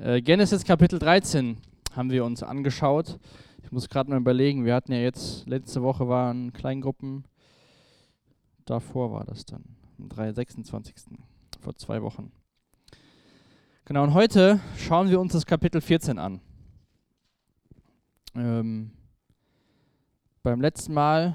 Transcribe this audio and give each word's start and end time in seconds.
Äh, 0.00 0.22
Genesis 0.22 0.62
Kapitel 0.62 1.00
13 1.00 1.56
haben 1.96 2.12
wir 2.12 2.24
uns 2.24 2.44
angeschaut. 2.44 3.18
Ich 3.64 3.72
muss 3.72 3.88
gerade 3.88 4.08
mal 4.08 4.20
überlegen, 4.20 4.64
wir 4.64 4.76
hatten 4.76 4.92
ja 4.92 4.98
jetzt, 4.98 5.44
letzte 5.48 5.82
Woche 5.82 6.08
waren 6.08 6.52
Kleingruppen, 6.52 7.24
davor 8.64 9.10
war 9.10 9.24
das 9.24 9.44
dann, 9.44 9.64
am 9.98 10.08
26. 10.08 10.94
vor 11.58 11.74
zwei 11.74 12.00
Wochen. 12.00 12.30
Genau, 13.86 14.04
und 14.04 14.14
heute 14.14 14.60
schauen 14.76 15.10
wir 15.10 15.18
uns 15.18 15.32
das 15.32 15.46
Kapitel 15.46 15.80
14 15.80 16.20
an. 16.20 16.40
Ähm, 18.36 18.92
beim 20.44 20.60
letzten 20.60 20.94
Mal 20.94 21.34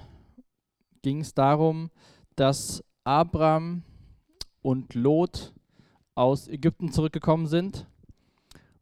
ging 1.01 1.19
es 1.19 1.33
darum, 1.33 1.91
dass 2.37 2.81
Abraham 3.03 3.83
und 4.61 4.93
Lot 4.93 5.53
aus 6.15 6.47
Ägypten 6.47 6.93
zurückgekommen 6.93 7.47
sind 7.47 7.87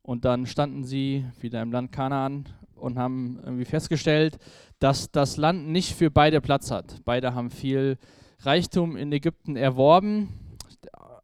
und 0.04 0.25
dann 0.25 0.45
standen 0.45 0.83
sie 0.83 1.25
wieder 1.39 1.61
im 1.61 1.71
Land 1.71 1.91
Kanaan 1.91 2.50
und 2.75 2.97
haben 2.97 3.39
irgendwie 3.43 3.65
festgestellt, 3.65 4.39
dass 4.79 5.11
das 5.11 5.37
Land 5.37 5.68
nicht 5.68 5.93
für 5.93 6.09
beide 6.09 6.42
Platz 6.42 6.71
hat. 6.71 7.01
Beide 7.05 7.36
haben 7.36 7.51
viel 7.51 7.97
Reichtum 8.39 8.97
in 8.97 9.11
Ägypten 9.11 9.56
erworben. 9.56 10.29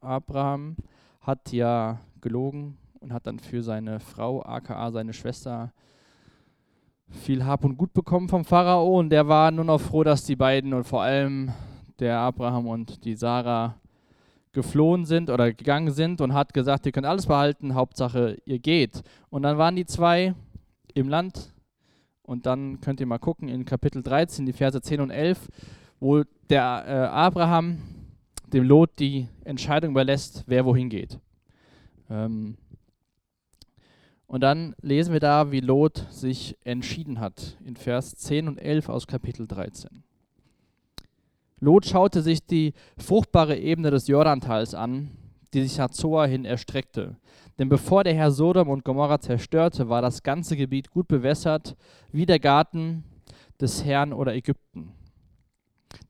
Abraham 0.02 0.78
hat 1.22 1.52
ja 1.52 2.00
gelogen 2.22 2.78
und 3.00 3.12
hat 3.12 3.28
dann 3.28 3.40
für 3.40 3.64
seine 3.64 4.00
Frau, 4.00 4.44
aka 4.44 4.92
seine 4.92 5.14
Schwester, 5.14 5.74
viel 7.10 7.46
Hab 7.46 7.64
und 7.64 7.78
Gut 7.78 7.94
bekommen 7.94 8.30
vom 8.30 8.46
Pharao 8.46 9.00
und 9.00 9.10
der 9.10 9.28
war 9.28 9.50
nur 9.52 9.66
noch 9.66 9.80
froh, 9.80 10.04
dass 10.04 10.26
die 10.26 10.36
beiden 10.36 10.74
und 10.74 10.84
vor 10.84 11.02
allem 11.02 11.52
der 12.00 12.20
Abraham 12.20 12.68
und 12.68 13.04
die 13.06 13.16
Sarah 13.16 13.76
geflohen 14.58 15.06
sind 15.06 15.30
oder 15.30 15.54
gegangen 15.54 15.92
sind 15.92 16.20
und 16.20 16.34
hat 16.34 16.52
gesagt, 16.52 16.88
ihr 16.88 16.92
könnt 16.92 17.06
alles 17.06 17.28
behalten, 17.28 17.76
Hauptsache 17.76 18.40
ihr 18.44 18.58
geht. 18.58 19.04
Und 19.30 19.44
dann 19.44 19.60
waren 19.60 19.76
die 19.76 19.86
zwei 19.86 20.34
im 20.96 21.10
Land 21.10 21.54
und 22.24 22.48
dann 22.48 22.82
könnt 22.82 23.00
ihr 23.00 23.06
mal 23.06 23.20
gucken 23.20 23.50
in 23.50 23.66
Kapitel 23.66 24.02
13, 24.02 24.48
die 24.48 24.54
Verse 24.54 24.82
10 24.82 25.00
und 25.00 25.12
11, 25.12 25.48
wo 26.00 26.24
der 26.50 26.84
äh, 26.88 26.92
Abraham 27.16 27.78
dem 28.48 28.64
Lot 28.64 28.98
die 28.98 29.28
Entscheidung 29.44 29.92
überlässt, 29.92 30.44
wer 30.48 30.66
wohin 30.66 30.90
geht. 30.90 31.20
Ähm 32.10 32.58
und 34.26 34.42
dann 34.42 34.76
lesen 34.82 35.14
wir 35.14 35.20
da, 35.20 35.52
wie 35.52 35.60
Lot 35.60 36.08
sich 36.10 36.58
entschieden 36.64 37.20
hat 37.20 37.58
in 37.64 37.76
Vers 37.76 38.16
10 38.16 38.48
und 38.48 38.58
11 38.58 38.90
aus 38.90 39.06
Kapitel 39.06 39.46
13. 39.46 40.04
Lot 41.60 41.86
schaute 41.86 42.22
sich 42.22 42.46
die 42.46 42.74
fruchtbare 42.98 43.58
Ebene 43.58 43.90
des 43.90 44.08
Jordantals 44.08 44.76
an, 44.76 45.12
die 45.54 45.64
sich 45.64 45.78
nach 45.78 45.90
Zoar 45.90 46.28
hin 46.28 46.46
erstreckte. 46.46 47.18
Denn 47.58 47.70
bevor 47.70 48.04
der 48.04 48.14
Herr 48.14 48.32
Sodom 48.32 48.70
und 48.70 48.84
Gomorra 48.84 49.20
zerstörte, 49.20 49.90
war 49.90 50.02
das 50.02 50.22
ganze 50.22 50.56
Gebiet 50.56 50.92
gut 50.92 51.08
bewässert, 51.08 51.76
wie 52.12 52.28
der 52.28 52.40
Garten 52.40 53.04
des 53.60 53.84
Herrn 53.84 54.14
oder 54.14 54.36
Ägypten. 54.36 54.94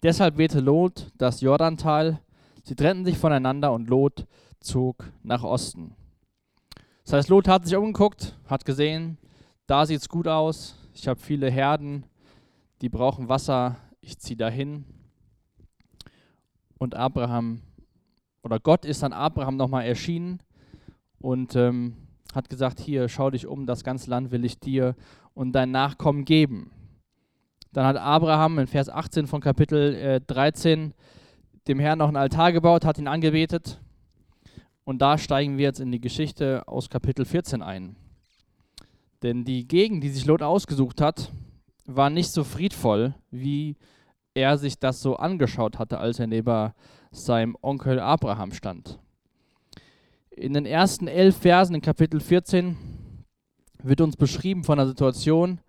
Deshalb 0.03 0.37
wählte 0.37 0.59
Lot 0.59 1.11
das 1.17 1.39
Jordantal, 1.39 2.19
sie 2.63 2.75
trennten 2.75 3.05
sich 3.05 3.17
voneinander 3.17 3.71
und 3.71 3.89
Lot 3.89 4.27
zog 4.59 5.11
nach 5.23 5.43
Osten. 5.43 5.95
Das 7.05 7.13
heißt, 7.13 7.29
Lot 7.29 7.47
hat 7.47 7.65
sich 7.65 7.77
umgeguckt, 7.77 8.37
hat 8.47 8.65
gesehen, 8.65 9.17
da 9.65 9.85
sieht 9.85 10.01
es 10.01 10.09
gut 10.09 10.27
aus, 10.27 10.75
ich 10.93 11.07
habe 11.07 11.19
viele 11.19 11.49
Herden, 11.49 12.05
die 12.81 12.89
brauchen 12.89 13.29
Wasser, 13.29 13.77
ich 14.01 14.19
ziehe 14.19 14.35
dahin 14.35 14.83
und 16.77 16.95
Abraham 16.95 17.61
oder 18.43 18.59
Gott 18.59 18.85
ist 18.85 19.03
dann 19.03 19.13
Abraham 19.13 19.57
nochmal 19.57 19.85
erschienen 19.85 20.39
und 21.19 21.55
ähm, 21.55 21.97
hat 22.33 22.49
gesagt, 22.49 22.79
hier, 22.79 23.09
schau 23.09 23.29
dich 23.29 23.47
um, 23.47 23.65
das 23.65 23.83
ganze 23.83 24.09
Land 24.09 24.31
will 24.31 24.45
ich 24.45 24.59
dir 24.59 24.95
und 25.33 25.53
dein 25.53 25.71
Nachkommen 25.71 26.25
geben. 26.25 26.71
Dann 27.73 27.85
hat 27.85 27.97
Abraham 27.97 28.59
in 28.59 28.67
Vers 28.67 28.89
18 28.89 29.27
von 29.27 29.41
Kapitel 29.41 29.93
äh, 29.95 30.21
13 30.21 30.93
dem 31.67 31.79
Herrn 31.79 31.99
noch 31.99 32.07
einen 32.07 32.17
Altar 32.17 32.53
gebaut, 32.53 32.85
hat 32.85 32.97
ihn 32.97 33.07
angebetet. 33.07 33.79
Und 34.83 34.99
da 35.01 35.17
steigen 35.17 35.57
wir 35.57 35.65
jetzt 35.65 35.81
in 35.81 35.91
die 35.91 35.99
Geschichte 35.99 36.65
aus 36.67 36.89
Kapitel 36.89 37.25
14 37.25 37.61
ein. 37.61 37.97
Denn 39.21 39.43
die 39.43 39.67
Gegend, 39.67 40.03
die 40.03 40.09
sich 40.09 40.25
Lot 40.25 40.41
ausgesucht 40.41 41.01
hat, 41.01 41.31
war 41.85 42.09
nicht 42.09 42.31
so 42.31 42.43
friedvoll, 42.43 43.15
wie 43.31 43.75
er 44.37 44.59
sich 44.59 44.77
das 44.77 45.01
so 45.01 45.15
angeschaut 45.15 45.79
hatte, 45.79 45.97
als 45.97 46.19
er 46.19 46.27
neben 46.27 46.71
seinem 47.09 47.57
Onkel 47.61 47.99
Abraham 47.99 48.53
stand. 48.53 48.99
In 50.29 50.53
den 50.53 50.67
ersten 50.67 51.07
elf 51.07 51.37
Versen 51.37 51.73
in 51.73 51.81
Kapitel 51.81 52.19
14 52.19 52.77
wird 53.81 53.99
uns 53.99 54.15
beschrieben 54.15 54.63
von 54.63 54.77
der 54.77 54.85
Situation, 54.85 55.59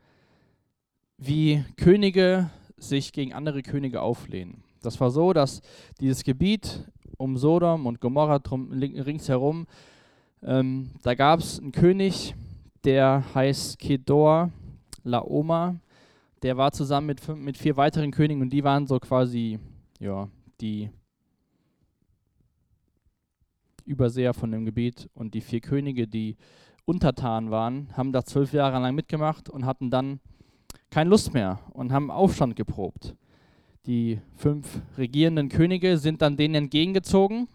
wie 1.17 1.65
Könige 1.79 2.51
sich 2.77 3.13
gegen 3.13 3.33
andere 3.33 3.63
Könige 3.63 4.03
auflehnen. 4.03 4.63
Das 4.83 5.01
war 5.01 5.11
so, 5.11 5.33
dass 5.33 5.63
dieses 5.99 6.23
Gebiet 6.23 6.85
um 7.17 7.39
Sodom 7.39 7.87
und 7.87 8.01
Gomorra 8.01 8.39
drum, 8.39 8.71
ringsherum, 8.71 9.67
ähm, 10.43 10.91
da 11.03 11.15
gab 11.15 11.41
es 11.41 11.59
einen 11.59 11.73
König, 11.73 12.35
der 12.85 13.25
heißt 13.35 13.79
Kedor 13.79 14.53
Laoma 15.05 15.81
der 16.43 16.57
war 16.57 16.73
zusammen 16.73 17.07
mit, 17.09 17.21
fünf, 17.21 17.41
mit 17.41 17.57
vier 17.57 17.77
weiteren 17.77 18.11
Königen 18.11 18.43
und 18.43 18.51
die 18.51 18.65
waren 18.65 18.87
so 18.87 18.99
quasi, 18.99 19.59
ja, 19.99 20.29
die 20.61 20.91
Überseher 23.85 24.35
von 24.35 24.51
dem 24.51 24.65
Gebiet. 24.65 25.09
Und 25.15 25.35
die 25.35 25.41
vier 25.41 25.61
Könige, 25.61 26.07
die 26.07 26.37
untertan 26.85 27.51
waren, 27.51 27.89
haben 27.97 28.13
da 28.13 28.25
zwölf 28.25 28.53
Jahre 28.53 28.79
lang 28.81 28.95
mitgemacht 28.95 29.49
und 29.49 29.65
hatten 29.65 29.91
dann 29.91 30.21
keine 30.91 31.11
Lust 31.11 31.35
mehr 31.35 31.61
und 31.73 31.93
haben 31.93 32.11
Aufstand 32.11 32.55
geprobt. 32.57 33.15
Die 33.87 34.21
fünf 34.37 34.83
regierenden 34.97 35.49
Könige 35.49 35.99
sind 35.99 36.21
dann 36.23 36.37
denen 36.37 36.55
entgegengezogen 36.55 37.49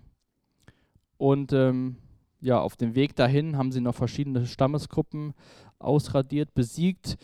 und 1.17 1.53
ähm, 1.53 1.97
ja, 2.41 2.59
auf 2.59 2.75
dem 2.75 2.95
Weg 2.95 3.15
dahin 3.15 3.57
haben 3.57 3.71
sie 3.71 3.81
noch 3.81 3.95
verschiedene 3.95 4.45
Stammesgruppen 4.45 5.33
ausradiert, 5.79 6.53
besiegt 6.53 7.17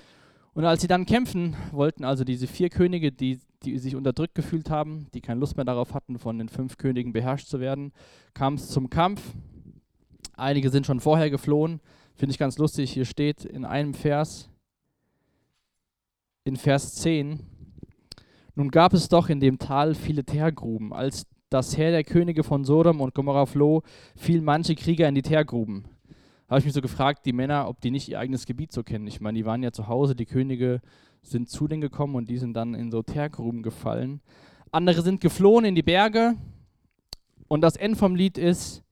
und 0.60 0.66
als 0.66 0.82
sie 0.82 0.90
dann 0.90 1.06
kämpfen 1.06 1.56
wollten, 1.72 2.04
also 2.04 2.26
diese 2.26 2.46
vier 2.46 2.70
Könige, 2.70 3.14
die, 3.14 3.40
die 3.64 3.78
sich 3.78 3.96
unterdrückt 3.96 4.36
gefühlt 4.36 4.70
haben, 4.70 5.08
die 5.14 5.22
keine 5.22 5.40
Lust 5.40 5.56
mehr 5.56 5.64
darauf 5.64 5.94
hatten, 5.94 6.20
von 6.20 6.38
den 6.38 6.50
fünf 6.50 6.76
Königen 6.78 7.14
beherrscht 7.14 7.48
zu 7.48 7.62
werden, 7.62 7.94
kam 8.34 8.56
es 8.56 8.68
zum 8.68 8.90
Kampf. 8.90 9.22
Einige 10.36 10.70
sind 10.70 10.86
schon 10.86 11.00
vorher 11.00 11.30
geflohen. 11.30 11.80
Finde 12.14 12.34
ich 12.34 12.38
ganz 12.38 12.58
lustig. 12.58 12.92
Hier 12.92 13.06
steht 13.06 13.46
in 13.46 13.64
einem 13.64 13.94
Vers, 13.94 14.50
in 16.44 16.58
Vers 16.58 16.96
10, 16.96 17.40
nun 18.54 18.70
gab 18.70 18.92
es 18.92 19.08
doch 19.08 19.30
in 19.30 19.40
dem 19.40 19.60
Tal 19.60 19.96
viele 19.96 20.26
Teergruben. 20.26 20.92
Als 20.92 21.26
das 21.50 21.78
Heer 21.78 21.92
der 21.92 22.04
Könige 22.04 22.44
von 22.44 22.66
Sodom 22.66 23.00
und 23.00 23.16
Gomorra 23.16 23.46
floh, 23.46 23.82
fielen 24.18 24.44
manche 24.44 24.76
Krieger 24.76 25.08
in 25.08 25.16
die 25.16 25.22
Teergruben 25.22 25.86
habe 26.50 26.60
ich 26.60 26.66
mich 26.66 26.74
so 26.74 26.82
gefragt, 26.82 27.26
die 27.26 27.34
Männer, 27.34 27.68
ob 27.68 27.80
die 27.82 27.92
nicht 27.92 28.10
ihr 28.10 28.20
eigenes 28.20 28.46
Gebiet 28.46 28.72
so 28.72 28.84
kennen. 28.84 29.08
Ich 29.08 29.22
meine, 29.22 29.38
die 29.38 29.46
waren 29.46 29.62
ja 29.62 29.72
zu 29.72 29.88
Hause, 29.88 30.16
die 30.16 30.26
Könige 30.26 30.82
sind 31.22 31.50
zu 31.50 31.68
denen 31.68 31.82
gekommen 31.82 32.16
und 32.16 32.30
die 32.30 32.38
sind 32.38 32.54
dann 32.54 32.74
in 32.74 32.92
so 32.92 33.04
Teergruben 33.04 33.62
gefallen. 33.62 34.22
Andere 34.72 35.02
sind 35.02 35.22
geflohen 35.22 35.66
in 35.66 35.76
die 35.76 35.84
Berge. 35.84 36.36
Und 37.48 37.62
das 37.62 37.76
End 37.76 37.98
vom 37.98 38.16
Lied 38.16 38.38
ist, 38.38 38.84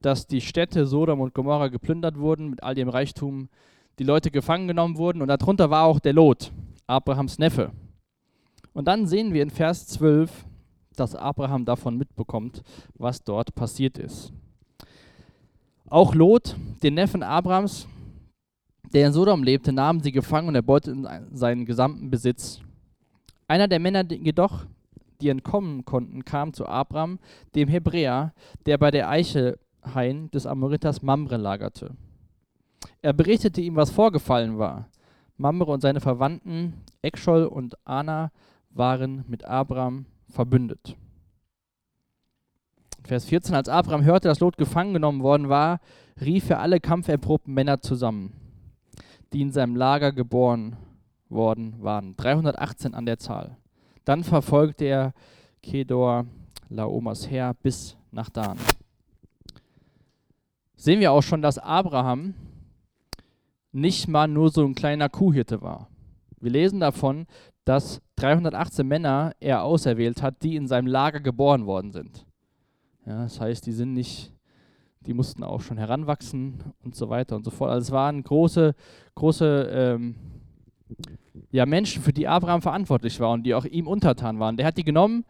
dass 0.00 0.26
die 0.26 0.40
Städte 0.40 0.86
Sodom 0.86 1.20
und 1.20 1.34
Gomorra 1.34 1.68
geplündert 1.68 2.18
wurden 2.18 2.50
mit 2.50 2.62
all 2.62 2.74
dem 2.74 2.88
Reichtum, 2.88 3.48
die 3.98 4.04
Leute 4.04 4.30
gefangen 4.30 4.68
genommen 4.68 4.96
wurden 4.96 5.22
und 5.22 5.28
darunter 5.28 5.70
war 5.70 5.84
auch 5.84 6.00
der 6.00 6.12
Lot, 6.12 6.52
Abrahams 6.86 7.38
Neffe. 7.38 7.70
Und 8.72 8.86
dann 8.86 9.06
sehen 9.06 9.32
wir 9.32 9.42
in 9.42 9.50
Vers 9.50 9.86
12, 9.86 10.46
dass 10.96 11.14
Abraham 11.14 11.64
davon 11.64 11.96
mitbekommt, 11.96 12.62
was 12.94 13.22
dort 13.22 13.54
passiert 13.54 13.96
ist. 13.98 14.32
Auch 15.88 16.14
Lot, 16.14 16.56
den 16.82 16.94
Neffen 16.94 17.22
Abrams, 17.22 17.86
der 18.92 19.06
in 19.06 19.12
Sodom 19.12 19.42
lebte, 19.42 19.72
nahmen 19.72 20.00
sie 20.00 20.12
gefangen 20.12 20.48
und 20.48 20.54
erbeuteten 20.54 21.06
seinen 21.32 21.66
gesamten 21.66 22.10
Besitz. 22.10 22.60
Einer 23.48 23.68
der 23.68 23.80
Männer 23.80 24.04
jedoch, 24.10 24.66
die 25.20 25.28
entkommen 25.28 25.84
konnten, 25.84 26.24
kam 26.24 26.52
zu 26.52 26.66
Abram, 26.66 27.18
dem 27.54 27.68
Hebräer, 27.68 28.32
der 28.66 28.78
bei 28.78 28.90
der 28.90 29.08
Eichelhain 29.08 30.30
des 30.30 30.46
Amoriters 30.46 31.02
Mamre 31.02 31.36
lagerte. 31.36 31.94
Er 33.02 33.12
berichtete 33.12 33.60
ihm, 33.60 33.76
was 33.76 33.90
vorgefallen 33.90 34.58
war. 34.58 34.88
Mamre 35.36 35.70
und 35.70 35.80
seine 35.80 36.00
Verwandten, 36.00 36.74
Ekschol 37.02 37.44
und 37.44 37.76
Ana, 37.86 38.30
waren 38.70 39.24
mit 39.28 39.44
Abram 39.44 40.06
verbündet. 40.28 40.96
Vers 43.06 43.26
14, 43.26 43.54
als 43.54 43.68
Abraham 43.68 44.02
hörte, 44.04 44.28
dass 44.28 44.40
Lot 44.40 44.56
gefangen 44.56 44.94
genommen 44.94 45.22
worden 45.22 45.50
war, 45.50 45.80
rief 46.20 46.48
er 46.48 46.60
alle 46.60 46.80
kampferprobten 46.80 47.52
Männer 47.52 47.80
zusammen, 47.80 48.32
die 49.32 49.42
in 49.42 49.52
seinem 49.52 49.76
Lager 49.76 50.10
geboren 50.10 50.76
worden 51.28 51.74
waren. 51.82 52.16
318 52.16 52.94
an 52.94 53.04
der 53.04 53.18
Zahl. 53.18 53.58
Dann 54.06 54.24
verfolgte 54.24 54.86
er 54.86 55.12
Kedor 55.62 56.24
Laomas 56.70 57.30
Heer 57.30 57.54
bis 57.62 57.96
nach 58.10 58.30
Dan. 58.30 58.56
sehen 60.76 61.00
wir 61.00 61.12
auch 61.12 61.22
schon, 61.22 61.42
dass 61.42 61.58
Abraham 61.58 62.34
nicht 63.72 64.08
mal 64.08 64.28
nur 64.28 64.50
so 64.50 64.64
ein 64.64 64.74
kleiner 64.74 65.08
Kuhhirte 65.08 65.60
war. 65.60 65.88
Wir 66.40 66.52
lesen 66.52 66.80
davon, 66.80 67.26
dass 67.64 68.00
318 68.16 68.86
Männer 68.86 69.32
er 69.40 69.62
auserwählt 69.62 70.22
hat, 70.22 70.42
die 70.42 70.56
in 70.56 70.68
seinem 70.68 70.86
Lager 70.86 71.20
geboren 71.20 71.66
worden 71.66 71.90
sind. 71.90 72.24
Ja, 73.06 73.22
das 73.22 73.40
heißt, 73.40 73.66
die 73.66 73.72
sind 73.72 73.92
nicht, 73.92 74.32
die 75.00 75.14
mussten 75.14 75.42
auch 75.42 75.60
schon 75.60 75.76
heranwachsen 75.76 76.62
und 76.82 76.94
so 76.94 77.08
weiter 77.10 77.36
und 77.36 77.44
so 77.44 77.50
fort. 77.50 77.70
Also 77.70 77.88
es 77.88 77.92
waren 77.92 78.22
große, 78.22 78.74
große 79.14 79.68
ähm, 79.70 80.14
ja, 81.50 81.66
Menschen, 81.66 82.02
für 82.02 82.12
die 82.12 82.26
Abraham 82.28 82.62
verantwortlich 82.62 83.20
war 83.20 83.32
und 83.32 83.42
die 83.44 83.54
auch 83.54 83.64
ihm 83.64 83.86
untertan 83.86 84.38
waren. 84.38 84.56
Der 84.56 84.66
hat 84.66 84.76
die 84.76 84.84
genommen 84.84 85.24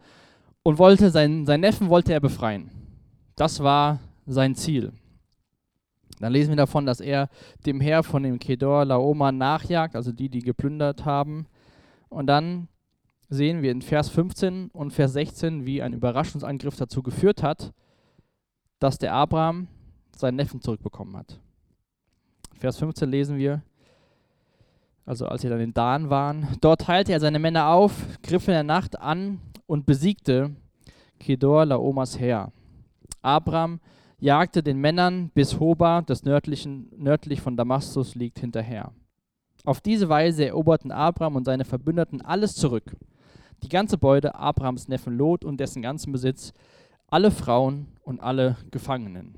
und 0.63 0.79
wollte 0.79 1.09
seinen, 1.09 1.45
seinen 1.45 1.61
Neffen 1.61 1.89
wollte 1.89 2.13
er 2.13 2.19
befreien. 2.19 2.71
Das 3.35 3.61
war 3.61 3.99
sein 4.25 4.55
Ziel. 4.55 4.93
Dann 6.19 6.31
lesen 6.31 6.51
wir 6.51 6.57
davon, 6.57 6.85
dass 6.85 7.01
er 7.01 7.29
dem 7.65 7.81
Heer 7.81 8.01
von 8.01 8.23
dem 8.23 8.39
Kedor 8.39 8.85
Laoma 8.85 9.31
nachjagt, 9.31 9.95
also 9.95 10.13
die, 10.13 10.29
die 10.29 10.39
geplündert 10.39 11.03
haben. 11.03 11.45
Und 12.07 12.27
dann 12.27 12.69
sehen 13.29 13.61
wir 13.61 13.71
in 13.71 13.81
Vers 13.81 14.09
15 14.09 14.69
und 14.69 14.91
Vers 14.91 15.13
16, 15.13 15.65
wie 15.65 15.81
ein 15.81 15.93
Überraschungsangriff 15.93 16.75
dazu 16.75 17.01
geführt 17.03 17.43
hat, 17.43 17.73
dass 18.79 18.97
der 18.97 19.13
Abraham 19.13 19.67
seinen 20.15 20.35
Neffen 20.35 20.61
zurückbekommen 20.61 21.17
hat. 21.17 21.39
Vers 22.59 22.77
15 22.77 23.09
lesen 23.09 23.37
wir, 23.37 23.61
also 25.05 25.27
als 25.27 25.41
sie 25.41 25.49
dann 25.49 25.59
in 25.59 25.73
Dan 25.73 26.09
waren, 26.09 26.47
dort 26.61 26.81
teilte 26.81 27.11
er 27.11 27.19
seine 27.19 27.39
Männer 27.39 27.69
auf, 27.69 27.93
griff 28.23 28.47
in 28.47 28.53
der 28.53 28.63
Nacht 28.63 28.99
an 28.99 29.39
und 29.67 29.85
besiegte 29.85 30.55
Kedor 31.19 31.65
Laomas 31.65 32.19
Heer. 32.19 32.51
Abraham 33.21 33.79
jagte 34.19 34.63
den 34.63 34.79
Männern 34.79 35.29
bis 35.33 35.59
Hoba, 35.59 36.01
das 36.01 36.23
nördlichen, 36.23 36.91
nördlich 36.97 37.41
von 37.41 37.57
Damaskus 37.57 38.15
liegt, 38.15 38.39
hinterher. 38.39 38.91
Auf 39.65 39.81
diese 39.81 40.09
Weise 40.09 40.45
eroberten 40.45 40.91
Abraham 40.91 41.35
und 41.35 41.45
seine 41.45 41.65
Verbündeten 41.65 42.21
alles 42.21 42.55
zurück. 42.55 42.95
Die 43.63 43.69
ganze 43.69 43.97
Beute 43.97 44.35
Abrahams 44.35 44.87
Neffen 44.87 45.17
Lot 45.17 45.43
und 45.43 45.59
dessen 45.59 45.81
ganzen 45.81 46.11
Besitz, 46.11 46.53
alle 47.07 47.31
Frauen 47.31 47.87
und 48.03 48.19
alle 48.19 48.57
Gefangenen. 48.71 49.35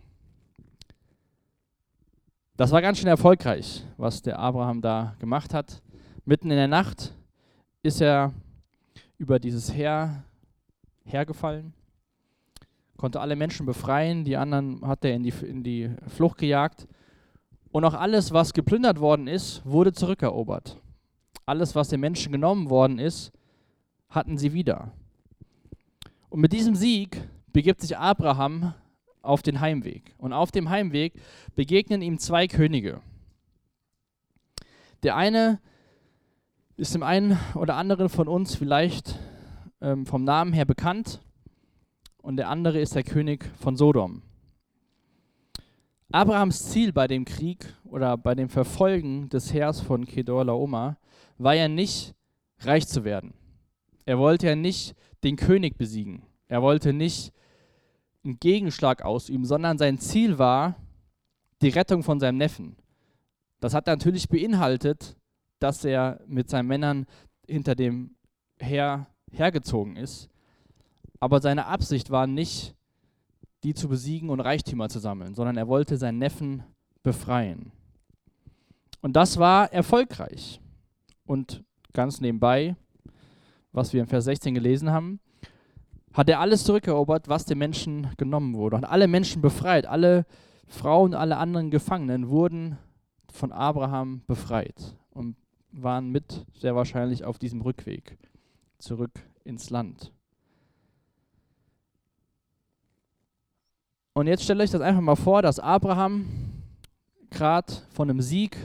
Das 2.55 2.71
war 2.71 2.81
ganz 2.81 2.97
schön 2.97 3.07
erfolgreich, 3.07 3.83
was 3.97 4.21
der 4.21 4.39
Abraham 4.39 4.81
da 4.81 5.15
gemacht 5.19 5.53
hat. 5.53 5.81
Mitten 6.25 6.49
in 6.49 6.57
der 6.57 6.67
Nacht 6.67 7.13
ist 7.83 8.01
er 8.01 8.33
über 9.17 9.39
dieses 9.39 9.73
Heer 9.73 10.23
hergefallen 11.05 11.73
konnte 12.97 13.21
alle 13.21 13.35
Menschen 13.35 13.65
befreien, 13.65 14.25
die 14.25 14.35
anderen 14.35 14.81
hat 14.85 15.05
er 15.05 15.13
in 15.13 15.23
die, 15.23 15.33
in 15.45 15.63
die 15.63 15.89
Flucht 16.07 16.39
gejagt. 16.39 16.87
Und 17.71 17.85
auch 17.85 17.93
alles, 17.93 18.33
was 18.33 18.53
geplündert 18.53 18.99
worden 18.99 19.27
ist, 19.27 19.61
wurde 19.65 19.93
zurückerobert. 19.93 20.81
Alles, 21.45 21.75
was 21.75 21.89
den 21.89 21.99
Menschen 21.99 22.31
genommen 22.31 22.69
worden 22.69 22.99
ist, 22.99 23.31
hatten 24.09 24.37
sie 24.37 24.53
wieder. 24.53 24.91
Und 26.29 26.41
mit 26.41 26.53
diesem 26.53 26.75
Sieg 26.75 27.27
begibt 27.53 27.81
sich 27.81 27.97
Abraham 27.97 28.73
auf 29.21 29.41
den 29.41 29.59
Heimweg. 29.59 30.15
Und 30.17 30.33
auf 30.33 30.51
dem 30.51 30.69
Heimweg 30.69 31.13
begegnen 31.55 32.01
ihm 32.01 32.19
zwei 32.19 32.47
Könige. 32.47 33.01
Der 35.03 35.15
eine 35.15 35.59
ist 36.75 36.93
dem 36.93 37.03
einen 37.03 37.37
oder 37.55 37.75
anderen 37.75 38.09
von 38.09 38.27
uns 38.27 38.55
vielleicht 38.55 39.19
ähm, 39.81 40.05
vom 40.05 40.23
Namen 40.23 40.53
her 40.53 40.65
bekannt 40.65 41.21
und 42.21 42.37
der 42.37 42.49
andere 42.49 42.79
ist 42.79 42.95
der 42.95 43.03
König 43.03 43.49
von 43.59 43.75
Sodom. 43.75 44.21
Abrahams 46.11 46.69
Ziel 46.69 46.93
bei 46.93 47.07
dem 47.07 47.25
Krieg 47.25 47.73
oder 47.83 48.17
bei 48.17 48.33
dem 48.33 48.49
Verfolgen 48.49 49.29
des 49.29 49.53
Heers 49.53 49.81
von 49.81 50.05
Kedor 50.05 50.45
Laoma 50.45 50.97
war 51.37 51.53
ja 51.53 51.67
nicht, 51.67 52.15
reich 52.59 52.87
zu 52.87 53.03
werden. 53.03 53.33
Er 54.07 54.17
wollte 54.17 54.47
ja 54.47 54.55
nicht 54.55 54.95
den 55.25 55.35
König 55.35 55.77
besiegen. 55.77 56.23
Er 56.47 56.61
wollte 56.61 56.93
nicht 56.93 57.33
einen 58.23 58.39
Gegenschlag 58.39 59.03
ausüben, 59.03 59.43
sondern 59.43 59.77
sein 59.77 59.99
Ziel 59.99 60.39
war 60.39 60.77
die 61.61 61.67
Rettung 61.67 62.03
von 62.03 62.17
seinem 62.21 62.37
Neffen. 62.37 62.77
Das 63.59 63.73
hat 63.73 63.85
natürlich 63.85 64.29
beinhaltet, 64.29 65.17
dass 65.59 65.83
er 65.83 66.21
mit 66.25 66.49
seinen 66.49 66.67
Männern 66.67 67.05
hinter 67.49 67.75
dem 67.75 68.15
Heer 68.61 69.07
hergezogen 69.29 69.97
ist. 69.97 70.29
Aber 71.19 71.41
seine 71.41 71.65
Absicht 71.65 72.09
war 72.09 72.27
nicht, 72.27 72.75
die 73.65 73.73
zu 73.73 73.89
besiegen 73.89 74.29
und 74.29 74.39
Reichtümer 74.39 74.87
zu 74.87 74.99
sammeln, 74.99 75.35
sondern 75.35 75.57
er 75.57 75.67
wollte 75.67 75.97
seinen 75.97 76.19
Neffen 76.19 76.63
befreien. 77.03 77.73
Und 79.01 79.17
das 79.17 79.37
war 79.37 79.73
erfolgreich. 79.73 80.61
Und 81.25 81.65
ganz 81.91 82.21
nebenbei, 82.21 82.77
was 83.71 83.93
wir 83.93 84.01
in 84.01 84.07
Vers 84.07 84.25
16 84.25 84.53
gelesen 84.53 84.91
haben, 84.91 85.19
hat 86.13 86.29
er 86.29 86.39
alles 86.39 86.63
zurückerobert, 86.63 87.29
was 87.29 87.45
den 87.45 87.57
Menschen 87.59 88.09
genommen 88.17 88.55
wurde. 88.55 88.75
Und 88.75 88.85
alle 88.85 89.07
Menschen 89.07 89.41
befreit, 89.41 89.85
alle 89.85 90.25
Frauen, 90.67 91.13
alle 91.13 91.37
anderen 91.37 91.69
Gefangenen 91.71 92.29
wurden 92.29 92.77
von 93.31 93.51
Abraham 93.51 94.21
befreit 94.27 94.95
und 95.11 95.35
waren 95.71 96.09
mit 96.09 96.45
sehr 96.53 96.75
wahrscheinlich 96.75 97.23
auf 97.23 97.37
diesem 97.37 97.61
Rückweg 97.61 98.17
zurück 98.79 99.11
ins 99.43 99.69
Land. 99.69 100.11
Und 104.13 104.25
jetzt 104.25 104.43
stellt 104.43 104.59
euch 104.61 104.71
das 104.71 104.81
einfach 104.81 105.01
mal 105.01 105.15
vor, 105.15 105.43
dass 105.43 105.59
Abraham 105.59 106.25
gerade 107.29 107.71
von 107.91 108.09
einem 108.09 108.21
Sieg 108.21 108.57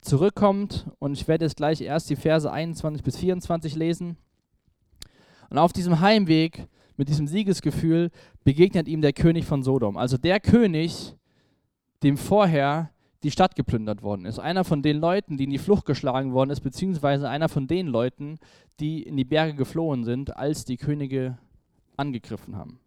zurückkommt. 0.00 0.86
Und 1.00 1.14
ich 1.14 1.26
werde 1.26 1.44
jetzt 1.44 1.56
gleich 1.56 1.80
erst 1.80 2.08
die 2.08 2.14
Verse 2.14 2.50
21 2.50 3.02
bis 3.02 3.16
24 3.16 3.74
lesen. 3.74 4.16
Und 5.50 5.58
auf 5.58 5.72
diesem 5.72 6.00
Heimweg 6.00 6.68
mit 6.96 7.08
diesem 7.08 7.26
Siegesgefühl 7.26 8.10
begegnet 8.44 8.88
ihm 8.88 9.02
der 9.02 9.12
König 9.12 9.44
von 9.44 9.62
Sodom. 9.62 9.96
Also 9.96 10.16
der 10.16 10.40
König, 10.40 11.14
dem 12.02 12.16
vorher 12.16 12.90
die 13.22 13.30
Stadt 13.30 13.56
geplündert 13.56 14.02
worden 14.02 14.24
ist. 14.24 14.38
Einer 14.38 14.64
von 14.64 14.82
den 14.82 14.98
Leuten, 14.98 15.36
die 15.36 15.44
in 15.44 15.50
die 15.50 15.58
Flucht 15.58 15.84
geschlagen 15.84 16.32
worden 16.32 16.50
ist, 16.50 16.60
beziehungsweise 16.60 17.28
einer 17.28 17.48
von 17.48 17.66
den 17.66 17.86
Leuten, 17.86 18.38
die 18.78 19.02
in 19.02 19.16
die 19.16 19.24
Berge 19.24 19.54
geflohen 19.54 20.04
sind, 20.04 20.36
als 20.36 20.64
die 20.64 20.76
Könige 20.76 21.38
angegriffen 21.96 22.56
haben. 22.56 22.78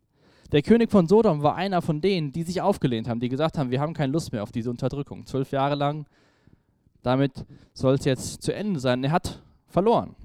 Der 0.51 0.61
König 0.61 0.89
von 0.89 1.07
Sodom 1.07 1.43
war 1.43 1.55
einer 1.55 1.81
von 1.81 2.01
denen, 2.01 2.31
die 2.31 2.43
sich 2.43 2.61
aufgelehnt 2.61 3.07
haben, 3.07 3.19
die 3.19 3.29
gesagt 3.29 3.57
haben, 3.57 3.69
wir 3.69 3.81
haben 3.81 3.93
keine 3.93 4.13
Lust 4.13 4.31
mehr 4.31 4.41
auf 4.41 4.51
diese 4.51 4.69
Unterdrückung. 4.69 5.25
Zwölf 5.25 5.51
Jahre 5.51 5.75
lang, 5.75 6.05
damit 7.03 7.45
soll 7.73 7.95
es 7.95 8.05
jetzt 8.05 8.41
zu 8.41 8.53
Ende 8.53 8.79
sein. 8.79 9.03
Er 9.03 9.11
hat 9.11 9.43
verloren. 9.67 10.15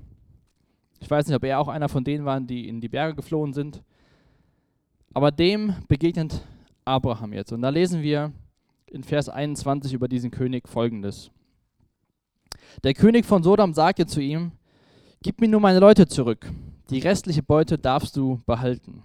Ich 1.05 1.11
weiß 1.11 1.27
nicht, 1.27 1.37
ob 1.37 1.45
er 1.45 1.61
auch 1.61 1.69
einer 1.69 1.91
von 1.91 2.03
denen 2.03 2.25
war, 2.25 2.41
die 2.41 2.67
in 2.67 2.81
die 2.81 2.89
Berge 2.89 3.15
geflohen 3.15 3.53
sind. 3.53 3.83
Aber 5.13 5.31
dem 5.31 5.75
begegnet 5.87 6.41
Abraham 6.87 7.35
jetzt. 7.35 7.53
Und 7.53 7.61
da 7.61 7.69
lesen 7.69 8.01
wir 8.01 8.33
in 8.87 9.05
Vers 9.05 9.29
21 9.29 9.93
über 9.93 10.09
diesen 10.09 10.31
König 10.31 10.67
folgendes. 10.67 11.31
Der 12.83 12.95
König 12.95 13.27
von 13.27 13.43
Sodom 13.43 13.75
sagte 13.75 14.07
zu 14.07 14.23
ihm, 14.23 14.53
Gib 15.21 15.43
mir 15.43 15.49
nur 15.49 15.61
meine 15.61 15.79
Leute 15.79 16.09
zurück, 16.09 16.51
die 16.89 17.01
restliche 17.01 17.43
Beute 17.43 17.77
darfst 17.77 18.17
du 18.17 18.41
behalten. 18.47 19.03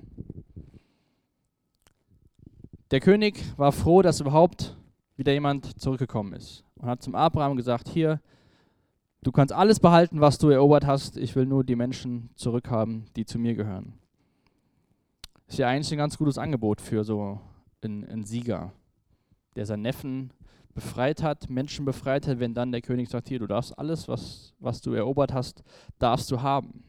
Der 2.92 3.02
König 3.02 3.44
war 3.58 3.74
froh, 3.74 4.02
dass 4.02 4.22
überhaupt 4.22 4.78
wieder 5.18 5.34
jemand 5.34 5.82
zurückgekommen 5.82 6.32
ist 6.32 6.64
und 6.78 6.88
hat 6.88 7.04
zum 7.04 7.14
Abraham 7.14 7.58
gesagt, 7.58 7.90
hier, 7.90 8.22
du 9.22 9.32
kannst 9.32 9.54
alles 9.54 9.80
behalten, 9.80 10.22
was 10.22 10.38
du 10.38 10.50
erobert 10.50 10.86
hast, 10.86 11.18
ich 11.18 11.36
will 11.36 11.46
nur 11.46 11.64
die 11.64 11.76
Menschen 11.76 12.30
zurückhaben, 12.36 13.06
die 13.16 13.26
zu 13.26 13.40
mir 13.40 13.56
gehören. 13.56 13.94
Ist 15.48 15.58
ja 15.58 15.68
eigentlich 15.68 15.92
ein 15.92 15.98
ganz 15.98 16.18
gutes 16.18 16.38
Angebot 16.38 16.80
für 16.80 17.04
so 17.04 17.40
einen, 17.82 18.06
einen 18.06 18.24
Sieger, 18.24 18.72
der 19.56 19.66
seinen 19.66 19.82
Neffen 19.82 20.32
befreit 20.74 21.24
hat, 21.24 21.50
Menschen 21.50 21.86
befreit 21.86 22.28
hat, 22.28 22.40
wenn 22.40 22.54
dann 22.54 22.72
der 22.72 22.82
König 22.82 23.10
sagt, 23.10 23.28
hier, 23.28 23.40
du 23.40 23.48
darfst 23.48 23.78
alles, 23.78 24.08
was, 24.08 24.54
was 24.60 24.82
du 24.82 24.94
erobert 24.94 25.34
hast, 25.34 25.64
darfst 25.98 26.30
du 26.32 26.42
haben. 26.42 26.84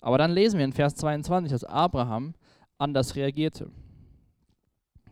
Aber 0.00 0.18
dann 0.18 0.32
lesen 0.32 0.58
wir 0.58 0.64
in 0.64 0.72
Vers 0.72 0.96
22, 0.96 1.52
dass 1.52 1.64
Abraham 1.64 2.34
anders 2.76 3.14
reagierte. 3.14 3.70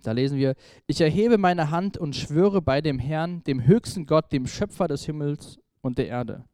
Da 0.03 0.13
lesen 0.13 0.39
wir, 0.39 0.55
ich 0.87 1.01
erhebe 1.01 1.39
meine 1.39 1.71
Hand 1.71 1.97
und 1.97 2.17
schwöre 2.17 2.61
bei 2.61 2.81
dem 2.81 2.99
Herrn, 2.99 3.45
dem 3.45 3.65
höchsten 3.65 4.07
Gott, 4.07 4.33
dem 4.33 4.47
Schöpfer 4.47 4.89
des 4.89 5.05
Himmels 5.05 5.61
und 5.83 5.99
der 5.99 6.09
Erde, 6.09 6.45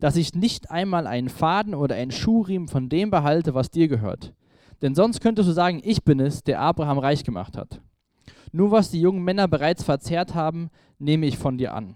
dass 0.00 0.16
ich 0.16 0.34
nicht 0.34 0.70
einmal 0.70 1.06
einen 1.06 1.28
Faden 1.28 1.74
oder 1.74 1.94
einen 1.94 2.10
Schuhriemen 2.10 2.68
von 2.68 2.88
dem 2.88 3.10
behalte, 3.10 3.54
was 3.54 3.70
dir 3.70 3.88
gehört. 3.88 4.34
Denn 4.82 4.94
sonst 4.94 5.20
könntest 5.20 5.48
du 5.48 5.52
sagen, 5.52 5.80
ich 5.82 6.04
bin 6.04 6.20
es, 6.20 6.42
der 6.42 6.60
Abraham 6.60 6.98
reich 6.98 7.24
gemacht 7.24 7.56
hat. 7.56 7.80
Nur 8.52 8.70
was 8.70 8.90
die 8.90 9.00
jungen 9.00 9.24
Männer 9.24 9.48
bereits 9.48 9.82
verzehrt 9.82 10.34
haben, 10.34 10.70
nehme 10.98 11.26
ich 11.26 11.38
von 11.38 11.58
dir 11.58 11.74
an. 11.74 11.94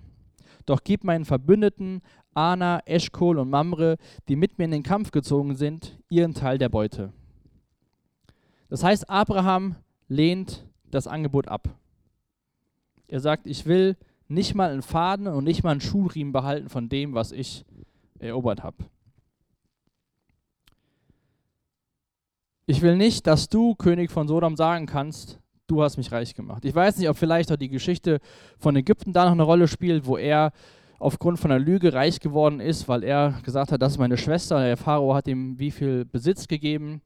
Doch 0.66 0.80
gib 0.84 1.04
meinen 1.04 1.24
Verbündeten, 1.24 2.02
Ana, 2.34 2.80
Eschkol 2.84 3.38
und 3.38 3.50
Mamre, 3.50 3.96
die 4.28 4.36
mit 4.36 4.58
mir 4.58 4.66
in 4.66 4.70
den 4.70 4.82
Kampf 4.82 5.10
gezogen 5.10 5.56
sind, 5.56 5.98
ihren 6.08 6.34
Teil 6.34 6.58
der 6.58 6.68
Beute. 6.68 7.12
Das 8.68 8.84
heißt, 8.84 9.08
Abraham 9.08 9.76
lehnt 10.08 10.66
das 10.90 11.06
Angebot 11.06 11.48
ab. 11.48 11.68
Er 13.06 13.20
sagt, 13.20 13.46
ich 13.46 13.66
will 13.66 13.96
nicht 14.28 14.54
mal 14.54 14.70
einen 14.70 14.82
Faden 14.82 15.26
und 15.26 15.44
nicht 15.44 15.64
mal 15.64 15.70
einen 15.70 15.80
Schuhriemen 15.80 16.32
behalten 16.32 16.68
von 16.68 16.88
dem, 16.88 17.14
was 17.14 17.32
ich 17.32 17.64
erobert 18.18 18.62
habe. 18.62 18.76
Ich 22.66 22.82
will 22.82 22.96
nicht, 22.96 23.26
dass 23.26 23.48
du, 23.48 23.74
König 23.74 24.10
von 24.10 24.28
Sodom, 24.28 24.54
sagen 24.54 24.84
kannst, 24.84 25.40
du 25.66 25.82
hast 25.82 25.96
mich 25.96 26.12
reich 26.12 26.34
gemacht. 26.34 26.66
Ich 26.66 26.74
weiß 26.74 26.98
nicht, 26.98 27.08
ob 27.08 27.16
vielleicht 27.16 27.50
auch 27.50 27.56
die 27.56 27.70
Geschichte 27.70 28.20
von 28.58 28.76
Ägypten 28.76 29.14
da 29.14 29.24
noch 29.24 29.32
eine 29.32 29.42
Rolle 29.42 29.68
spielt, 29.68 30.06
wo 30.06 30.18
er 30.18 30.52
aufgrund 30.98 31.38
von 31.38 31.50
einer 31.50 31.64
Lüge 31.64 31.94
reich 31.94 32.20
geworden 32.20 32.60
ist, 32.60 32.88
weil 32.88 33.04
er 33.04 33.40
gesagt 33.42 33.72
hat, 33.72 33.80
das 33.80 33.92
ist 33.92 33.98
meine 33.98 34.18
Schwester. 34.18 34.60
Der 34.60 34.76
Pharao 34.76 35.14
hat 35.14 35.28
ihm 35.28 35.58
wie 35.58 35.70
viel 35.70 36.04
Besitz 36.04 36.46
gegeben. 36.46 37.00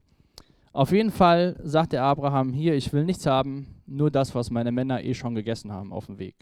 Auf 0.73 0.91
jeden 0.91 1.11
Fall 1.11 1.57
sagt 1.63 1.93
der 1.93 2.03
Abraham, 2.03 2.53
hier, 2.53 2.75
ich 2.75 2.93
will 2.93 3.05
nichts 3.05 3.27
haben, 3.27 3.67
nur 3.87 4.11
das, 4.11 4.35
was 4.35 4.51
meine 4.51 4.73
Männer 4.73 5.05
eh 5.05 5.15
schon 5.15 5.35
gegessen 5.35 5.71
haben 5.71 5.93
auf 5.93 6.07
dem 6.07 6.19
Weg. 6.19 6.35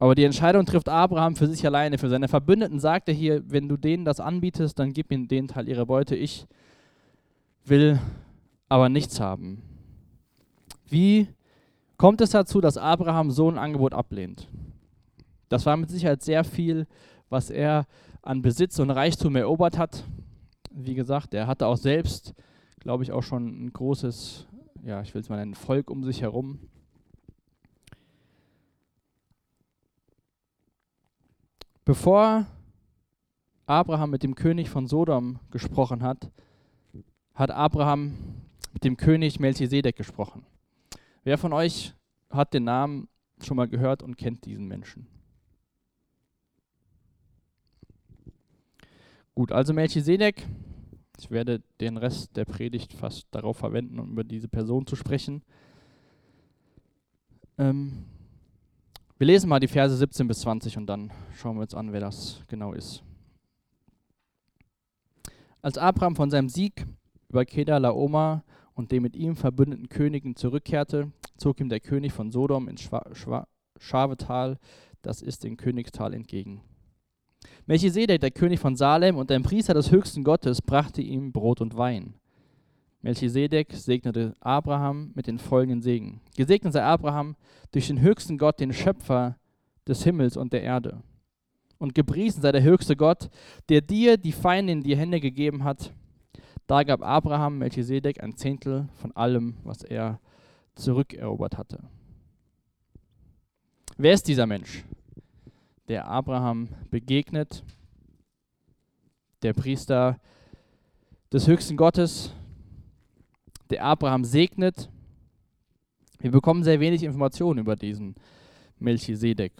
Aber 0.00 0.14
die 0.14 0.24
Entscheidung 0.24 0.64
trifft 0.64 0.88
Abraham 0.88 1.36
für 1.36 1.46
sich 1.46 1.64
alleine. 1.66 1.98
Für 1.98 2.08
seine 2.08 2.26
Verbündeten 2.26 2.80
sagt 2.80 3.08
er 3.08 3.14
hier, 3.14 3.42
wenn 3.50 3.68
du 3.68 3.76
denen 3.76 4.06
das 4.06 4.18
anbietest, 4.18 4.78
dann 4.78 4.94
gib 4.94 5.12
ihnen 5.12 5.28
den 5.28 5.46
Teil 5.46 5.68
ihrer 5.68 5.84
Beute. 5.84 6.16
Ich 6.16 6.46
will 7.66 8.00
aber 8.70 8.88
nichts 8.88 9.20
haben. 9.20 9.62
Wie 10.88 11.28
kommt 11.98 12.22
es 12.22 12.30
dazu, 12.30 12.62
dass 12.62 12.78
Abraham 12.78 13.30
so 13.30 13.50
ein 13.50 13.58
Angebot 13.58 13.92
ablehnt? 13.92 14.48
Das 15.50 15.66
war 15.66 15.76
mit 15.76 15.90
Sicherheit 15.90 16.22
sehr 16.22 16.44
viel, 16.44 16.86
was 17.28 17.50
er 17.50 17.86
an 18.22 18.40
Besitz 18.40 18.78
und 18.78 18.88
Reichtum 18.88 19.36
erobert 19.36 19.76
hat. 19.76 20.04
Wie 20.70 20.94
gesagt, 20.94 21.34
er 21.34 21.46
hatte 21.46 21.66
auch 21.66 21.76
selbst, 21.76 22.34
glaube 22.78 23.02
ich, 23.02 23.12
auch 23.12 23.22
schon 23.22 23.66
ein 23.66 23.72
großes, 23.74 24.46
ja, 24.82 25.02
ich 25.02 25.12
will 25.12 25.20
es 25.20 25.28
mal 25.28 25.36
nennen, 25.36 25.54
Volk 25.54 25.90
um 25.90 26.04
sich 26.04 26.22
herum. 26.22 26.58
Bevor 31.90 32.46
Abraham 33.66 34.10
mit 34.10 34.22
dem 34.22 34.36
König 34.36 34.70
von 34.70 34.86
Sodom 34.86 35.40
gesprochen 35.50 36.04
hat, 36.04 36.30
hat 37.34 37.50
Abraham 37.50 38.16
mit 38.72 38.84
dem 38.84 38.96
König 38.96 39.40
Melchisedek 39.40 39.96
gesprochen. 39.96 40.46
Wer 41.24 41.36
von 41.36 41.52
euch 41.52 41.92
hat 42.30 42.54
den 42.54 42.62
Namen 42.62 43.08
schon 43.42 43.56
mal 43.56 43.66
gehört 43.66 44.04
und 44.04 44.16
kennt 44.16 44.44
diesen 44.44 44.68
Menschen? 44.68 45.08
Gut, 49.34 49.50
also 49.50 49.72
Melchisedek, 49.72 50.46
ich 51.18 51.28
werde 51.32 51.60
den 51.80 51.96
Rest 51.96 52.36
der 52.36 52.44
Predigt 52.44 52.92
fast 52.92 53.26
darauf 53.32 53.56
verwenden, 53.56 53.98
um 53.98 54.12
über 54.12 54.22
diese 54.22 54.46
Person 54.46 54.86
zu 54.86 54.94
sprechen. 54.94 55.42
Ähm, 57.58 58.04
wir 59.20 59.26
lesen 59.26 59.50
mal 59.50 59.60
die 59.60 59.68
Verse 59.68 59.94
17 59.94 60.26
bis 60.26 60.40
20 60.40 60.78
und 60.78 60.86
dann 60.86 61.12
schauen 61.34 61.56
wir 61.56 61.60
uns 61.60 61.74
an, 61.74 61.92
wer 61.92 62.00
das 62.00 62.40
genau 62.48 62.72
ist. 62.72 63.02
Als 65.60 65.76
Abraham 65.76 66.16
von 66.16 66.30
seinem 66.30 66.48
Sieg 66.48 66.86
über 67.28 67.44
Kedar 67.44 67.80
Laoma 67.80 68.44
und 68.72 68.92
den 68.92 69.02
mit 69.02 69.14
ihm 69.14 69.36
verbündeten 69.36 69.90
Königen 69.90 70.36
zurückkehrte, 70.36 71.12
zog 71.36 71.60
ihm 71.60 71.68
der 71.68 71.80
König 71.80 72.14
von 72.14 72.32
Sodom 72.32 72.66
ins 72.66 72.88
Schavetal, 73.78 74.58
das 75.02 75.20
ist 75.20 75.44
in 75.44 75.58
Königstal, 75.58 76.14
entgegen. 76.14 76.62
Melchisedek, 77.66 78.22
der 78.22 78.30
König 78.30 78.58
von 78.58 78.74
Salem 78.74 79.16
und 79.16 79.30
ein 79.30 79.42
Priester 79.42 79.74
des 79.74 79.90
höchsten 79.90 80.24
Gottes, 80.24 80.62
brachte 80.62 81.02
ihm 81.02 81.30
Brot 81.30 81.60
und 81.60 81.76
Wein. 81.76 82.14
Melchisedek 83.02 83.72
segnete 83.72 84.34
Abraham 84.40 85.12
mit 85.14 85.26
den 85.26 85.38
folgenden 85.38 85.80
Segen. 85.80 86.20
Gesegnet 86.36 86.72
sei 86.72 86.82
Abraham 86.82 87.36
durch 87.72 87.86
den 87.86 88.00
höchsten 88.00 88.36
Gott, 88.36 88.60
den 88.60 88.72
Schöpfer 88.72 89.36
des 89.86 90.04
Himmels 90.04 90.36
und 90.36 90.52
der 90.52 90.62
Erde. 90.62 91.02
Und 91.78 91.94
gepriesen 91.94 92.42
sei 92.42 92.52
der 92.52 92.62
höchste 92.62 92.96
Gott, 92.96 93.30
der 93.70 93.80
dir 93.80 94.18
die 94.18 94.32
Feinde 94.32 94.72
in 94.72 94.82
die 94.82 94.96
Hände 94.96 95.20
gegeben 95.20 95.64
hat. 95.64 95.94
Da 96.66 96.82
gab 96.82 97.02
Abraham 97.02 97.58
Melchisedek 97.58 98.22
ein 98.22 98.36
Zehntel 98.36 98.88
von 98.94 99.12
allem, 99.16 99.56
was 99.64 99.82
er 99.82 100.20
zurückerobert 100.74 101.56
hatte. 101.56 101.82
Wer 103.96 104.12
ist 104.12 104.28
dieser 104.28 104.46
Mensch, 104.46 104.84
der 105.88 106.06
Abraham 106.06 106.68
begegnet? 106.90 107.64
Der 109.42 109.54
Priester 109.54 110.20
des 111.32 111.46
höchsten 111.46 111.78
Gottes, 111.78 112.34
der 113.70 113.84
Abraham 113.84 114.24
segnet. 114.24 114.90
Wir 116.18 116.30
bekommen 116.30 116.64
sehr 116.64 116.80
wenig 116.80 117.02
Informationen 117.02 117.60
über 117.60 117.76
diesen 117.76 118.14
Melchisedek. 118.78 119.52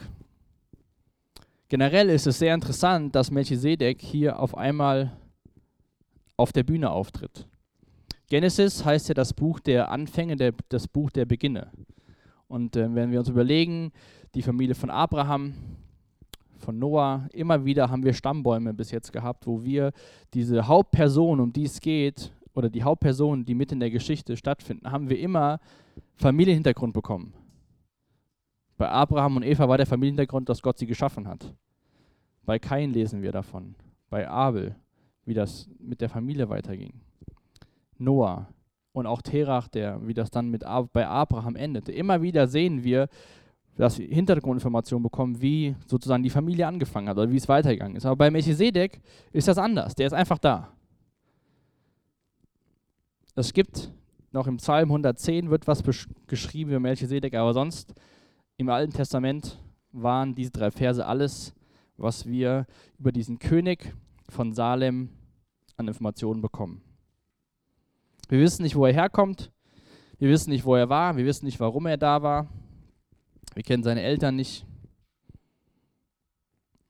Generell 1.68 2.10
ist 2.10 2.26
es 2.26 2.38
sehr 2.38 2.54
interessant, 2.54 3.14
dass 3.14 3.30
Melchisedek 3.30 4.02
hier 4.02 4.38
auf 4.38 4.56
einmal 4.56 5.12
auf 6.36 6.52
der 6.52 6.64
Bühne 6.64 6.90
auftritt. 6.90 7.46
Genesis 8.28 8.84
heißt 8.84 9.08
ja 9.08 9.14
das 9.14 9.32
Buch 9.32 9.60
der 9.60 9.90
Anfänge, 9.90 10.36
der, 10.36 10.52
das 10.68 10.88
Buch 10.88 11.10
der 11.10 11.26
Beginne. 11.26 11.70
Und 12.48 12.76
äh, 12.76 12.92
wenn 12.94 13.12
wir 13.12 13.20
uns 13.20 13.28
überlegen, 13.28 13.92
die 14.34 14.42
Familie 14.42 14.74
von 14.74 14.90
Abraham, 14.90 15.54
von 16.58 16.78
Noah, 16.78 17.28
immer 17.32 17.64
wieder 17.64 17.90
haben 17.90 18.04
wir 18.04 18.12
Stammbäume 18.12 18.74
bis 18.74 18.90
jetzt 18.90 19.12
gehabt, 19.12 19.46
wo 19.46 19.62
wir 19.64 19.92
diese 20.34 20.66
Hauptperson, 20.66 21.40
um 21.40 21.52
die 21.52 21.64
es 21.64 21.80
geht, 21.80 22.32
oder 22.60 22.70
die 22.70 22.82
Hauptpersonen, 22.82 23.44
die 23.44 23.54
mit 23.54 23.72
in 23.72 23.80
der 23.80 23.90
Geschichte 23.90 24.36
stattfinden, 24.36 24.90
haben 24.90 25.08
wir 25.08 25.18
immer 25.18 25.60
Familienhintergrund 26.16 26.92
bekommen. 26.92 27.32
Bei 28.76 28.88
Abraham 28.88 29.36
und 29.36 29.42
Eva 29.42 29.68
war 29.68 29.76
der 29.76 29.86
Familienhintergrund, 29.86 30.48
dass 30.48 30.62
Gott 30.62 30.78
sie 30.78 30.86
geschaffen 30.86 31.26
hat. 31.26 31.54
Bei 32.44 32.58
Kain 32.58 32.92
lesen 32.92 33.22
wir 33.22 33.32
davon. 33.32 33.74
Bei 34.08 34.28
Abel, 34.28 34.76
wie 35.24 35.34
das 35.34 35.68
mit 35.78 36.00
der 36.00 36.08
Familie 36.08 36.48
weiterging. 36.48 36.92
Noah 37.98 38.48
und 38.92 39.06
auch 39.06 39.22
Terach, 39.22 39.68
der, 39.68 40.06
wie 40.06 40.14
das 40.14 40.30
dann 40.30 40.50
mit 40.50 40.64
Ab 40.64 40.90
bei 40.92 41.06
Abraham 41.06 41.56
endete. 41.56 41.92
Immer 41.92 42.22
wieder 42.22 42.46
sehen 42.46 42.82
wir, 42.84 43.08
dass 43.76 43.98
wir 43.98 44.08
Hintergrundinformationen 44.08 45.02
bekommen, 45.02 45.40
wie 45.40 45.74
sozusagen 45.86 46.22
die 46.22 46.30
Familie 46.30 46.66
angefangen 46.66 47.08
hat 47.08 47.16
oder 47.16 47.30
wie 47.30 47.36
es 47.36 47.48
weitergegangen 47.48 47.96
ist. 47.96 48.04
Aber 48.04 48.16
bei 48.16 48.30
Melchisedek 48.30 49.00
ist 49.32 49.48
das 49.48 49.58
anders. 49.58 49.94
Der 49.94 50.06
ist 50.06 50.12
einfach 50.12 50.38
da. 50.38 50.72
Es 53.34 53.52
gibt 53.52 53.92
noch 54.32 54.46
im 54.46 54.58
Psalm 54.58 54.90
110 54.90 55.50
wird 55.50 55.66
was 55.66 55.82
geschrieben 56.26 56.70
über 56.70 56.80
Melchisedek, 56.80 57.34
aber 57.34 57.52
sonst 57.52 57.94
im 58.56 58.68
Alten 58.68 58.92
Testament 58.92 59.58
waren 59.92 60.34
diese 60.34 60.50
drei 60.50 60.70
Verse 60.70 61.04
alles, 61.04 61.54
was 61.96 62.26
wir 62.26 62.66
über 62.99 63.12
diesen 63.12 63.38
König 63.38 63.94
von 64.28 64.52
Salem 64.52 65.10
an 65.76 65.88
Informationen 65.88 66.40
bekommen. 66.40 66.82
Wir 68.28 68.40
wissen 68.40 68.62
nicht, 68.62 68.76
wo 68.76 68.87
er 68.87 68.92
herkommt, 68.92 69.50
wir 70.18 70.28
wissen 70.28 70.50
nicht, 70.50 70.64
wo 70.64 70.76
er 70.76 70.88
war, 70.88 71.16
wir 71.16 71.25
wissen 71.25 71.46
nicht, 71.46 71.58
warum 71.58 71.87
er 71.87 71.96
da 71.96 72.22
war, 72.22 72.49
wir 73.54 73.62
kennen 73.62 73.82
seine 73.82 74.02
Eltern 74.02 74.37
nicht. 74.37 74.64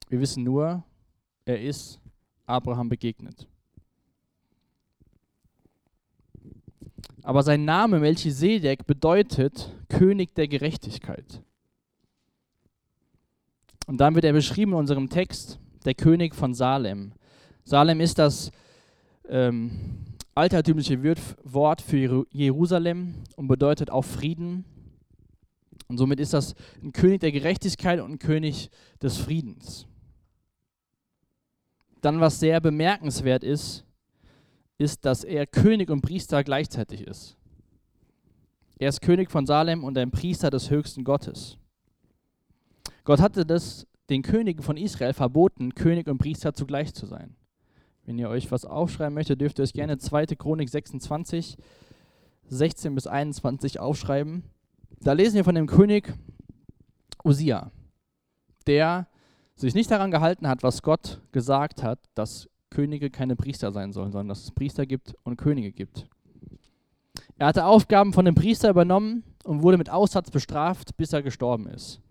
Wir 0.09 0.19
wissen 0.19 0.43
nur, 0.43 0.83
er 1.45 1.61
ist 1.61 1.99
Abraham 2.45 2.89
begegnet. 2.89 3.47
Aber 7.31 7.43
sein 7.43 7.63
Name 7.63 8.01
Melchisedek 8.01 8.85
bedeutet 8.85 9.73
König 9.87 10.35
der 10.35 10.49
Gerechtigkeit. 10.49 11.41
Und 13.87 14.01
dann 14.01 14.15
wird 14.15 14.25
er 14.25 14.33
beschrieben 14.33 14.73
in 14.73 14.79
unserem 14.79 15.09
Text, 15.09 15.57
der 15.85 15.93
König 15.93 16.35
von 16.35 16.53
Salem. 16.53 17.13
Salem 17.63 18.01
ist 18.01 18.19
das 18.19 18.51
ähm, 19.29 19.71
altertümliche 20.35 21.01
Wort 21.45 21.81
für 21.81 22.25
Jerusalem 22.31 23.13
und 23.37 23.47
bedeutet 23.47 23.91
auch 23.91 24.03
Frieden. 24.03 24.65
Und 25.87 25.99
somit 25.99 26.19
ist 26.19 26.33
das 26.33 26.53
ein 26.83 26.91
König 26.91 27.21
der 27.21 27.31
Gerechtigkeit 27.31 28.01
und 28.01 28.11
ein 28.11 28.19
König 28.19 28.69
des 29.01 29.15
Friedens. 29.15 29.87
Dann, 32.01 32.19
was 32.19 32.41
sehr 32.41 32.59
bemerkenswert 32.59 33.45
ist, 33.45 33.85
ist, 34.81 35.05
dass 35.05 35.23
er 35.23 35.47
König 35.47 35.89
und 35.89 36.01
Priester 36.01 36.43
gleichzeitig 36.43 37.01
ist. 37.07 37.37
Er 38.79 38.89
ist 38.89 39.01
König 39.01 39.29
von 39.29 39.45
Salem 39.45 39.83
und 39.83 39.97
ein 39.97 40.11
Priester 40.11 40.49
des 40.49 40.71
höchsten 40.71 41.03
Gottes. 41.03 41.57
Gott 43.03 43.21
hatte 43.21 43.45
das 43.45 43.87
den 44.09 44.23
Königen 44.23 44.63
von 44.63 44.75
Israel 44.75 45.13
verboten, 45.13 45.75
König 45.75 46.07
und 46.07 46.17
Priester 46.17 46.53
zugleich 46.53 46.93
zu 46.93 47.05
sein. 47.05 47.35
Wenn 48.05 48.17
ihr 48.17 48.29
euch 48.29 48.51
was 48.51 48.65
aufschreiben 48.65 49.13
möchtet, 49.13 49.39
dürft 49.39 49.59
ihr 49.59 49.63
euch 49.63 49.73
gerne 49.73 49.99
2. 49.99 50.25
Chronik 50.35 50.69
26, 50.69 51.57
16 52.47 52.95
bis 52.95 53.07
21 53.07 53.79
aufschreiben. 53.79 54.43
Da 54.99 55.13
lesen 55.13 55.35
wir 55.35 55.43
von 55.43 55.55
dem 55.55 55.67
König 55.67 56.13
Usia, 57.23 57.71
der 58.67 59.07
sich 59.55 59.75
nicht 59.75 59.91
daran 59.91 60.11
gehalten 60.11 60.47
hat, 60.47 60.63
was 60.63 60.81
Gott 60.81 61.21
gesagt 61.31 61.83
hat, 61.83 61.99
dass 62.15 62.49
Könige 62.71 63.11
keine 63.11 63.35
Priester 63.35 63.71
sein 63.71 63.93
sollen, 63.93 64.11
sondern 64.11 64.29
dass 64.29 64.43
es 64.43 64.51
Priester 64.51 64.87
gibt 64.87 65.13
und 65.23 65.37
Könige 65.37 65.71
gibt. 65.71 66.07
Er 67.37 67.47
hatte 67.47 67.65
Aufgaben 67.65 68.13
von 68.13 68.25
dem 68.25 68.33
Priester 68.33 68.69
übernommen 68.69 69.23
und 69.43 69.61
wurde 69.61 69.77
mit 69.77 69.89
Aussatz 69.89 70.31
bestraft, 70.31 70.97
bis 70.97 71.13
er 71.13 71.21
gestorben 71.21 71.67
ist. 71.67 72.01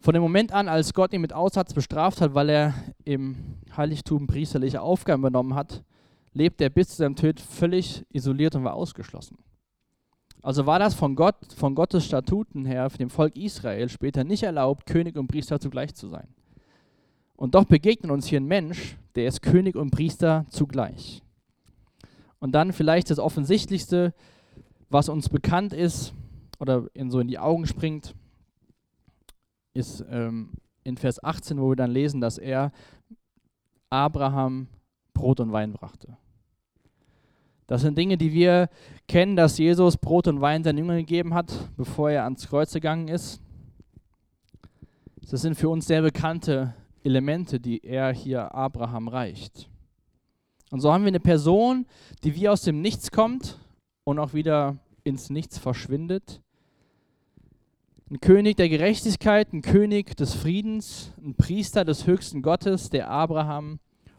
Von 0.00 0.14
dem 0.14 0.22
Moment 0.22 0.52
an, 0.52 0.68
als 0.68 0.94
Gott 0.94 1.12
ihn 1.12 1.20
mit 1.20 1.32
Aussatz 1.32 1.74
bestraft 1.74 2.20
hat, 2.20 2.34
weil 2.34 2.48
er 2.48 2.74
im 3.04 3.36
Heiligtum 3.76 4.26
priesterliche 4.26 4.80
Aufgaben 4.80 5.22
übernommen 5.22 5.54
hat, 5.54 5.82
lebt 6.32 6.60
er 6.60 6.70
bis 6.70 6.88
zu 6.88 6.96
seinem 6.96 7.16
Tod 7.16 7.40
völlig 7.40 8.06
isoliert 8.10 8.54
und 8.54 8.64
war 8.64 8.74
ausgeschlossen. 8.74 9.38
Also 10.42 10.64
war 10.64 10.78
das 10.78 10.94
von 10.94 11.16
Gott, 11.16 11.36
von 11.54 11.74
Gottes 11.74 12.06
Statuten 12.06 12.64
her, 12.64 12.88
für 12.88 12.98
dem 12.98 13.10
Volk 13.10 13.36
Israel 13.36 13.88
später 13.88 14.24
nicht 14.24 14.42
erlaubt, 14.42 14.86
König 14.86 15.16
und 15.16 15.28
Priester 15.28 15.60
zugleich 15.60 15.94
zu 15.94 16.08
sein. 16.08 16.28
Und 17.40 17.54
doch 17.54 17.64
begegnet 17.64 18.10
uns 18.10 18.26
hier 18.26 18.38
ein 18.38 18.44
Mensch, 18.44 18.98
der 19.14 19.26
ist 19.26 19.40
König 19.40 19.74
und 19.74 19.90
Priester 19.92 20.44
zugleich. 20.50 21.22
Und 22.38 22.52
dann 22.52 22.74
vielleicht 22.74 23.08
das 23.08 23.18
Offensichtlichste, 23.18 24.12
was 24.90 25.08
uns 25.08 25.30
bekannt 25.30 25.72
ist 25.72 26.12
oder 26.58 26.88
in 26.92 27.10
so 27.10 27.18
in 27.18 27.28
die 27.28 27.38
Augen 27.38 27.66
springt, 27.66 28.14
ist 29.72 30.04
ähm, 30.10 30.50
in 30.84 30.98
Vers 30.98 31.24
18, 31.24 31.58
wo 31.58 31.70
wir 31.70 31.76
dann 31.76 31.90
lesen, 31.90 32.20
dass 32.20 32.36
er 32.36 32.72
Abraham 33.88 34.66
Brot 35.14 35.40
und 35.40 35.50
Wein 35.50 35.72
brachte. 35.72 36.18
Das 37.66 37.80
sind 37.80 37.96
Dinge, 37.96 38.18
die 38.18 38.34
wir 38.34 38.68
kennen, 39.08 39.34
dass 39.34 39.56
Jesus 39.56 39.96
Brot 39.96 40.28
und 40.28 40.42
Wein 40.42 40.62
seinen 40.62 40.76
Jüngern 40.76 40.98
gegeben 40.98 41.32
hat, 41.32 41.70
bevor 41.78 42.10
er 42.10 42.24
ans 42.24 42.46
Kreuz 42.46 42.74
gegangen 42.74 43.08
ist. 43.08 43.40
Das 45.30 45.40
sind 45.40 45.54
für 45.54 45.70
uns 45.70 45.86
sehr 45.86 46.02
bekannte 46.02 46.74
Elemente, 47.04 47.60
die 47.60 47.84
er 47.84 48.12
hier 48.12 48.54
Abraham 48.54 49.08
reicht. 49.08 49.68
Und 50.70 50.80
so 50.80 50.92
haben 50.92 51.04
wir 51.04 51.08
eine 51.08 51.20
Person, 51.20 51.86
die 52.22 52.34
wie 52.34 52.48
aus 52.48 52.62
dem 52.62 52.80
Nichts 52.80 53.10
kommt 53.10 53.58
und 54.04 54.18
auch 54.18 54.34
wieder 54.34 54.76
ins 55.04 55.30
Nichts 55.30 55.58
verschwindet 55.58 56.40
ein 58.10 58.20
König 58.20 58.56
der 58.56 58.68
Gerechtigkeit, 58.68 59.52
ein 59.52 59.62
König 59.62 60.16
des 60.16 60.34
Friedens, 60.34 61.12
ein 61.24 61.34
Priester 61.36 61.84
des 61.84 62.08
höchsten 62.08 62.42
Gottes, 62.42 62.90
der 62.90 63.08
Abraham 63.08 63.78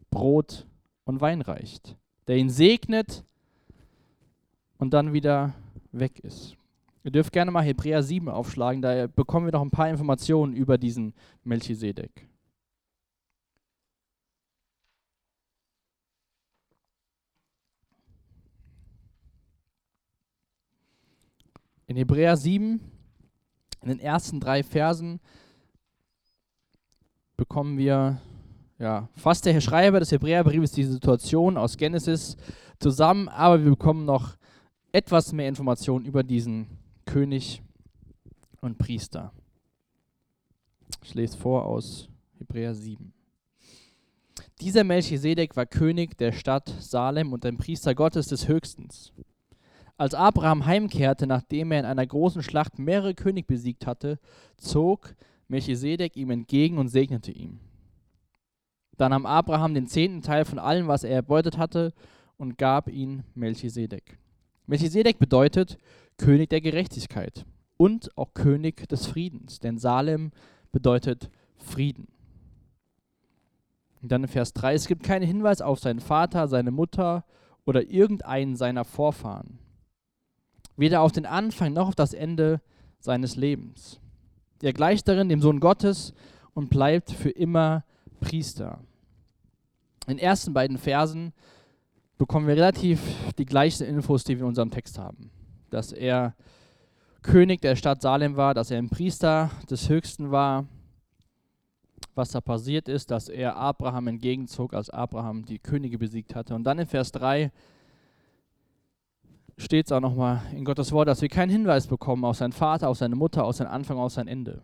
Brot 0.09 0.65
und 1.03 1.19
Wein 1.19 1.41
reicht, 1.41 1.97
der 2.27 2.37
ihn 2.37 2.49
segnet 2.49 3.25
und 4.77 4.93
dann 4.93 5.11
wieder 5.11 5.53
weg 5.91 6.19
ist. 6.19 6.55
Ihr 7.03 7.11
dürft 7.11 7.33
gerne 7.33 7.51
mal 7.51 7.63
Hebräer 7.63 8.01
7 8.01 8.29
aufschlagen, 8.29 8.81
da 8.81 9.07
bekommen 9.07 9.47
wir 9.47 9.51
noch 9.51 9.61
ein 9.61 9.71
paar 9.71 9.89
Informationen 9.89 10.53
über 10.53 10.77
diesen 10.77 11.13
Melchisedek. 11.43 12.27
In 21.91 21.97
Hebräer 21.97 22.37
7 22.37 22.79
in 23.81 23.89
den 23.89 23.99
ersten 23.99 24.39
drei 24.39 24.63
Versen 24.63 25.19
bekommen 27.35 27.77
wir 27.77 28.21
ja, 28.79 29.09
fast 29.17 29.45
der 29.45 29.59
Schreiber 29.59 29.99
des 29.99 30.13
Hebräerbriefes 30.13 30.71
die 30.71 30.85
Situation 30.85 31.57
aus 31.57 31.75
Genesis 31.75 32.37
zusammen, 32.79 33.27
aber 33.27 33.61
wir 33.61 33.71
bekommen 33.71 34.05
noch 34.05 34.37
etwas 34.93 35.33
mehr 35.33 35.49
Informationen 35.49 36.05
über 36.05 36.23
diesen 36.23 36.79
König 37.03 37.61
und 38.61 38.77
Priester. 38.77 39.33
Ich 41.03 41.13
lese 41.13 41.37
vor 41.37 41.65
aus 41.65 42.07
Hebräer 42.37 42.73
7. 42.73 43.11
Dieser 44.61 44.85
Melchisedek 44.85 45.57
war 45.57 45.65
König 45.65 46.17
der 46.17 46.31
Stadt 46.31 46.73
Salem 46.79 47.33
und 47.33 47.45
ein 47.45 47.57
Priester 47.57 47.93
Gottes 47.93 48.27
des 48.27 48.47
Höchstens. 48.47 49.11
Als 50.01 50.15
Abraham 50.15 50.65
heimkehrte, 50.65 51.27
nachdem 51.27 51.71
er 51.71 51.81
in 51.81 51.85
einer 51.85 52.07
großen 52.07 52.41
Schlacht 52.41 52.79
mehrere 52.79 53.13
König 53.13 53.45
besiegt 53.45 53.85
hatte, 53.85 54.17
zog 54.57 55.13
Melchisedek 55.47 56.17
ihm 56.17 56.31
entgegen 56.31 56.79
und 56.79 56.87
segnete 56.87 57.31
ihn. 57.31 57.59
Dann 58.97 59.11
nahm 59.11 59.27
Abraham 59.27 59.75
den 59.75 59.85
zehnten 59.85 60.23
Teil 60.23 60.43
von 60.43 60.57
allem, 60.57 60.87
was 60.87 61.03
er 61.03 61.13
erbeutet 61.13 61.59
hatte, 61.59 61.93
und 62.37 62.57
gab 62.57 62.89
ihn 62.89 63.25
Melchisedek. 63.35 64.17
Melchisedek 64.65 65.19
bedeutet 65.19 65.77
König 66.17 66.49
der 66.49 66.61
Gerechtigkeit 66.61 67.45
und 67.77 68.17
auch 68.17 68.33
König 68.33 68.89
des 68.89 69.05
Friedens, 69.05 69.59
denn 69.59 69.77
Salem 69.77 70.31
bedeutet 70.71 71.29
Frieden. 71.57 72.07
Und 74.01 74.11
dann 74.11 74.23
in 74.23 74.29
Vers 74.29 74.53
3, 74.53 74.73
es 74.73 74.87
gibt 74.87 75.03
keinen 75.03 75.27
Hinweis 75.27 75.61
auf 75.61 75.77
seinen 75.77 75.99
Vater, 75.99 76.47
seine 76.47 76.71
Mutter 76.71 77.23
oder 77.65 77.87
irgendeinen 77.87 78.55
seiner 78.55 78.83
Vorfahren 78.83 79.59
weder 80.81 81.01
auf 81.01 81.13
den 81.13 81.25
Anfang 81.25 81.73
noch 81.73 81.87
auf 81.89 81.95
das 81.95 82.13
Ende 82.13 82.59
seines 82.99 83.37
Lebens. 83.37 84.01
Er 84.61 84.73
gleicht 84.73 85.07
darin 85.07 85.29
dem 85.29 85.41
Sohn 85.41 85.59
Gottes 85.59 86.13
und 86.53 86.69
bleibt 86.69 87.11
für 87.11 87.29
immer 87.29 87.85
Priester. 88.19 88.79
In 90.07 90.17
den 90.17 90.23
ersten 90.23 90.53
beiden 90.53 90.77
Versen 90.77 91.33
bekommen 92.17 92.47
wir 92.47 92.55
relativ 92.55 92.99
die 93.37 93.45
gleichen 93.45 93.85
Infos, 93.85 94.23
die 94.23 94.35
wir 94.35 94.41
in 94.41 94.49
unserem 94.49 94.71
Text 94.71 94.97
haben. 94.97 95.31
Dass 95.69 95.91
er 95.91 96.35
König 97.21 97.61
der 97.61 97.75
Stadt 97.75 98.01
Salem 98.01 98.35
war, 98.35 98.53
dass 98.55 98.71
er 98.71 98.79
ein 98.79 98.89
Priester 98.89 99.51
des 99.69 99.87
Höchsten 99.87 100.31
war. 100.31 100.65
Was 102.15 102.31
da 102.31 102.41
passiert 102.41 102.89
ist, 102.89 103.11
dass 103.11 103.29
er 103.29 103.55
Abraham 103.55 104.07
entgegenzog, 104.07 104.73
als 104.73 104.89
Abraham 104.89 105.45
die 105.45 105.59
Könige 105.59 105.99
besiegt 105.99 106.35
hatte. 106.35 106.55
Und 106.55 106.63
dann 106.63 106.79
in 106.79 106.87
Vers 106.87 107.11
3 107.11 107.51
steht 109.61 109.85
es 109.85 109.91
auch 109.91 109.99
nochmal 109.99 110.41
in 110.53 110.65
Gottes 110.65 110.91
Wort, 110.91 111.07
dass 111.07 111.21
wir 111.21 111.29
keinen 111.29 111.49
Hinweis 111.49 111.87
bekommen 111.87 112.25
auf 112.25 112.37
seinen 112.37 112.51
Vater, 112.51 112.89
auf 112.89 112.97
seine 112.97 113.15
Mutter, 113.15 113.45
auf 113.45 113.55
seinen 113.55 113.67
Anfang, 113.67 113.97
auf 113.97 114.11
sein 114.11 114.27
Ende. 114.27 114.63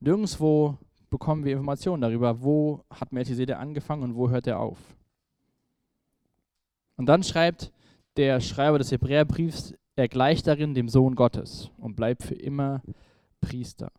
Nirgendwo 0.00 0.78
bekommen 1.10 1.44
wir 1.44 1.52
Informationen 1.52 2.02
darüber, 2.02 2.42
wo 2.42 2.84
hat 2.90 3.12
Melchizedek 3.12 3.56
angefangen 3.56 4.02
und 4.02 4.14
wo 4.14 4.30
hört 4.30 4.46
er 4.46 4.60
auf. 4.60 4.78
Und 6.96 7.06
dann 7.06 7.22
schreibt 7.22 7.72
der 8.16 8.40
Schreiber 8.40 8.78
des 8.78 8.92
Hebräerbriefs, 8.92 9.74
er 9.96 10.08
gleicht 10.08 10.46
darin 10.46 10.74
dem 10.74 10.88
Sohn 10.88 11.14
Gottes 11.14 11.70
und 11.78 11.96
bleibt 11.96 12.22
für 12.22 12.34
immer 12.34 12.82
Priester. 13.40 13.92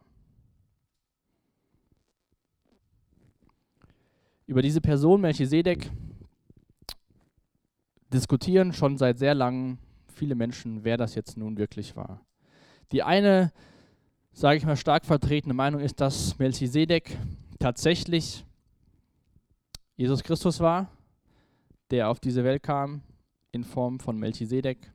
Über 4.47 4.61
diese 4.61 4.81
Person 4.81 5.21
Melchisedek 5.21 5.91
diskutieren 8.13 8.73
schon 8.73 8.97
seit 8.97 9.19
sehr 9.19 9.33
langem 9.33 9.77
viele 10.07 10.35
Menschen, 10.35 10.83
wer 10.83 10.97
das 10.97 11.15
jetzt 11.15 11.37
nun 11.37 11.57
wirklich 11.57 11.95
war. 11.95 12.25
Die 12.91 13.03
eine, 13.03 13.51
sage 14.31 14.57
ich 14.57 14.65
mal, 14.65 14.77
stark 14.77 15.05
vertretene 15.05 15.53
Meinung 15.53 15.81
ist, 15.81 15.99
dass 15.99 16.37
Melchisedek 16.39 17.17
tatsächlich 17.59 18.45
Jesus 19.97 20.23
Christus 20.23 20.59
war, 20.59 20.89
der 21.91 22.09
auf 22.09 22.19
diese 22.19 22.43
Welt 22.43 22.63
kam 22.63 23.01
in 23.51 23.63
Form 23.63 23.99
von 23.99 24.17
Melchisedek. 24.17 24.91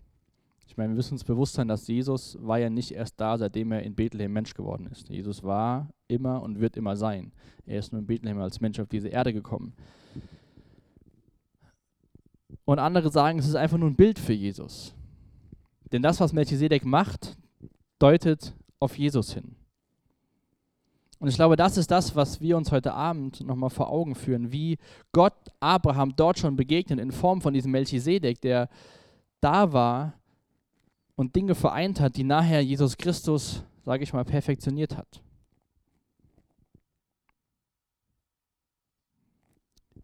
Ich 0.66 0.76
meine, 0.76 0.90
wir 0.90 0.96
müssen 0.96 1.14
uns 1.14 1.24
bewusst 1.24 1.54
sein, 1.54 1.66
dass 1.66 1.88
Jesus 1.88 2.38
war 2.40 2.58
ja 2.58 2.70
nicht 2.70 2.92
erst 2.92 3.20
da, 3.20 3.36
seitdem 3.36 3.72
er 3.72 3.82
in 3.82 3.94
Bethlehem 3.94 4.32
Mensch 4.32 4.54
geworden 4.54 4.86
ist. 4.86 5.08
Jesus 5.08 5.42
war 5.42 5.88
immer 6.06 6.42
und 6.42 6.60
wird 6.60 6.76
immer 6.76 6.96
sein. 6.96 7.32
Er 7.66 7.78
ist 7.78 7.92
nur 7.92 8.00
in 8.00 8.06
Bethlehem 8.06 8.38
als 8.40 8.60
Mensch 8.60 8.78
auf 8.78 8.88
diese 8.88 9.08
Erde 9.08 9.32
gekommen. 9.32 9.74
Und 12.70 12.78
andere 12.78 13.11
sagen, 13.11 13.40
es 13.40 13.48
ist 13.48 13.56
einfach 13.56 13.78
nur 13.78 13.90
ein 13.90 13.96
Bild 13.96 14.16
für 14.16 14.33
Jesus. 14.33 14.94
Denn 15.90 16.02
das, 16.02 16.20
was 16.20 16.33
Melchisedek 16.33 16.85
macht, 16.85 17.37
deutet 17.98 18.54
auf 18.78 18.96
Jesus 18.96 19.35
hin. 19.35 19.56
Und 21.18 21.26
ich 21.26 21.35
glaube, 21.35 21.56
das 21.56 21.76
ist 21.76 21.90
das, 21.90 22.14
was 22.14 22.40
wir 22.40 22.56
uns 22.56 22.70
heute 22.70 22.94
Abend 22.94 23.40
nochmal 23.40 23.70
vor 23.70 23.90
Augen 23.90 24.14
führen, 24.14 24.52
wie 24.52 24.78
Gott 25.11 25.35
Abraham 25.59 26.14
dort 26.14 26.38
schon 26.38 26.54
begegnet 26.54 27.00
in 27.00 27.11
Form 27.11 27.40
von 27.40 27.54
diesem 27.54 27.72
Melchisedek, 27.72 28.40
der 28.40 28.68
da 29.40 29.72
war 29.72 30.12
und 31.16 31.35
Dinge 31.35 31.56
vereint 31.56 31.98
hat, 31.98 32.16
die 32.16 32.22
nachher 32.22 32.61
Jesus 32.61 32.96
Christus, 32.96 33.64
sage 33.85 34.04
ich 34.04 34.12
mal, 34.12 34.24
perfektioniert 34.24 34.96
hat. 34.96 35.20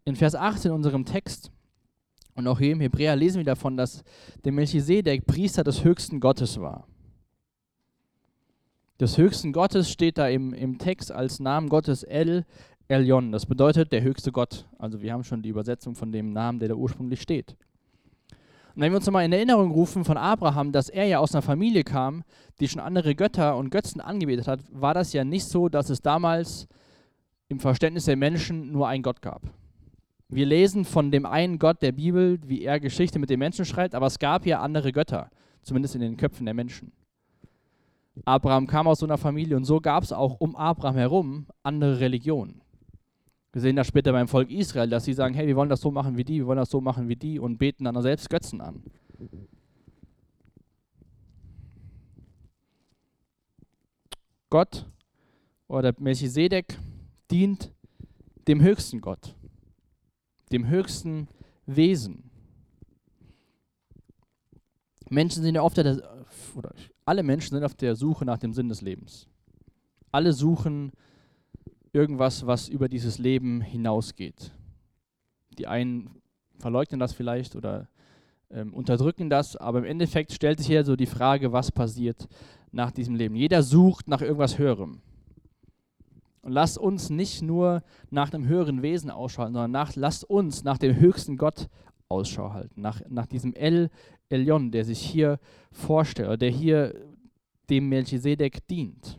In 0.05 0.17
Vers 0.17 0.35
8 0.35 0.65
in 0.65 0.73
unserem 0.73 1.05
Text 1.05 1.53
und 2.37 2.47
auch 2.47 2.59
hier 2.59 2.73
im 2.73 2.81
Hebräer 2.81 3.17
lesen 3.17 3.39
wir 3.39 3.45
davon, 3.45 3.77
dass 3.77 4.05
der 4.45 4.53
Melchisedek 4.53 5.27
Priester 5.27 5.65
des 5.65 5.83
höchsten 5.83 6.21
Gottes 6.21 6.61
war. 6.61 6.87
Des 9.01 9.19
höchsten 9.19 9.53
Gottes 9.53 9.91
steht 9.91 10.19
da 10.19 10.29
im, 10.29 10.55
im 10.55 10.79
Text 10.79 11.11
als 11.11 11.41
Namen 11.41 11.69
Gottes 11.69 12.03
El 12.03 12.45
Elyon. 12.89 13.33
Das 13.33 13.47
bedeutet 13.47 13.91
der 13.91 14.03
höchste 14.03 14.33
Gott. 14.33 14.67
Also 14.79 15.03
wir 15.03 15.13
haben 15.13 15.25
schon 15.25 15.43
die 15.43 15.49
Übersetzung 15.49 15.95
von 15.95 16.13
dem 16.13 16.33
Namen, 16.33 16.61
der 16.61 16.69
da 16.69 16.75
ursprünglich 16.75 17.21
steht. 17.21 17.57
Und 18.75 18.83
wenn 18.83 18.93
wir 18.93 18.97
uns 18.97 19.07
nochmal 19.07 19.25
in 19.25 19.33
Erinnerung 19.33 19.71
rufen 19.71 20.05
von 20.05 20.19
Abraham, 20.19 20.71
dass 20.71 20.89
er 20.89 21.05
ja 21.05 21.19
aus 21.19 21.35
einer 21.35 21.43
Familie 21.43 21.83
kam, 21.83 22.23
die 22.61 22.69
schon 22.69 22.81
andere 22.81 23.15
Götter 23.15 23.57
und 23.57 23.71
Götzen 23.71 24.01
angebetet 24.01 24.47
hat, 24.47 24.61
war 24.71 24.95
das 24.95 25.13
ja 25.15 25.25
nicht 25.25 25.47
so, 25.47 25.69
dass 25.69 25.89
es 25.89 26.03
damals 26.03 26.69
im 27.49 27.59
Verständnis 27.59 28.05
der 28.05 28.17
Menschen 28.17 28.73
nur 28.73 28.87
einen 28.87 29.03
Gott 29.03 29.23
gab. 29.23 29.43
Wir 30.29 30.47
lesen 30.47 30.85
von 30.85 31.11
dem 31.11 31.25
einen 31.25 31.59
Gott 31.59 31.83
der 31.83 31.93
Bibel, 31.93 32.39
wie 32.45 32.63
er 32.63 32.81
Geschichte 32.81 33.19
mit 33.19 33.31
den 33.31 33.39
Menschen 33.39 33.65
schreibt, 33.65 33.95
aber 33.95 34.07
es 34.07 34.19
gab 34.19 34.45
ja 34.45 34.61
andere 34.61 34.93
Götter, 34.93 35.31
zumindest 35.63 35.95
in 35.95 36.01
den 36.01 36.17
Köpfen 36.17 36.47
der 36.47 36.55
Menschen. 36.55 36.93
Abraham 38.25 38.67
kam 38.67 38.89
aus 38.89 39.01
so 39.01 39.07
einer 39.07 39.19
Familie 39.19 39.57
und 39.57 39.65
so 39.65 39.81
gab 39.81 40.03
es 40.03 40.13
auch 40.13 40.41
um 40.41 40.57
Abraham 40.57 40.97
herum 40.97 41.47
andere 41.63 42.01
Religionen. 42.01 42.63
Wir 43.53 43.63
sehen 43.63 43.77
das 43.77 43.87
später 43.87 44.13
beim 44.13 44.29
Volk 44.29 44.51
Israel, 44.51 44.89
dass 44.89 45.05
sie 45.05 45.13
sagen, 45.13 45.35
hey, 45.35 45.47
wir 45.47 45.57
wollen 45.57 45.69
das 45.69 45.81
so 45.81 45.91
machen 45.91 46.17
wie 46.17 46.25
die, 46.25 46.39
wir 46.39 46.47
wollen 46.47 46.59
das 46.59 46.71
so 46.71 46.81
machen 46.81 47.09
wie 47.09 47.17
die 47.17 47.39
und 47.39 47.59
beten 47.59 47.85
dann 47.85 48.01
selbst 48.03 48.29
Götzen 48.29 48.61
an. 48.61 48.83
Gott 54.51 54.87
oder 55.69 55.93
Melchisedek 55.99 56.79
dient 57.31 57.73
dem 58.47 58.63
höchsten 58.63 59.01
Gott, 59.01 59.35
dem 60.53 60.69
höchsten 60.69 61.29
Wesen. 61.67 62.31
Menschen 65.09 65.43
sind 65.43 65.55
ja 65.55 65.63
oft, 65.63 65.77
der, 65.77 66.03
oder 66.55 66.73
alle 67.05 67.23
Menschen 67.23 67.55
sind 67.55 67.65
auf 67.65 67.75
der 67.75 67.95
Suche 67.95 68.25
nach 68.25 68.39
dem 68.39 68.53
Sinn 68.53 68.69
des 68.69 68.81
Lebens. 68.81 69.29
Alle 70.11 70.33
suchen 70.33 70.93
irgendwas, 71.93 72.47
was 72.47 72.69
über 72.69 72.89
dieses 72.89 73.19
Leben 73.19 73.61
hinausgeht. 73.61 74.53
Die 75.59 75.67
einen 75.67 76.11
verleugnen 76.59 77.01
das 77.01 77.13
vielleicht 77.13 77.57
oder 77.57 77.89
ähm, 78.51 78.75
unterdrücken 78.75 79.31
das, 79.31 79.57
aber 79.57 79.79
im 79.79 79.85
Endeffekt 79.85 80.33
stellt 80.33 80.59
sich 80.59 80.69
hier 80.69 80.85
so 80.85 80.97
die 80.97 81.07
Frage, 81.07 81.53
was 81.53 81.73
passiert 81.73 82.29
nach 82.73 82.91
diesem 82.91 83.15
Leben. 83.15 83.35
Jeder 83.35 83.63
sucht 83.63 84.09
nach 84.09 84.21
irgendwas 84.21 84.59
Höherem. 84.59 85.01
Und 86.47 86.53
lasst 86.53 86.79
uns 86.79 87.11
nicht 87.11 87.43
nur 87.43 87.83
nach 88.09 88.31
dem 88.31 88.47
höheren 88.47 88.81
Wesen 88.81 89.11
Ausschau 89.11 89.43
halten, 89.43 89.55
sondern 89.55 89.73
nach, 89.73 89.97
lasst 89.97 90.23
uns 90.23 90.63
nach 90.63 90.79
dem 90.79 90.95
höchsten 90.95 91.37
Gott 91.37 91.69
Ausschau 92.09 92.53
halten, 92.53 92.81
nach, 92.81 93.01
nach 93.09 93.27
diesem 93.27 93.53
El 93.55 93.91
Elyon, 94.29 94.71
der 94.71 94.85
sich 94.85 95.01
hier 95.01 95.41
vorstellt, 95.73 96.41
der 96.41 96.51
hier 96.51 96.95
dem 97.69 97.89
Melchisedek 97.89 98.65
dient. 98.69 99.19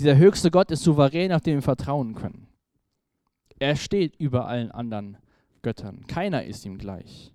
Dieser 0.00 0.16
höchste 0.16 0.50
Gott 0.50 0.70
ist 0.70 0.82
souverän, 0.82 1.30
auf 1.30 1.42
den 1.42 1.56
wir 1.56 1.62
vertrauen 1.62 2.14
können. 2.14 2.48
Er 3.58 3.76
steht 3.76 4.16
über 4.16 4.46
allen 4.46 4.70
anderen 4.70 5.18
Göttern. 5.60 6.06
Keiner 6.06 6.44
ist 6.44 6.64
ihm 6.64 6.78
gleich. 6.78 7.34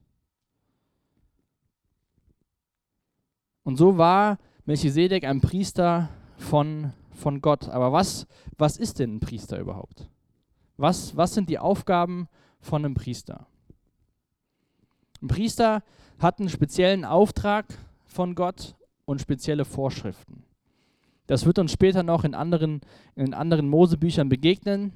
Und 3.62 3.76
so 3.76 4.00
war 4.00 4.40
Melchisedek 4.66 5.26
ein 5.26 5.42
Priester 5.42 6.10
von, 6.38 6.94
von 7.12 7.42
Gott. 7.42 7.70
Aber 7.70 7.92
was, 7.92 8.28
was 8.58 8.78
ist 8.78 9.00
denn 9.00 9.16
ein 9.16 9.20
Priester 9.20 9.60
überhaupt? 9.60 10.10
Was, 10.78 11.16
was 11.16 11.34
sind 11.34 11.50
die 11.50 11.60
Aufgaben 11.60 12.28
von 12.60 12.84
einem 12.84 12.94
Priester? 12.94 13.48
Ein 15.22 15.28
Priester 15.28 15.84
hat 16.20 16.40
einen 16.40 16.50
speziellen 16.50 17.06
Auftrag 17.06 17.66
von 18.06 18.36
Gott 18.36 18.76
und 19.06 19.22
spezielle 19.22 19.66
Vorschriften. 19.66 20.44
Das 21.28 21.46
wird 21.46 21.60
uns 21.60 21.72
später 21.72 22.04
noch 22.04 22.24
in 22.24 22.34
anderen, 22.34 22.82
in 23.16 23.34
anderen 23.34 23.70
Mosebüchern 23.70 24.30
begegnen, 24.30 24.92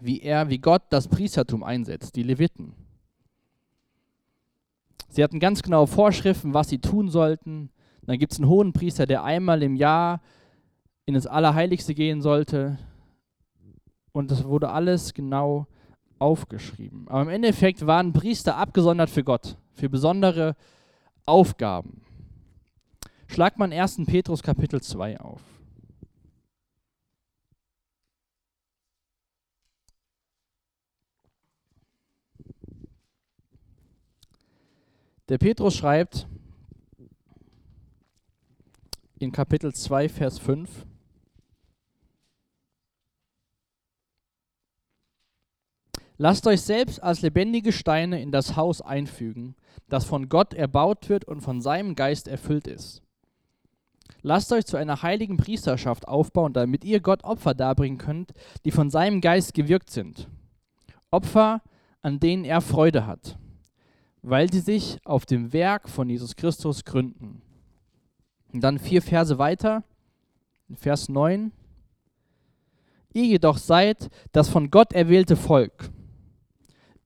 wie 0.00 0.20
er, 0.20 0.48
wie 0.48 0.58
Gott 0.58 0.82
das 0.90 1.08
Priestertum 1.08 1.62
einsetzt, 1.62 2.16
die 2.16 2.22
Leviten. 2.22 2.74
Sie 5.08 5.22
hatten 5.22 5.38
ganz 5.38 5.62
genaue 5.62 5.86
Vorschriften, 5.86 6.54
was 6.54 6.68
sie 6.68 6.80
tun 6.80 7.08
sollten, 7.08 7.70
dann 8.06 8.18
gibt 8.18 8.32
es 8.32 8.38
einen 8.38 8.48
hohen 8.48 8.72
Priester, 8.72 9.06
der 9.06 9.24
einmal 9.24 9.62
im 9.62 9.76
Jahr 9.76 10.20
in 11.06 11.14
das 11.14 11.26
Allerheiligste 11.26 11.94
gehen 11.94 12.22
sollte. 12.22 12.78
Und 14.12 14.30
das 14.30 14.44
wurde 14.44 14.70
alles 14.70 15.12
genau 15.12 15.66
aufgeschrieben. 16.18 17.08
Aber 17.08 17.22
im 17.22 17.28
Endeffekt 17.28 17.86
waren 17.86 18.12
Priester 18.12 18.56
abgesondert 18.56 19.10
für 19.10 19.24
Gott, 19.24 19.56
für 19.72 19.88
besondere 19.88 20.56
Aufgaben. 21.26 22.02
Schlag 23.26 23.58
man 23.58 23.72
1. 23.72 24.02
Petrus 24.06 24.42
Kapitel 24.42 24.80
2 24.80 25.20
auf. 25.20 25.42
Der 35.30 35.38
Petrus 35.38 35.74
schreibt, 35.74 36.28
in 39.18 39.32
Kapitel 39.32 39.72
2, 39.74 40.10
Vers 40.10 40.38
5. 40.38 40.86
Lasst 46.16 46.46
euch 46.46 46.62
selbst 46.62 47.02
als 47.02 47.22
lebendige 47.22 47.72
Steine 47.72 48.22
in 48.22 48.30
das 48.30 48.54
Haus 48.54 48.80
einfügen, 48.80 49.56
das 49.88 50.04
von 50.04 50.28
Gott 50.28 50.54
erbaut 50.54 51.08
wird 51.08 51.24
und 51.24 51.40
von 51.40 51.60
seinem 51.60 51.96
Geist 51.96 52.28
erfüllt 52.28 52.68
ist. 52.68 53.02
Lasst 54.22 54.52
euch 54.52 54.64
zu 54.64 54.76
einer 54.76 55.02
heiligen 55.02 55.36
Priesterschaft 55.36 56.06
aufbauen, 56.06 56.52
damit 56.52 56.84
ihr 56.84 57.00
Gott 57.00 57.24
Opfer 57.24 57.52
darbringen 57.52 57.98
könnt, 57.98 58.32
die 58.64 58.70
von 58.70 58.90
seinem 58.90 59.20
Geist 59.20 59.54
gewirkt 59.54 59.90
sind. 59.90 60.28
Opfer, 61.10 61.62
an 62.00 62.20
denen 62.20 62.44
er 62.44 62.60
Freude 62.60 63.06
hat, 63.06 63.36
weil 64.22 64.52
sie 64.52 64.60
sich 64.60 64.98
auf 65.04 65.26
dem 65.26 65.52
Werk 65.52 65.88
von 65.88 66.08
Jesus 66.08 66.36
Christus 66.36 66.84
gründen. 66.84 67.42
Und 68.52 68.62
dann 68.62 68.78
vier 68.78 69.02
Verse 69.02 69.36
weiter, 69.38 69.82
Vers 70.74 71.08
9. 71.08 71.52
Ihr 73.12 73.24
jedoch 73.24 73.58
seid 73.58 74.10
das 74.32 74.48
von 74.48 74.70
Gott 74.70 74.92
erwählte 74.92 75.36
Volk. 75.36 75.90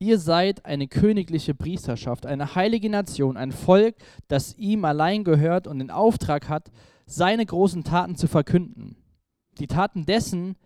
Ihr 0.01 0.19
seid 0.19 0.65
eine 0.65 0.87
königliche 0.87 1.55
Priesterschaft, 1.55 2.25
eine 2.25 2.55
heilige 2.55 2.89
Nation, 2.89 3.37
ein 3.37 3.51
Volk, 3.51 3.97
das 4.29 4.57
ihm 4.57 4.85
allein 4.85 5.25
gehört 5.25 5.67
und 5.67 5.81
den 5.81 5.91
Auftrag 5.91 6.49
hat, 6.49 6.71
seine 7.07 7.45
großen 7.45 7.83
Taten 7.83 8.15
zu 8.15 8.29
verkünden. 8.29 8.97
Die 9.59 9.67
Taten 9.67 10.07
dessen, 10.07 10.57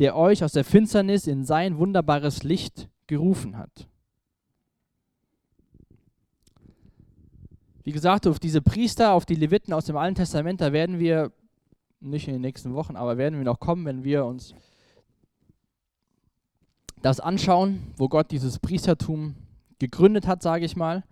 der 0.00 0.16
euch 0.16 0.42
aus 0.42 0.52
der 0.52 0.64
Finsternis 0.64 1.28
in 1.28 1.44
sein 1.44 1.78
wunderbares 1.78 2.42
Licht 2.42 2.88
gerufen 3.06 3.56
hat. 3.56 3.86
Wie 7.84 7.92
gesagt, 7.92 8.26
auf 8.26 8.38
diese 8.38 8.60
Priester, 8.60 9.12
auf 9.12 9.24
die 9.24 9.34
Leviten 9.34 9.72
aus 9.72 9.84
dem 9.84 9.96
Alten 9.96 10.16
Testament, 10.16 10.60
da 10.60 10.72
werden 10.72 10.98
wir, 10.98 11.32
nicht 12.00 12.26
in 12.26 12.34
den 12.34 12.42
nächsten 12.42 12.74
Wochen, 12.74 12.96
aber 12.96 13.18
werden 13.18 13.38
wir 13.38 13.44
noch 13.44 13.60
kommen, 13.60 13.84
wenn 13.84 14.04
wir 14.04 14.24
uns 14.24 14.54
das 17.02 17.20
anschauen, 17.20 17.92
wo 17.96 18.08
Gott 18.08 18.30
dieses 18.30 18.58
Priestertum 18.58 19.34
gegründet 19.78 20.26
hat, 20.26 20.42
sage 20.42 20.64
ich 20.64 20.76
mal. 20.76 21.04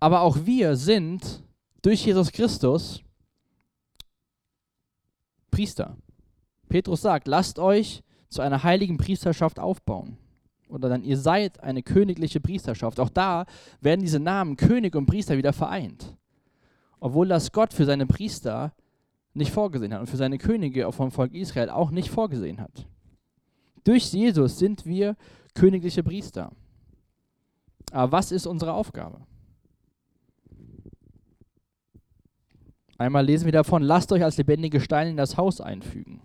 Aber 0.00 0.22
auch 0.22 0.38
wir 0.44 0.76
sind 0.76 1.42
durch 1.82 2.04
Jesus 2.04 2.32
Christus 2.32 3.02
Priester. 5.50 5.96
Petrus 6.68 7.02
sagt, 7.02 7.28
lasst 7.28 7.58
euch 7.58 8.02
zu 8.28 8.42
einer 8.42 8.62
heiligen 8.62 8.98
Priesterschaft 8.98 9.58
aufbauen 9.58 10.18
oder 10.68 10.88
dann 10.88 11.04
ihr 11.04 11.16
seid 11.16 11.62
eine 11.62 11.82
königliche 11.82 12.40
Priesterschaft. 12.40 13.00
Auch 13.00 13.10
da 13.10 13.46
werden 13.80 14.00
diese 14.00 14.20
Namen 14.20 14.56
König 14.56 14.94
und 14.96 15.06
Priester 15.06 15.36
wieder 15.36 15.52
vereint. 15.52 16.16
Obwohl 16.98 17.28
das 17.28 17.52
Gott 17.52 17.72
für 17.72 17.84
seine 17.84 18.06
Priester 18.06 18.72
nicht 19.34 19.52
vorgesehen 19.52 19.92
hat 19.92 20.00
und 20.00 20.06
für 20.06 20.16
seine 20.16 20.38
Könige 20.38 20.90
vom 20.92 21.10
Volk 21.10 21.34
Israel 21.34 21.70
auch 21.70 21.90
nicht 21.90 22.10
vorgesehen 22.10 22.60
hat. 22.60 22.86
Durch 23.86 24.12
Jesus 24.12 24.58
sind 24.58 24.84
wir 24.84 25.16
königliche 25.54 26.02
Priester. 26.02 26.50
Aber 27.92 28.10
was 28.10 28.32
ist 28.32 28.46
unsere 28.46 28.72
Aufgabe? 28.72 29.20
Einmal 32.98 33.24
lesen 33.24 33.44
wir 33.44 33.52
davon, 33.52 33.82
lasst 33.82 34.10
euch 34.10 34.24
als 34.24 34.38
lebendige 34.38 34.80
Steine 34.80 35.10
in 35.10 35.16
das 35.16 35.36
Haus 35.36 35.60
einfügen. 35.60 36.20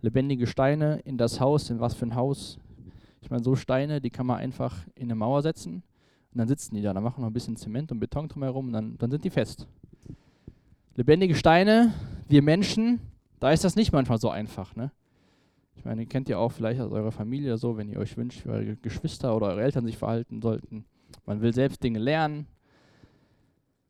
Lebendige 0.00 0.48
Steine 0.48 0.98
in 1.04 1.18
das 1.18 1.38
Haus, 1.38 1.70
in 1.70 1.78
was 1.78 1.94
für 1.94 2.06
ein 2.06 2.16
Haus? 2.16 2.58
Ich 3.20 3.30
meine, 3.30 3.44
so 3.44 3.54
Steine, 3.54 4.00
die 4.00 4.10
kann 4.10 4.26
man 4.26 4.38
einfach 4.38 4.84
in 4.96 5.04
eine 5.04 5.14
Mauer 5.14 5.40
setzen 5.40 5.84
und 6.32 6.38
dann 6.38 6.48
sitzen 6.48 6.74
die 6.74 6.82
da. 6.82 6.92
Dann 6.92 7.04
machen 7.04 7.18
wir 7.18 7.22
noch 7.22 7.30
ein 7.30 7.34
bisschen 7.34 7.56
Zement 7.56 7.92
und 7.92 8.00
Beton 8.00 8.26
drumherum 8.26 8.66
und 8.66 8.72
dann, 8.72 8.98
dann 8.98 9.10
sind 9.10 9.22
die 9.22 9.30
fest. 9.30 9.68
Lebendige 10.96 11.36
Steine, 11.36 11.94
wir 12.26 12.42
Menschen, 12.42 13.00
da 13.38 13.52
ist 13.52 13.62
das 13.62 13.76
nicht 13.76 13.92
manchmal 13.92 14.18
so 14.18 14.30
einfach. 14.30 14.74
Ne? 14.74 14.90
Ich 15.84 15.86
meine, 15.86 16.00
ihr 16.00 16.08
kennt 16.08 16.30
ja 16.30 16.38
auch 16.38 16.50
vielleicht 16.50 16.80
aus 16.80 16.90
eurer 16.90 17.12
Familie 17.12 17.58
so, 17.58 17.76
wenn 17.76 17.90
ihr 17.90 17.98
euch 17.98 18.16
wünscht, 18.16 18.46
wie 18.46 18.48
eure 18.48 18.76
Geschwister 18.76 19.36
oder 19.36 19.48
eure 19.48 19.62
Eltern 19.62 19.84
sich 19.84 19.98
verhalten 19.98 20.40
sollten. 20.40 20.86
Man 21.26 21.42
will 21.42 21.52
selbst 21.52 21.84
Dinge 21.84 21.98
lernen. 21.98 22.46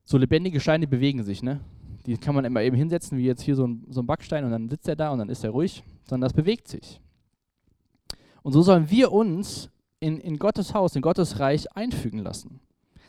So 0.02 0.18
lebendige 0.18 0.58
Steine 0.58 0.88
bewegen 0.88 1.22
sich, 1.22 1.44
ne? 1.44 1.60
Die 2.04 2.16
kann 2.16 2.34
man 2.34 2.44
immer 2.44 2.62
eben 2.62 2.74
hinsetzen, 2.74 3.16
wie 3.16 3.26
jetzt 3.26 3.42
hier 3.42 3.54
so 3.54 3.68
ein, 3.68 3.84
so 3.90 4.00
ein 4.02 4.06
Backstein 4.08 4.44
und 4.44 4.50
dann 4.50 4.68
sitzt 4.68 4.88
er 4.88 4.96
da 4.96 5.10
und 5.10 5.20
dann 5.20 5.28
ist 5.28 5.44
er 5.44 5.50
ruhig, 5.50 5.84
sondern 6.02 6.28
das 6.28 6.32
bewegt 6.32 6.66
sich. 6.66 7.00
Und 8.42 8.52
so 8.52 8.62
sollen 8.62 8.90
wir 8.90 9.12
uns 9.12 9.70
in, 10.00 10.18
in 10.18 10.36
Gottes 10.40 10.74
Haus, 10.74 10.96
in 10.96 11.02
Gottes 11.02 11.38
Reich 11.38 11.70
einfügen 11.76 12.18
lassen, 12.18 12.58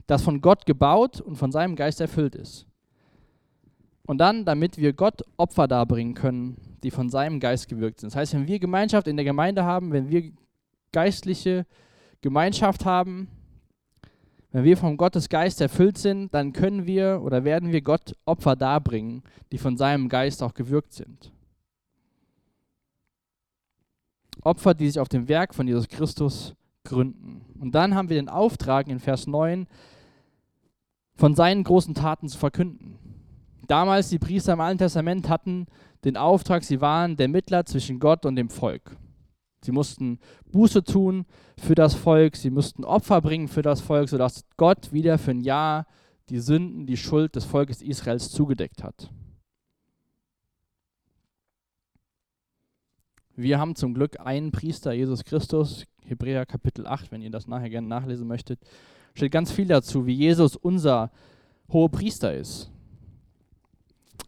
das 0.05 0.21
von 0.21 0.41
Gott 0.41 0.67
gebaut 0.67 1.21
und 1.21 1.37
von 1.37 1.51
seinem 1.51 1.75
Geist 1.75 2.01
erfüllt 2.01 2.35
ist. 2.35 2.67
Und 4.05 4.19
dann, 4.19 4.45
damit 4.45 4.77
wir 4.77 4.93
Gott 4.93 5.23
Opfer 5.37 5.67
darbringen 5.67 6.13
können, 6.13 6.57
die 6.83 6.91
von 6.91 7.09
seinem 7.09 7.39
Geist 7.39 7.67
gewirkt 7.67 7.99
sind. 7.99 8.11
Das 8.11 8.17
heißt, 8.17 8.33
wenn 8.33 8.47
wir 8.47 8.59
Gemeinschaft 8.59 9.07
in 9.07 9.17
der 9.17 9.25
Gemeinde 9.25 9.63
haben, 9.63 9.91
wenn 9.91 10.09
wir 10.09 10.31
geistliche 10.91 11.65
Gemeinschaft 12.21 12.85
haben, 12.85 13.27
wenn 14.51 14.63
wir 14.63 14.77
vom 14.77 14.95
Gottesgeist 14.95 15.59
erfüllt 15.59 15.97
sind, 15.97 16.33
dann 16.33 16.53
können 16.53 16.85
wir 16.85 17.21
oder 17.23 17.43
werden 17.43 17.71
wir 17.71 17.81
Gott 17.81 18.15
Opfer 18.25 18.55
darbringen, 18.55 19.23
die 19.51 19.57
von 19.57 19.75
seinem 19.75 20.07
Geist 20.07 20.41
auch 20.41 20.53
gewirkt 20.53 20.93
sind. 20.93 21.31
Opfer, 24.41 24.73
die 24.75 24.87
sich 24.87 24.99
auf 24.99 25.09
dem 25.09 25.27
Werk 25.27 25.55
von 25.55 25.67
Jesus 25.67 25.89
Christus 25.89 26.55
gründen. 26.83 27.41
Und 27.59 27.73
dann 27.73 27.95
haben 27.95 28.09
wir 28.09 28.15
den 28.15 28.29
Auftrag 28.29 28.87
in 28.87 28.99
Vers 28.99 29.27
9, 29.27 29.67
von 31.15 31.35
seinen 31.35 31.63
großen 31.63 31.95
Taten 31.95 32.29
zu 32.29 32.37
verkünden. 32.37 32.97
Damals 33.67 34.09
die 34.09 34.19
Priester 34.19 34.53
im 34.53 34.61
Alten 34.61 34.79
Testament 34.79 35.29
hatten 35.29 35.67
den 36.03 36.17
Auftrag, 36.17 36.63
sie 36.63 36.81
waren 36.81 37.17
der 37.17 37.27
Mittler 37.27 37.65
zwischen 37.65 37.99
Gott 37.99 38.25
und 38.25 38.35
dem 38.35 38.49
Volk. 38.49 38.97
Sie 39.63 39.71
mussten 39.71 40.19
Buße 40.51 40.83
tun 40.83 41.25
für 41.57 41.73
das 41.73 41.95
Volk, 41.95 42.35
sie 42.35 42.51
mussten 42.51 42.83
Opfer 42.83 43.21
bringen 43.21 43.47
für 43.47 43.63
das 43.63 43.81
Volk, 43.81 44.09
sodass 44.09 44.45
Gott 44.57 44.93
wieder 44.93 45.17
für 45.17 45.31
ein 45.31 45.41
Jahr 45.41 45.87
die 46.29 46.39
Sünden, 46.39 46.85
die 46.85 46.97
Schuld 46.97 47.35
des 47.35 47.45
Volkes 47.45 47.81
Israels 47.81 48.29
zugedeckt 48.29 48.83
hat. 48.83 49.11
Wir 53.35 53.59
haben 53.59 53.75
zum 53.75 53.93
Glück 53.93 54.19
einen 54.19 54.51
Priester, 54.51 54.93
Jesus 54.93 55.23
Christus, 55.23 55.85
Hebräer 56.05 56.45
Kapitel 56.45 56.87
8, 56.87 57.11
wenn 57.11 57.21
ihr 57.21 57.31
das 57.31 57.47
nachher 57.47 57.69
gerne 57.69 57.87
nachlesen 57.87 58.27
möchtet, 58.27 58.59
steht 59.13 59.31
ganz 59.31 59.51
viel 59.51 59.65
dazu, 59.65 60.05
wie 60.05 60.13
Jesus 60.13 60.55
unser 60.55 61.11
hoher 61.69 61.89
Priester 61.89 62.33
ist. 62.33 62.71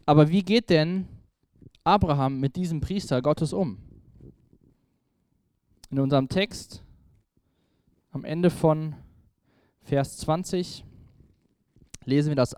Aber 0.08 0.30
wie 0.30 0.42
geht 0.42 0.70
denn 0.70 1.06
Abraham 1.84 2.40
mit 2.40 2.56
diesem 2.56 2.80
Priester 2.80 3.20
Gottes 3.20 3.52
um? 3.52 3.76
In 5.90 5.98
unserem 6.00 6.30
Text 6.30 6.82
am 8.12 8.24
Ende 8.24 8.48
von 8.48 8.94
Vers 9.82 10.16
20 10.16 10.82
lesen 12.06 12.30
wir 12.30 12.36
das. 12.36 12.56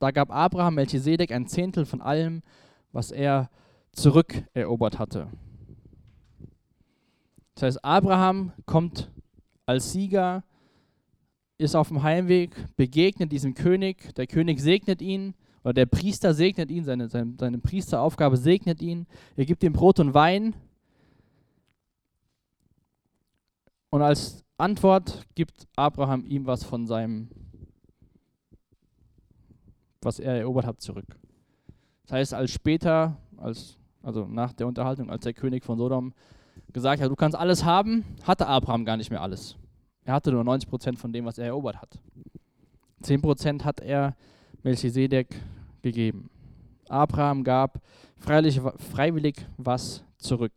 Da 0.00 0.10
gab 0.10 0.32
Abraham 0.32 0.74
Melchisedek 0.74 1.30
ein 1.30 1.46
Zehntel 1.46 1.86
von 1.86 2.00
allem, 2.00 2.42
was 2.90 3.12
er 3.12 3.50
zurückerobert 3.92 4.98
hatte. 4.98 5.28
Das 7.54 7.62
heißt, 7.62 7.84
Abraham 7.84 8.50
kommt 8.66 9.12
als 9.64 9.92
Sieger, 9.92 10.42
ist 11.56 11.76
auf 11.76 11.86
dem 11.86 12.02
Heimweg, 12.02 12.56
begegnet 12.74 13.30
diesem 13.30 13.54
König, 13.54 14.12
der 14.16 14.26
König 14.26 14.58
segnet 14.58 15.00
ihn, 15.00 15.36
oder 15.62 15.74
der 15.74 15.86
Priester 15.86 16.34
segnet 16.34 16.70
ihn, 16.70 16.84
seine, 16.84 17.08
seine, 17.08 17.34
seine 17.38 17.58
Priesteraufgabe 17.58 18.36
segnet 18.36 18.80
ihn, 18.80 19.06
er 19.36 19.44
gibt 19.44 19.62
ihm 19.62 19.72
Brot 19.72 20.00
und 20.00 20.14
Wein 20.14 20.54
Und 23.90 24.02
als 24.02 24.44
Antwort 24.56 25.26
gibt 25.34 25.66
Abraham 25.74 26.24
ihm 26.24 26.46
was 26.46 26.62
von 26.62 26.86
seinem, 26.86 27.28
was 30.00 30.20
er 30.20 30.36
erobert 30.36 30.64
hat, 30.64 30.80
zurück. 30.80 31.18
Das 32.04 32.12
heißt, 32.12 32.34
als 32.34 32.52
später, 32.52 33.16
als, 33.36 33.78
also 34.02 34.26
nach 34.26 34.52
der 34.52 34.68
Unterhaltung, 34.68 35.10
als 35.10 35.24
der 35.24 35.34
König 35.34 35.64
von 35.64 35.76
Sodom 35.76 36.14
gesagt 36.72 37.02
hat, 37.02 37.10
du 37.10 37.16
kannst 37.16 37.36
alles 37.36 37.64
haben, 37.64 38.04
hatte 38.22 38.46
Abraham 38.46 38.84
gar 38.84 38.96
nicht 38.96 39.10
mehr 39.10 39.22
alles. 39.22 39.56
Er 40.04 40.14
hatte 40.14 40.30
nur 40.30 40.44
90 40.44 40.70
Prozent 40.70 40.98
von 40.98 41.12
dem, 41.12 41.24
was 41.24 41.38
er 41.38 41.46
erobert 41.46 41.80
hat. 41.82 41.98
10 43.02 43.22
Prozent 43.22 43.64
hat 43.64 43.80
er 43.80 44.16
Melchisedek 44.62 45.28
gegeben. 45.82 46.30
Abraham 46.88 47.44
gab 47.44 47.80
freilich, 48.18 48.60
freiwillig 48.92 49.46
was 49.56 50.04
zurück. 50.18 50.52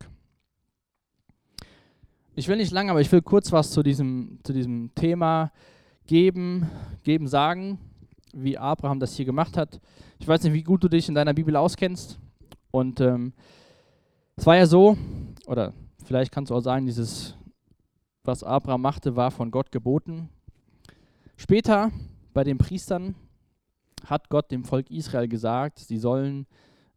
Ich 2.36 2.48
will 2.48 2.58
nicht 2.58 2.72
lange, 2.72 2.92
aber 2.92 3.02
ich 3.02 3.12
will 3.12 3.22
kurz 3.22 3.52
was 3.52 3.72
zu 3.72 3.84
diesem, 3.84 4.39
zu 4.44 4.54
diesem 4.54 4.89
Thema 4.96 5.52
geben, 6.08 6.70
geben, 7.04 7.28
sagen, 7.28 7.78
wie 8.34 8.58
Abraham 8.58 9.00
das 9.00 9.16
hier 9.16 9.26
gemacht 9.26 9.56
hat. 9.56 9.80
Ich 10.20 10.28
weiß 10.28 10.44
nicht, 10.44 10.54
wie 10.54 10.63
gut 10.63 10.84
du 10.84 10.88
dich 10.88 11.08
in 11.08 11.16
deiner 11.16 11.34
Bibel 11.34 11.56
auskennst. 11.56 12.20
Und 12.72 13.00
ähm, 13.02 13.34
es 14.36 14.46
war 14.48 14.58
ja 14.58 14.66
so, 14.66 14.98
oder 15.46 15.74
vielleicht 16.04 16.32
kannst 16.32 16.50
du 16.50 16.56
auch 16.56 16.62
sagen, 16.62 16.88
dieses, 16.88 17.36
was 18.24 18.44
Abraham 18.44 18.82
machte, 18.82 19.16
war 19.16 19.30
von 19.30 19.52
Gott 19.52 19.72
geboten. 19.72 20.30
Später 21.38 21.92
bei 22.34 22.44
den 22.44 22.58
Priestern 22.58 23.13
hat 24.06 24.30
Gott 24.30 24.52
dem 24.52 24.63
Volk 24.63 24.89
Israel 24.92 25.28
gesagt, 25.28 25.80
sie 25.80 25.98
sollen 25.98 26.46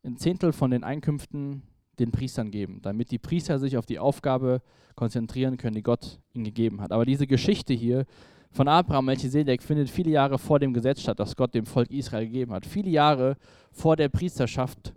ein 0.04 0.16
Zehntel 0.16 0.52
von 0.52 0.70
den 0.70 0.84
Einkünften 0.84 1.62
den 1.98 2.12
Priestern 2.12 2.50
geben, 2.50 2.80
damit 2.82 3.10
die 3.10 3.18
Priester 3.18 3.58
sich 3.58 3.76
auf 3.76 3.86
die 3.86 3.98
Aufgabe 3.98 4.62
konzentrieren 4.94 5.56
können, 5.56 5.74
die 5.74 5.82
Gott 5.82 6.20
ihnen 6.32 6.44
gegeben 6.44 6.80
hat. 6.80 6.92
Aber 6.92 7.04
diese 7.04 7.26
Geschichte 7.26 7.72
hier 7.72 8.06
von 8.50 8.68
Abraham 8.68 9.06
Melchisedek 9.06 9.62
findet 9.62 9.90
viele 9.90 10.10
Jahre 10.10 10.38
vor 10.38 10.58
dem 10.58 10.72
Gesetz 10.72 11.00
statt, 11.00 11.20
das 11.20 11.36
Gott 11.36 11.54
dem 11.54 11.66
Volk 11.66 11.90
Israel 11.90 12.26
gegeben 12.26 12.52
hat. 12.52 12.64
Viele 12.64 12.90
Jahre 12.90 13.36
vor 13.72 13.96
der 13.96 14.08
Priesterschaft 14.08 14.94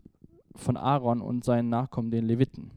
von 0.56 0.78
Aaron 0.78 1.22
und 1.22 1.44
seinen 1.44 1.70
Nachkommen, 1.70 2.12
den 2.12 2.26
Leviten. 2.26 2.72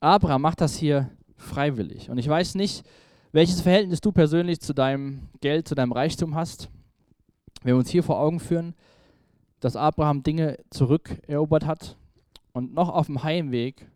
Abraham 0.00 0.42
macht 0.42 0.60
das 0.60 0.76
hier 0.76 1.10
freiwillig. 1.36 2.10
Und 2.10 2.18
ich 2.18 2.28
weiß 2.28 2.54
nicht, 2.56 2.84
welches 3.32 3.62
Verhältnis 3.62 4.00
du 4.00 4.12
persönlich 4.12 4.60
zu 4.60 4.74
deinem 4.74 5.28
Geld, 5.40 5.66
zu 5.66 5.74
deinem 5.74 5.92
Reichtum 5.92 6.34
hast. 6.34 6.70
Wenn 7.64 7.72
wir 7.72 7.78
uns 7.78 7.88
hier 7.88 8.02
vor 8.02 8.20
Augen 8.20 8.40
führen, 8.40 8.74
dass 9.60 9.74
Abraham 9.74 10.22
Dinge 10.22 10.58
zurückerobert 10.68 11.64
hat 11.64 11.96
und 12.52 12.74
noch 12.74 12.90
auf 12.90 13.06
dem 13.06 13.22
Heimweg, 13.22 13.90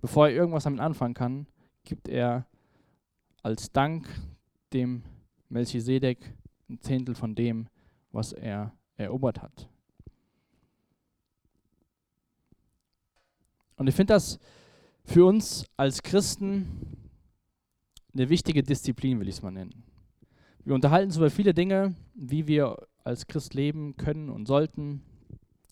bevor 0.00 0.26
er 0.26 0.34
irgendwas 0.34 0.64
damit 0.64 0.80
anfangen 0.80 1.14
kann, 1.14 1.46
gibt 1.84 2.08
er 2.08 2.46
als 3.42 3.70
Dank 3.70 4.08
dem 4.72 5.04
Melchisedek 5.48 6.34
ein 6.68 6.80
Zehntel 6.80 7.14
von 7.14 7.36
dem, 7.36 7.68
was 8.10 8.32
er 8.32 8.72
erobert 8.96 9.40
hat. 9.40 9.68
Und 13.76 13.86
ich 13.86 13.94
finde 13.94 14.14
das 14.14 14.40
für 15.04 15.24
uns 15.24 15.64
als 15.76 16.02
Christen 16.02 17.08
eine 18.12 18.28
wichtige 18.28 18.64
Disziplin, 18.64 19.20
will 19.20 19.28
ich 19.28 19.36
es 19.36 19.42
mal 19.42 19.52
nennen. 19.52 19.89
Wir 20.64 20.74
unterhalten 20.74 21.06
uns 21.06 21.16
über 21.16 21.30
viele 21.30 21.54
Dinge, 21.54 21.94
wie 22.14 22.46
wir 22.46 22.76
als 23.02 23.26
Christ 23.26 23.54
leben 23.54 23.96
können 23.96 24.28
und 24.28 24.46
sollten, 24.46 25.02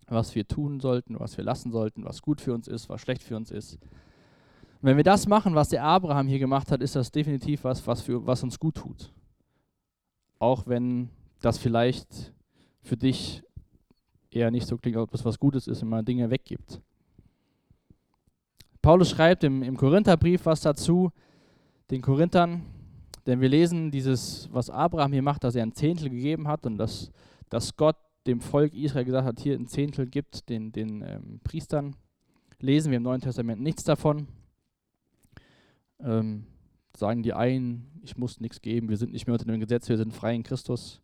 was 0.06 0.34
wir 0.34 0.48
tun 0.48 0.80
sollten, 0.80 1.20
was 1.20 1.36
wir 1.36 1.44
lassen 1.44 1.70
sollten, 1.70 2.04
was 2.04 2.22
gut 2.22 2.40
für 2.40 2.54
uns 2.54 2.68
ist, 2.68 2.88
was 2.88 3.00
schlecht 3.00 3.22
für 3.22 3.36
uns 3.36 3.50
ist. 3.50 3.74
Und 3.74 4.88
wenn 4.88 4.96
wir 4.96 5.04
das 5.04 5.26
machen, 5.26 5.54
was 5.54 5.68
der 5.68 5.84
Abraham 5.84 6.26
hier 6.26 6.38
gemacht 6.38 6.70
hat, 6.70 6.80
ist 6.80 6.96
das 6.96 7.10
definitiv 7.10 7.64
was, 7.64 7.86
was, 7.86 8.00
für, 8.00 8.26
was 8.26 8.42
uns 8.42 8.58
gut 8.58 8.76
tut. 8.76 9.12
Auch 10.38 10.66
wenn 10.66 11.10
das 11.40 11.58
vielleicht 11.58 12.32
für 12.80 12.96
dich 12.96 13.42
eher 14.30 14.50
nicht 14.50 14.66
so 14.66 14.78
klingt, 14.78 14.96
ob 14.96 15.12
es 15.12 15.24
was 15.24 15.38
Gutes 15.38 15.66
ist, 15.66 15.82
wenn 15.82 15.88
man 15.88 16.04
Dinge 16.04 16.30
weggibt. 16.30 16.80
Paulus 18.80 19.10
schreibt 19.10 19.44
im, 19.44 19.62
im 19.62 19.76
Korintherbrief 19.76 20.46
was 20.46 20.60
dazu, 20.60 21.10
den 21.90 22.00
Korinthern, 22.00 22.62
denn 23.28 23.42
wir 23.42 23.50
lesen 23.50 23.90
dieses, 23.90 24.48
was 24.52 24.70
Abraham 24.70 25.12
hier 25.12 25.20
macht, 25.20 25.44
dass 25.44 25.54
er 25.54 25.62
ein 25.62 25.74
Zehntel 25.74 26.08
gegeben 26.08 26.48
hat 26.48 26.64
und 26.64 26.78
dass, 26.78 27.12
dass 27.50 27.76
Gott 27.76 27.96
dem 28.26 28.40
Volk 28.40 28.72
Israel 28.72 29.04
gesagt 29.04 29.26
hat, 29.26 29.38
hier 29.38 29.54
ein 29.54 29.66
Zehntel 29.66 30.06
gibt 30.06 30.48
den, 30.48 30.72
den 30.72 31.02
ähm, 31.02 31.40
Priestern. 31.44 31.94
Lesen 32.58 32.90
wir 32.90 32.96
im 32.96 33.02
Neuen 33.02 33.20
Testament 33.20 33.60
nichts 33.60 33.84
davon. 33.84 34.28
Ähm, 36.00 36.46
sagen 36.96 37.22
die 37.22 37.34
einen, 37.34 38.00
ich 38.02 38.16
muss 38.16 38.40
nichts 38.40 38.62
geben, 38.62 38.88
wir 38.88 38.96
sind 38.96 39.12
nicht 39.12 39.26
mehr 39.26 39.34
unter 39.34 39.44
dem 39.44 39.60
Gesetz, 39.60 39.90
wir 39.90 39.98
sind 39.98 40.14
frei 40.14 40.34
in 40.34 40.42
Christus. 40.42 41.02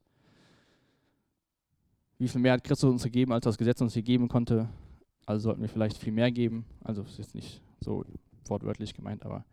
Wie 2.16 2.28
viel 2.28 2.40
mehr 2.40 2.54
hat 2.54 2.64
Christus 2.64 2.90
uns 2.90 3.04
gegeben, 3.04 3.34
als 3.34 3.44
das 3.44 3.58
Gesetz 3.58 3.82
uns 3.82 3.92
hier 3.92 4.02
geben 4.02 4.28
konnte? 4.28 4.70
Also 5.26 5.42
sollten 5.42 5.60
wir 5.60 5.68
vielleicht 5.68 5.98
viel 5.98 6.12
mehr 6.12 6.32
geben. 6.32 6.64
Also 6.82 7.02
ist 7.02 7.18
jetzt 7.18 7.34
nicht 7.34 7.60
so 7.80 8.02
wortwörtlich 8.46 8.94
gemeint, 8.94 9.26
aber 9.26 9.44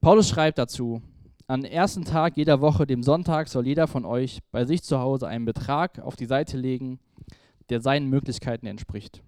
Paulus 0.00 0.28
schreibt 0.28 0.58
dazu, 0.58 1.02
am 1.50 1.64
ersten 1.64 2.04
Tag 2.04 2.36
jeder 2.36 2.60
Woche, 2.60 2.86
dem 2.86 3.02
Sonntag, 3.02 3.48
soll 3.48 3.66
jeder 3.66 3.88
von 3.88 4.04
euch 4.04 4.38
bei 4.52 4.64
sich 4.64 4.84
zu 4.84 5.00
Hause 5.00 5.26
einen 5.26 5.44
Betrag 5.44 5.98
auf 5.98 6.14
die 6.14 6.26
Seite 6.26 6.56
legen, 6.56 7.00
der 7.70 7.80
seinen 7.80 8.08
Möglichkeiten 8.08 8.66
entspricht. 8.66 9.20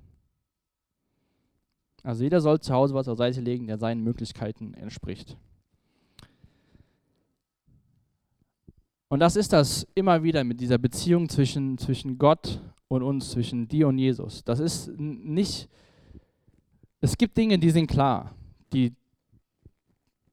Also 2.04 2.22
jeder 2.22 2.40
soll 2.40 2.60
zu 2.60 2.72
Hause 2.72 2.94
was 2.94 3.08
auf 3.08 3.16
die 3.16 3.24
Seite 3.24 3.40
legen, 3.40 3.66
der 3.66 3.76
seinen 3.76 4.04
Möglichkeiten 4.04 4.74
entspricht. 4.74 5.36
Und 9.08 9.18
das 9.18 9.34
ist 9.34 9.52
das 9.52 9.84
immer 9.96 10.22
wieder 10.22 10.44
mit 10.44 10.60
dieser 10.60 10.78
Beziehung 10.78 11.28
zwischen, 11.28 11.76
zwischen 11.76 12.18
Gott 12.18 12.60
und 12.86 13.02
uns, 13.02 13.32
zwischen 13.32 13.66
dir 13.66 13.88
und 13.88 13.98
Jesus. 13.98 14.44
Das 14.44 14.60
ist 14.60 14.96
nicht, 14.96 15.68
es 17.00 17.18
gibt 17.18 17.36
Dinge, 17.36 17.58
die 17.58 17.70
sind 17.70 17.88
klar, 17.88 18.32
die, 18.72 18.94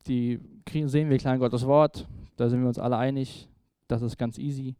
die 0.06 0.39
sehen 0.70 1.10
wir 1.10 1.18
klar 1.18 1.34
in 1.34 1.40
Gottes 1.40 1.66
Wort, 1.66 2.08
da 2.38 2.50
sind 2.50 2.62
wir 2.62 2.68
uns 2.68 2.80
alle 2.80 2.98
einig, 2.98 3.48
das 3.88 4.02
ist 4.02 4.18
ganz 4.18 4.38
easy. 4.38 4.76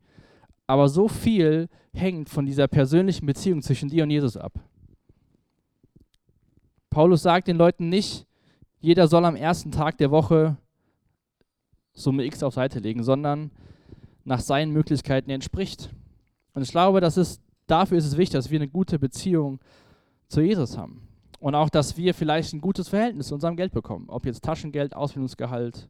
Aber 0.68 0.88
so 0.88 1.08
viel 1.08 1.68
hängt 1.94 2.30
von 2.30 2.46
dieser 2.46 2.68
persönlichen 2.68 3.26
Beziehung 3.26 3.62
zwischen 3.62 3.90
dir 3.90 4.04
und 4.04 4.12
Jesus 4.12 4.38
ab. 4.38 4.54
Paulus 6.90 7.24
sagt 7.24 7.48
den 7.48 7.58
Leuten 7.58 7.90
nicht, 7.90 8.28
jeder 8.80 9.08
soll 9.08 9.26
am 9.26 9.36
ersten 9.36 9.72
Tag 9.72 9.98
der 9.98 10.12
Woche 10.12 10.58
Summe 11.94 12.24
X 12.24 12.44
auf 12.44 12.54
Seite 12.54 12.80
legen, 12.80 13.04
sondern 13.04 13.52
nach 14.24 14.40
seinen 14.40 14.72
Möglichkeiten 14.72 15.30
entspricht. 15.32 15.94
Und 16.54 16.62
ich 16.62 16.72
glaube, 16.72 17.02
das 17.02 17.18
ist, 17.18 17.42
dafür 17.68 17.98
ist 17.98 18.06
es 18.06 18.18
wichtig, 18.18 18.34
dass 18.34 18.50
wir 18.50 18.60
eine 18.60 18.70
gute 18.70 19.00
Beziehung 19.00 19.60
zu 20.28 20.42
Jesus 20.42 20.78
haben. 20.78 21.09
Und 21.40 21.56
auch, 21.56 21.70
dass 21.70 21.96
wir 21.98 22.14
vielleicht 22.14 22.54
ein 22.54 22.62
gutes 22.62 22.90
Verhältnis 22.90 23.28
zu 23.28 23.34
unserem 23.34 23.56
Geld 23.56 23.72
bekommen. 23.72 24.06
Ob 24.10 24.26
jetzt 24.26 24.44
Taschengeld, 24.44 24.94
Ausbildungsgehalt, 24.94 25.90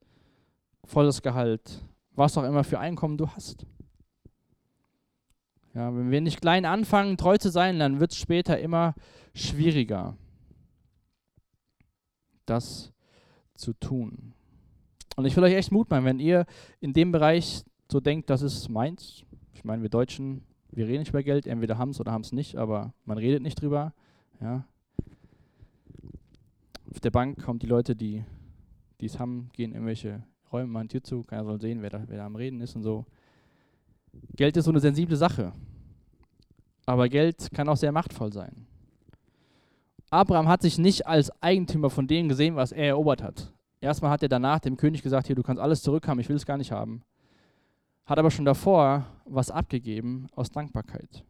volles 0.86 1.22
Gehalt, 1.22 1.84
was 2.12 2.38
auch 2.38 2.44
immer 2.44 2.64
für 2.64 2.80
Einkommen 2.80 3.18
du 3.18 3.28
hast. 3.30 3.66
Ja, 5.74 5.96
wenn 5.96 6.12
wir 6.12 6.22
nicht 6.22 6.42
klein 6.42 6.66
anfangen, 6.66 7.18
treu 7.18 7.38
zu 7.38 7.50
sein, 7.50 7.80
dann 7.80 8.00
wird 8.00 8.12
es 8.12 8.18
später 8.18 8.60
immer 8.60 8.96
schwieriger, 9.34 10.18
das 12.46 12.92
zu 13.56 13.74
tun. 13.74 14.34
Und 15.16 15.26
ich 15.26 15.36
will 15.36 15.44
euch 15.44 15.54
echt 15.54 15.72
Mut 15.72 15.90
machen, 15.90 16.06
wenn 16.06 16.20
ihr 16.20 16.46
in 16.80 16.94
dem 16.94 17.12
Bereich 17.12 17.64
so 17.92 18.00
denkt, 18.00 18.30
das 18.30 18.42
ist 18.42 18.70
meins. 18.70 19.24
Ich 19.54 19.64
meine, 19.64 19.82
wir 19.82 19.90
Deutschen, 19.90 20.44
wir 20.72 20.88
reden 20.88 21.00
nicht 21.00 21.10
über 21.10 21.24
Geld, 21.24 21.46
entweder 21.46 21.78
haben 21.78 21.90
es 21.92 22.00
oder 22.00 22.12
haben 22.12 22.22
es 22.22 22.32
nicht, 22.32 22.56
aber 22.56 22.94
man 23.06 23.18
redet 23.18 23.42
nicht 23.42 23.62
drüber. 23.62 23.94
Ja. 24.42 24.66
Auf 26.92 27.00
der 27.00 27.12
Bank 27.12 27.44
kommen 27.44 27.60
die 27.60 27.68
Leute, 27.68 27.96
die 27.96 28.24
es 29.02 29.20
haben, 29.20 29.50
gehen 29.54 29.72
in 29.72 29.76
irgendwelche 29.76 30.24
Räume, 30.52 30.68
machen 30.68 30.90
Tür 30.90 31.04
zu, 31.04 31.24
keiner 31.24 31.46
soll 31.46 31.62
sehen, 31.62 31.82
wer 31.82 31.90
da, 31.90 32.04
wer 32.08 32.18
da 32.18 32.26
am 32.26 32.36
Reden 32.36 32.62
ist 32.62 32.76
und 32.76 32.84
so. 32.84 33.06
Geld 34.36 34.58
ist 34.58 34.66
so 34.66 34.72
eine 34.72 34.80
sensible 34.80 35.16
Sache. 35.16 35.54
Aber 36.86 37.08
Geld 37.08 37.52
kann 37.54 37.70
auch 37.70 37.78
sehr 37.78 37.92
machtvoll 37.92 38.34
sein. 38.34 38.66
Abraham 40.10 40.48
hat 40.48 40.64
sich 40.64 40.80
nicht 40.80 41.06
als 41.06 41.30
Eigentümer 41.42 41.92
von 41.92 42.08
dem 42.08 42.30
gesehen, 42.30 42.56
was 42.56 42.72
er 42.72 42.88
erobert 42.88 43.22
hat. 43.22 43.54
Erstmal 43.80 44.12
hat 44.12 44.24
er 44.24 44.30
danach 44.30 44.60
dem 44.60 44.76
König 44.76 45.04
gesagt, 45.04 45.28
hier, 45.28 45.36
du 45.36 45.44
kannst 45.44 45.62
alles 45.62 45.84
zurückhaben, 45.84 46.20
ich 46.20 46.30
will 46.30 46.36
es 46.36 46.48
gar 46.48 46.58
nicht 46.58 46.72
haben. 46.72 47.04
Hat 48.06 48.18
aber 48.18 48.32
schon 48.32 48.46
davor 48.46 49.06
was 49.26 49.52
abgegeben 49.52 50.28
aus 50.36 50.50
Dankbarkeit. 50.50 51.24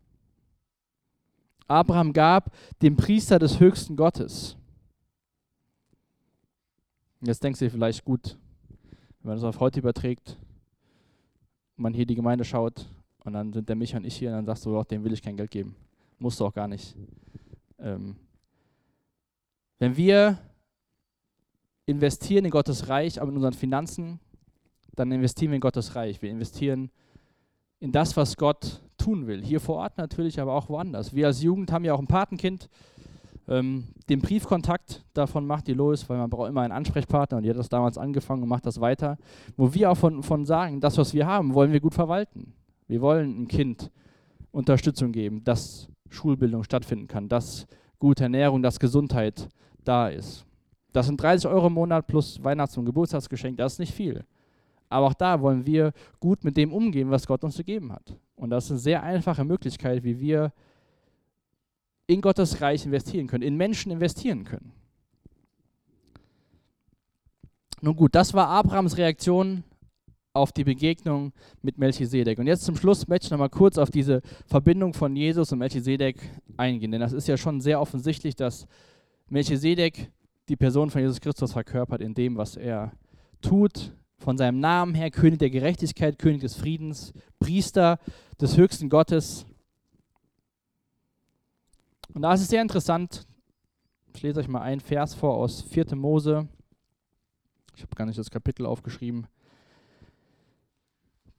Abraham 1.67 2.13
gab 2.13 2.55
dem 2.81 2.95
Priester 2.95 3.37
des 3.37 3.59
höchsten 3.59 3.97
Gottes. 3.97 4.58
Jetzt 7.21 7.43
denkst 7.43 7.59
du 7.59 7.65
dir 7.65 7.71
vielleicht 7.71 8.05
gut, 8.05 8.37
wenn 9.19 9.29
man 9.29 9.35
das 9.35 9.43
auf 9.43 9.59
heute 9.59 9.79
überträgt, 9.79 10.37
man 11.75 11.93
hier 11.93 12.05
die 12.05 12.15
Gemeinde 12.15 12.45
schaut 12.45 12.89
und 13.25 13.33
dann 13.33 13.51
sind 13.51 13.67
der 13.67 13.75
Micha 13.75 13.97
und 13.97 14.05
ich 14.05 14.15
hier 14.15 14.29
und 14.29 14.35
dann 14.35 14.45
sagst 14.45 14.65
du, 14.65 14.77
oh, 14.77 14.83
dem 14.83 15.03
will 15.03 15.13
ich 15.13 15.21
kein 15.21 15.35
Geld 15.35 15.51
geben. 15.51 15.75
Musst 16.17 16.39
du 16.39 16.45
auch 16.45 16.53
gar 16.53 16.67
nicht. 16.67 16.95
Ähm, 17.77 18.15
wenn 19.79 19.97
wir 19.97 20.37
investieren 21.85 22.45
in 22.45 22.51
Gottes 22.51 22.87
Reich, 22.87 23.21
aber 23.21 23.31
in 23.31 23.35
unseren 23.35 23.53
Finanzen, 23.53 24.19
dann 24.95 25.11
investieren 25.11 25.51
wir 25.51 25.55
in 25.55 25.61
Gottes 25.61 25.95
Reich. 25.95 26.21
Wir 26.21 26.29
investieren 26.29 26.89
in 27.79 27.91
das, 27.91 28.15
was 28.15 28.37
Gott 28.37 28.81
tun 28.97 29.27
will. 29.27 29.43
Hier 29.43 29.59
vor 29.59 29.77
Ort 29.77 29.97
natürlich, 29.97 30.39
aber 30.39 30.53
auch 30.53 30.69
woanders. 30.69 31.13
Wir 31.13 31.27
als 31.27 31.41
Jugend 31.41 31.71
haben 31.71 31.85
ja 31.85 31.93
auch 31.93 31.99
ein 31.99 32.07
Patenkind. 32.07 32.69
Ähm, 33.49 33.85
den 34.07 34.21
Briefkontakt 34.21 35.03
davon 35.13 35.47
macht 35.47 35.67
die 35.67 35.73
Lois, 35.73 36.07
weil 36.07 36.19
man 36.19 36.29
braucht 36.29 36.49
immer 36.49 36.61
einen 36.61 36.71
Ansprechpartner 36.71 37.37
und 37.37 37.43
die 37.43 37.49
hat 37.49 37.57
das 37.57 37.67
damals 37.67 37.97
angefangen 37.97 38.43
und 38.43 38.49
macht 38.49 38.67
das 38.67 38.79
weiter. 38.79 39.17
Wo 39.57 39.73
wir 39.73 39.89
auch 39.91 39.97
von, 39.97 40.21
von 40.21 40.45
sagen, 40.45 40.79
das, 40.79 40.99
was 40.99 41.13
wir 41.15 41.25
haben, 41.25 41.55
wollen 41.55 41.71
wir 41.71 41.79
gut 41.79 41.95
verwalten. 41.95 42.53
Wir 42.87 43.01
wollen 43.01 43.35
einem 43.35 43.47
Kind 43.47 43.91
Unterstützung 44.51 45.11
geben, 45.11 45.43
dass 45.43 45.89
Schulbildung 46.09 46.63
stattfinden 46.63 47.07
kann, 47.07 47.27
dass 47.27 47.65
gute 47.97 48.23
Ernährung, 48.23 48.61
dass 48.61 48.79
Gesundheit 48.79 49.49
da 49.83 50.09
ist. 50.09 50.45
Das 50.93 51.07
sind 51.07 51.21
30 51.21 51.49
Euro 51.49 51.67
im 51.67 51.73
Monat 51.73 52.05
plus 52.07 52.43
Weihnachts- 52.43 52.77
und 52.77 52.85
Geburtstagsgeschenk, 52.85 53.57
das 53.57 53.73
ist 53.73 53.79
nicht 53.79 53.93
viel. 53.93 54.25
Aber 54.89 55.07
auch 55.07 55.13
da 55.13 55.39
wollen 55.41 55.65
wir 55.65 55.91
gut 56.19 56.43
mit 56.43 56.57
dem 56.57 56.73
umgehen, 56.73 57.11
was 57.11 57.27
Gott 57.27 57.43
uns 57.43 57.57
gegeben 57.57 57.91
hat. 57.91 58.15
Und 58.35 58.49
das 58.49 58.65
ist 58.65 58.71
eine 58.71 58.79
sehr 58.79 59.03
einfache 59.03 59.43
Möglichkeit, 59.43 60.03
wie 60.03 60.19
wir 60.19 60.51
in 62.09 62.21
Gottes 62.21 62.59
Reich 62.59 62.85
investieren 62.85 63.27
können, 63.27 63.43
in 63.43 63.55
Menschen 63.55 63.91
investieren 63.91 64.43
können. 64.43 64.71
Nun 67.81 67.95
gut, 67.95 68.15
das 68.15 68.33
war 68.33 68.47
Abrahams 68.47 68.97
Reaktion 68.97 69.63
auf 70.33 70.51
die 70.51 70.63
Begegnung 70.63 71.33
mit 71.61 71.77
Melchisedek. 71.77 72.39
Und 72.39 72.47
jetzt 72.47 72.63
zum 72.63 72.75
Schluss 72.75 73.07
möchte 73.07 73.25
ich 73.25 73.31
nochmal 73.31 73.49
kurz 73.49 73.77
auf 73.77 73.91
diese 73.91 74.21
Verbindung 74.47 74.95
von 74.95 75.15
Jesus 75.15 75.51
und 75.51 75.59
Melchisedek 75.59 76.17
eingehen. 76.57 76.91
Denn 76.91 76.99
das 76.99 77.13
ist 77.13 77.27
ja 77.27 77.37
schon 77.37 77.61
sehr 77.61 77.79
offensichtlich, 77.79 78.35
dass 78.35 78.65
Melchisedek 79.29 80.11
die 80.49 80.55
Person 80.55 80.89
von 80.89 81.01
Jesus 81.01 81.21
Christus 81.21 81.53
verkörpert 81.53 82.01
in 82.01 82.15
dem, 82.15 82.37
was 82.37 82.57
er 82.57 82.91
tut. 83.39 83.93
Von 84.17 84.37
seinem 84.37 84.59
Namen 84.59 84.95
her 84.95 85.11
König 85.11 85.37
der 85.37 85.51
Gerechtigkeit, 85.51 86.17
König 86.17 86.41
des 86.41 86.55
Friedens, 86.55 87.13
Priester 87.37 87.99
des 88.41 88.57
höchsten 88.57 88.89
Gottes. 88.89 89.45
Und 92.13 92.21
da 92.21 92.33
ist 92.33 92.41
es 92.41 92.47
sehr 92.49 92.61
interessant, 92.61 93.25
ich 94.15 94.21
lese 94.21 94.39
euch 94.39 94.47
mal 94.47 94.61
einen 94.61 94.81
Vers 94.81 95.13
vor 95.13 95.35
aus 95.35 95.61
4. 95.61 95.95
Mose. 95.95 96.47
Ich 97.75 97.81
habe 97.83 97.95
gar 97.95 98.05
nicht 98.05 98.19
das 98.19 98.31
Kapitel 98.31 98.65
aufgeschrieben. 98.65 99.27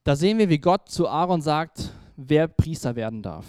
Da 0.05 0.17
sehen 0.17 0.39
wir, 0.39 0.49
wie 0.49 0.59
Gott 0.59 0.89
zu 0.89 1.09
Aaron 1.09 1.43
sagt, 1.43 1.93
wer 2.17 2.49
Priester 2.49 2.97
werden 2.97 3.23
darf. 3.23 3.47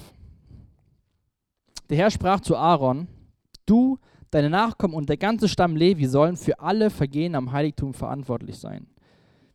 Der 1.90 1.98
Herr 1.98 2.12
sprach 2.12 2.42
zu 2.42 2.58
Aaron, 2.58 3.08
du 3.66 4.00
Deine 4.32 4.50
Nachkommen 4.50 4.94
und 4.94 5.10
der 5.10 5.18
ganze 5.18 5.50
Stamm 5.50 5.76
Levi 5.76 6.08
sollen 6.08 6.38
für 6.38 6.58
alle 6.62 6.90
Vergehen 6.90 7.36
am 7.36 7.52
Heiligtum 7.52 7.94
verantwortlich 7.94 8.58
sein. 8.58 8.88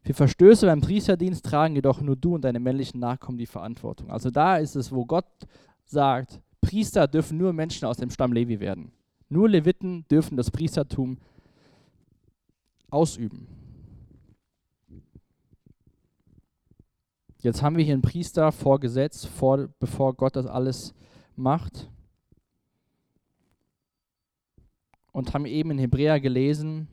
Für 0.02 0.12
Verstöße 0.12 0.66
beim 0.66 0.82
Priesterdienst 0.82 1.46
tragen 1.46 1.74
jedoch 1.74 2.02
nur 2.02 2.14
du 2.14 2.34
und 2.34 2.44
deine 2.44 2.60
männlichen 2.60 3.00
Nachkommen 3.00 3.38
die 3.38 3.46
Verantwortung. 3.46 4.10
Also 4.10 4.30
da 4.30 4.58
ist 4.58 4.76
es, 4.76 4.92
wo 4.92 5.06
Gott 5.06 5.26
sagt, 5.86 6.42
Priester 6.66 7.06
dürfen 7.06 7.38
nur 7.38 7.52
Menschen 7.52 7.86
aus 7.86 7.96
dem 7.96 8.10
Stamm 8.10 8.32
Levi 8.32 8.60
werden. 8.60 8.92
Nur 9.28 9.48
Leviten 9.48 10.06
dürfen 10.08 10.36
das 10.36 10.50
Priestertum 10.50 11.18
ausüben. 12.90 13.46
Jetzt 17.40 17.62
haben 17.62 17.76
wir 17.76 17.84
hier 17.84 17.94
einen 17.94 18.02
Priester 18.02 18.50
vor 18.50 18.80
Gesetz, 18.80 19.24
vor, 19.24 19.68
bevor 19.78 20.14
Gott 20.14 20.36
das 20.36 20.46
alles 20.46 20.94
macht. 21.36 21.88
und 25.16 25.32
haben 25.32 25.46
eben 25.46 25.70
in 25.70 25.78
Hebräer 25.78 26.20
gelesen 26.20 26.88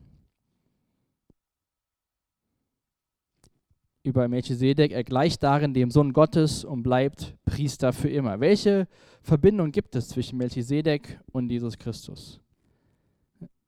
über 4.02 4.30
Melchisedek. 4.30 4.94
Er 4.94 5.04
gleicht 5.04 5.44
darin 5.44 5.74
dem 5.74 5.92
Sohn 5.92 6.14
Gottes 6.14 6.64
und 6.64 6.84
bleibt 6.84 7.36
Priester 7.44 7.92
für 7.92 8.08
immer. 8.08 8.40
Welche 8.40 8.88
Verbindung 9.24 9.72
gibt 9.72 9.96
es 9.96 10.10
zwischen 10.10 10.38
Melchisedek 10.38 11.18
und 11.32 11.50
Jesus 11.50 11.78
Christus? 11.78 12.42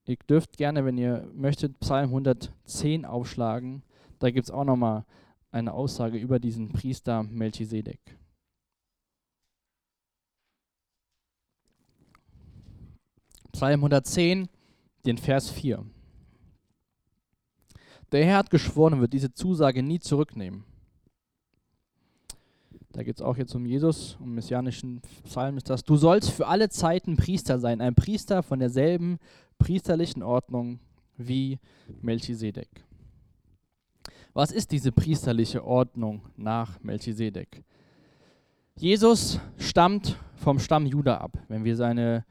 Ihr 0.05 0.17
dürft 0.29 0.57
gerne, 0.57 0.83
wenn 0.83 0.97
ihr 0.97 1.27
möchtet, 1.33 1.79
Psalm 1.79 2.09
110 2.09 3.05
aufschlagen. 3.05 3.81
Da 4.19 4.31
gibt 4.31 4.43
es 4.43 4.51
auch 4.51 4.65
nochmal 4.65 5.05
eine 5.51 5.73
Aussage 5.73 6.17
über 6.17 6.39
diesen 6.39 6.73
Priester 6.73 7.23
Melchisedek. 7.23 7.99
Psalm 13.53 13.79
110, 13.79 14.49
den 15.05 15.17
Vers 15.17 15.49
4. 15.49 15.85
Der 18.11 18.25
Herr 18.25 18.37
hat 18.39 18.49
geschworen 18.49 18.95
und 18.95 19.01
wird 19.01 19.13
diese 19.13 19.33
Zusage 19.33 19.81
nie 19.81 20.01
zurücknehmen. 20.01 20.65
Da 22.95 23.03
geht 23.03 23.17
es 23.17 23.21
auch 23.21 23.36
jetzt 23.36 23.53
um 23.53 23.65
Jesus, 23.65 24.17
um 24.21 24.36
messianischen 24.36 25.01
Psalm 25.25 25.58
ist 25.58 25.69
das. 25.69 25.84
Du 25.84 25.97
sollst 25.97 26.31
für 26.31 26.47
alle 26.47 26.69
Zeiten 26.69 27.17
Priester 27.17 27.60
sein, 27.60 27.81
ein 27.81 27.93
Priester 27.93 28.41
von 28.41 28.60
derselben 28.60 29.19
priesterlichen 29.60 30.23
Ordnung 30.23 30.79
wie 31.17 31.60
Melchisedek. 32.01 32.86
Was 34.34 34.53
ist 34.53 34.72
diese 34.72 34.93
priesterliche 34.93 35.65
Ordnung 35.65 36.22
nach 36.38 36.82
Melchisedek? 36.84 37.65
Jesus 38.78 39.41
stammt 39.57 40.15
vom 40.36 40.59
Stamm 40.59 40.86
Juda 40.86 41.17
ab. 41.17 41.38
Wenn 41.49 41.65
wir 41.65 41.76
seine 41.76 42.24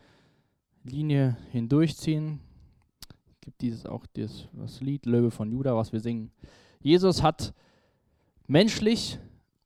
Linie 0.83 1.37
hindurchziehen. 1.51 2.41
Gibt 3.43 3.61
dieses 3.61 3.85
auch 3.85 4.07
das, 4.15 4.49
das 4.55 4.81
Lied 4.81 5.05
Löwe 5.05 5.31
von 5.31 5.51
Juda, 5.51 5.77
was 5.77 5.93
wir 5.93 6.01
singen. 6.01 6.31
Jesus 6.81 7.23
hat 7.23 7.53
menschlich 8.47 9.19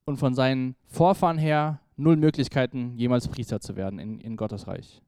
und 0.09 0.17
von 0.17 0.35
seinen 0.35 0.75
Vorfahren 0.87 1.39
her 1.39 1.81
null 1.97 2.17
Möglichkeiten, 2.17 2.97
jemals 2.97 3.29
Priester 3.29 3.61
zu 3.61 3.77
werden 3.77 3.99
in, 3.99 4.21
in 4.21 4.37
Gottes 4.37 4.67
Reich. 4.67 5.03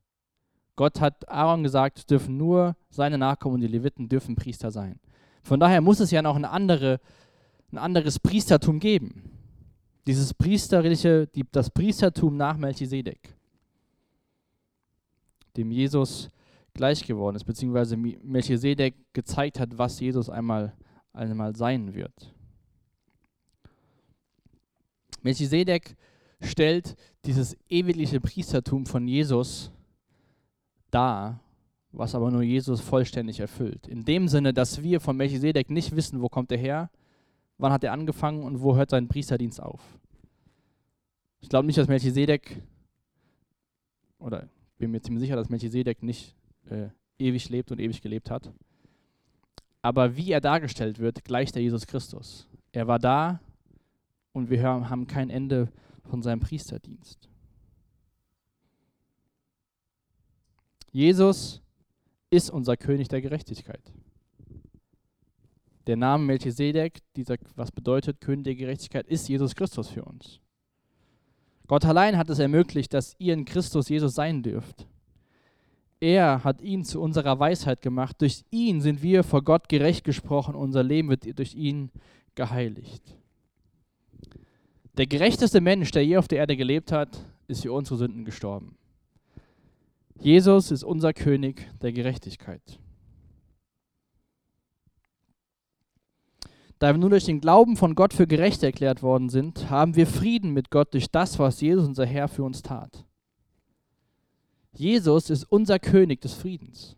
Gott 0.77 1.01
hat 1.01 1.29
Aaron 1.29 1.63
gesagt, 1.63 1.99
es 1.99 2.07
dürfen 2.07 2.37
nur 2.37 2.77
seine 2.91 3.19
Nachkommen 3.19 3.57
und 3.57 3.61
die 3.61 3.67
Leviten 3.67 4.09
dürfen 4.09 4.37
Priester 4.37 4.71
sein. 4.71 4.99
Von 5.43 5.59
daher 5.61 5.81
muss 5.81 6.01
es 6.01 6.11
ja 6.11 6.23
noch 6.23 6.37
eine 6.37 6.51
andere, 6.51 7.01
ein 7.73 7.79
anderes 7.79 8.19
Priestertum 8.19 8.79
geben. 8.79 9.31
Dieses 10.07 10.33
priesterliche, 10.33 11.27
die, 11.27 11.45
das 11.51 11.71
Priestertum 11.71 12.37
nach 12.37 12.57
Melchisedek 12.57 13.35
dem 15.57 15.71
Jesus 15.71 16.31
gleich 16.75 17.05
geworden 17.07 17.37
ist, 17.37 17.45
beziehungsweise 17.45 17.97
Melchisedek 17.97 18.95
gezeigt 19.13 19.59
hat, 19.59 19.77
was 19.77 20.01
Jesus 20.01 20.31
einmal, 20.31 20.73
einmal 21.13 21.55
sein 21.57 21.95
wird. 21.95 22.35
Melchisedek 25.25 25.97
stellt 26.41 26.97
dieses 27.25 27.57
ewigliche 27.69 28.21
Priestertum 28.21 28.87
von 28.87 29.07
Jesus 29.07 29.71
dar, 30.91 31.41
was 31.93 32.15
aber 32.15 32.31
nur 32.31 32.43
Jesus 32.43 32.81
vollständig 32.81 33.41
erfüllt. 33.41 33.87
In 33.87 34.05
dem 34.05 34.29
Sinne, 34.29 34.53
dass 34.53 34.83
wir 34.83 35.01
von 35.01 35.17
Melchisedek 35.17 35.71
nicht 35.71 35.95
wissen, 35.97 36.23
wo 36.23 36.29
kommt 36.29 36.53
er 36.53 36.59
her, 36.59 36.91
wann 37.59 37.73
hat 37.73 37.85
er 37.85 37.93
angefangen 37.93 38.43
und 38.43 38.63
wo 38.63 38.77
hört 38.77 38.91
sein 38.91 39.09
Priesterdienst 39.09 39.63
auf. 39.63 39.83
Ich 41.41 41.49
glaube 41.49 41.67
nicht, 41.67 41.79
dass 41.79 41.89
Melchisedek, 41.89 42.63
oder 44.19 44.49
bin 44.79 44.91
mir 44.91 45.01
ziemlich 45.01 45.23
sicher, 45.23 45.37
dass 45.37 45.49
Melchisedek 45.49 46.03
nicht 46.03 46.35
äh, 46.69 46.89
ewig 47.19 47.49
lebt 47.49 47.71
und 47.71 47.81
ewig 47.81 48.01
gelebt 48.01 48.31
hat. 48.31 48.53
Aber 49.83 50.17
wie 50.17 50.33
er 50.33 50.41
dargestellt 50.41 50.99
wird, 50.99 51.25
gleicht 51.25 51.57
er 51.57 51.63
Jesus 51.63 51.87
Christus. 51.87 52.49
Er 52.73 52.87
war 52.87 52.99
da 52.99 53.41
und 54.33 54.51
wir 54.51 54.63
haben 54.63 55.07
kein 55.07 55.31
Ende 55.31 55.73
von 56.05 56.23
seinem 56.23 56.41
Priesterdienst. 56.41 57.29
Jesus 60.93 61.63
ist 62.31 62.51
unser 62.51 62.77
König 62.77 63.09
der 63.09 63.21
Gerechtigkeit. 63.21 63.93
Der 65.87 65.97
Name 65.97 66.25
Melchisedek, 66.25 67.01
dieser, 67.17 67.37
was 67.57 67.73
bedeutet 67.73 68.21
König 68.21 68.45
der 68.45 68.55
Gerechtigkeit, 68.55 69.07
ist 69.07 69.29
Jesus 69.29 69.55
Christus 69.55 69.89
für 69.89 70.05
uns. 70.05 70.41
Gott 71.67 71.85
allein 71.85 72.17
hat 72.17 72.31
es 72.31 72.39
ermöglicht, 72.39 72.93
dass 72.93 73.15
ihr 73.19 73.35
in 73.35 73.45
Christus 73.45 73.89
Jesus 73.89 74.15
sein 74.15 74.43
dürft. 74.43 74.87
Er 76.01 76.43
hat 76.43 76.63
ihn 76.63 76.85
zu 76.85 77.01
unserer 77.01 77.39
Weisheit 77.39 77.83
gemacht. 77.83 78.21
Durch 78.21 78.45
ihn 78.51 78.81
sind 78.81 79.03
wir 79.03 79.23
vor 79.23 79.43
Gott 79.43 79.69
gerecht 79.69 80.03
gesprochen. 80.03 80.55
Unser 80.55 80.83
Leben 80.83 81.11
wird 81.11 81.39
durch 81.39 81.55
ihn 81.55 81.91
geheiligt. 82.35 83.20
Der 85.01 85.07
gerechteste 85.07 85.63
Mensch, 85.63 85.93
der 85.93 86.05
je 86.05 86.19
auf 86.19 86.29
der 86.29 86.41
Erde 86.41 86.59
gelebt 86.59 86.93
hat, 86.93 87.25
ist 87.49 87.63
für 87.63 87.73
unsere 87.73 87.97
Sünden 87.97 88.27
gestorben. 88.27 88.77
Jesus 90.21 90.71
ist 90.71 90.85
unser 90.85 91.15
König 91.15 91.67
der 91.81 91.91
Gerechtigkeit. 91.91 92.79
Da 96.79 96.93
wir 96.93 96.99
nur 96.99 97.09
durch 97.09 97.25
den 97.25 97.41
Glauben 97.41 97.79
von 97.79 97.95
Gott 97.95 98.13
für 98.13 98.27
gerecht 98.27 98.63
erklärt 98.63 99.03
worden 99.03 99.31
sind, 99.31 99.71
haben 99.71 99.97
wir 99.97 100.07
Frieden 100.07 100.53
mit 100.53 100.71
Gott 100.71 100.93
durch 100.93 101.11
das, 101.11 101.39
was 101.39 101.63
Jesus, 101.63 101.89
unser 101.89 102.05
Herr, 102.05 102.29
für 102.29 102.45
uns 102.45 102.61
tat. 102.61 103.07
Jesus 104.75 105.31
ist 105.31 105.45
unser 105.45 105.79
König 105.79 106.21
des 106.21 106.35
Friedens. 106.35 106.95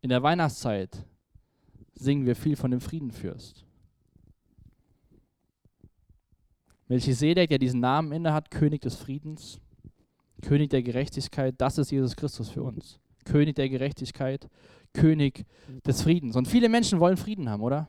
In 0.00 0.08
der 0.08 0.22
Weihnachtszeit 0.22 1.04
singen 1.92 2.24
wir 2.24 2.34
viel 2.34 2.56
von 2.56 2.70
dem 2.70 2.80
Friedenfürst. 2.80 3.65
Melchisedek, 6.88 7.48
der 7.48 7.58
diesen 7.58 7.80
Namen 7.80 8.12
innehat, 8.12 8.50
König 8.50 8.80
des 8.82 8.96
Friedens, 8.96 9.60
König 10.42 10.70
der 10.70 10.82
Gerechtigkeit, 10.82 11.54
das 11.58 11.78
ist 11.78 11.90
Jesus 11.90 12.14
Christus 12.14 12.48
für 12.48 12.62
uns. 12.62 13.00
König 13.24 13.56
der 13.56 13.68
Gerechtigkeit, 13.68 14.48
König 14.92 15.44
des 15.84 16.02
Friedens. 16.02 16.36
Und 16.36 16.46
viele 16.46 16.68
Menschen 16.68 17.00
wollen 17.00 17.16
Frieden 17.16 17.48
haben, 17.48 17.62
oder? 17.62 17.88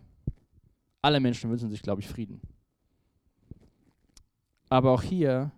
Alle 1.01 1.19
Menschen 1.19 1.49
wünschen 1.49 1.69
sich, 1.69 1.81
glaube 1.81 2.01
ich, 2.01 2.07
Frieden. 2.07 2.41
Aber 4.69 4.91
auch 4.91 5.03
hier, 5.03 5.51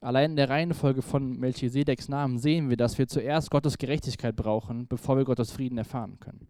allein 0.00 0.30
in 0.30 0.36
der 0.36 0.48
Reihenfolge 0.48 1.02
von 1.02 1.38
Melchisedeks 1.38 2.08
Namen, 2.08 2.38
sehen 2.38 2.70
wir, 2.70 2.76
dass 2.76 2.96
wir 2.96 3.08
zuerst 3.08 3.50
Gottes 3.50 3.76
Gerechtigkeit 3.76 4.36
brauchen, 4.36 4.86
bevor 4.86 5.16
wir 5.16 5.24
Gottes 5.24 5.50
Frieden 5.50 5.78
erfahren 5.78 6.18
können. 6.20 6.46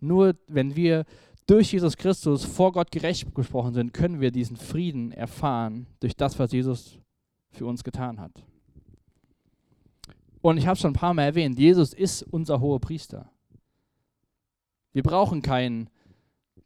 Nur 0.00 0.36
wenn 0.46 0.76
wir 0.76 1.04
durch 1.46 1.72
Jesus 1.72 1.96
Christus 1.96 2.44
vor 2.44 2.72
Gott 2.72 2.90
gerecht 2.90 3.34
gesprochen 3.34 3.74
sind, 3.74 3.92
können 3.92 4.20
wir 4.20 4.30
diesen 4.30 4.56
Frieden 4.56 5.12
erfahren 5.12 5.86
durch 6.00 6.16
das, 6.16 6.38
was 6.38 6.52
Jesus 6.52 6.98
für 7.50 7.66
uns 7.66 7.84
getan 7.84 8.20
hat. 8.20 8.44
Und 10.42 10.58
ich 10.58 10.66
habe 10.66 10.78
schon 10.78 10.90
ein 10.90 10.98
paar 10.98 11.14
Mal 11.14 11.24
erwähnt, 11.24 11.58
Jesus 11.58 11.92
ist 11.92 12.22
unser 12.22 12.60
hoher 12.60 12.80
Priester. 12.80 13.30
Wir 14.92 15.02
brauchen 15.02 15.42
keinen 15.42 15.90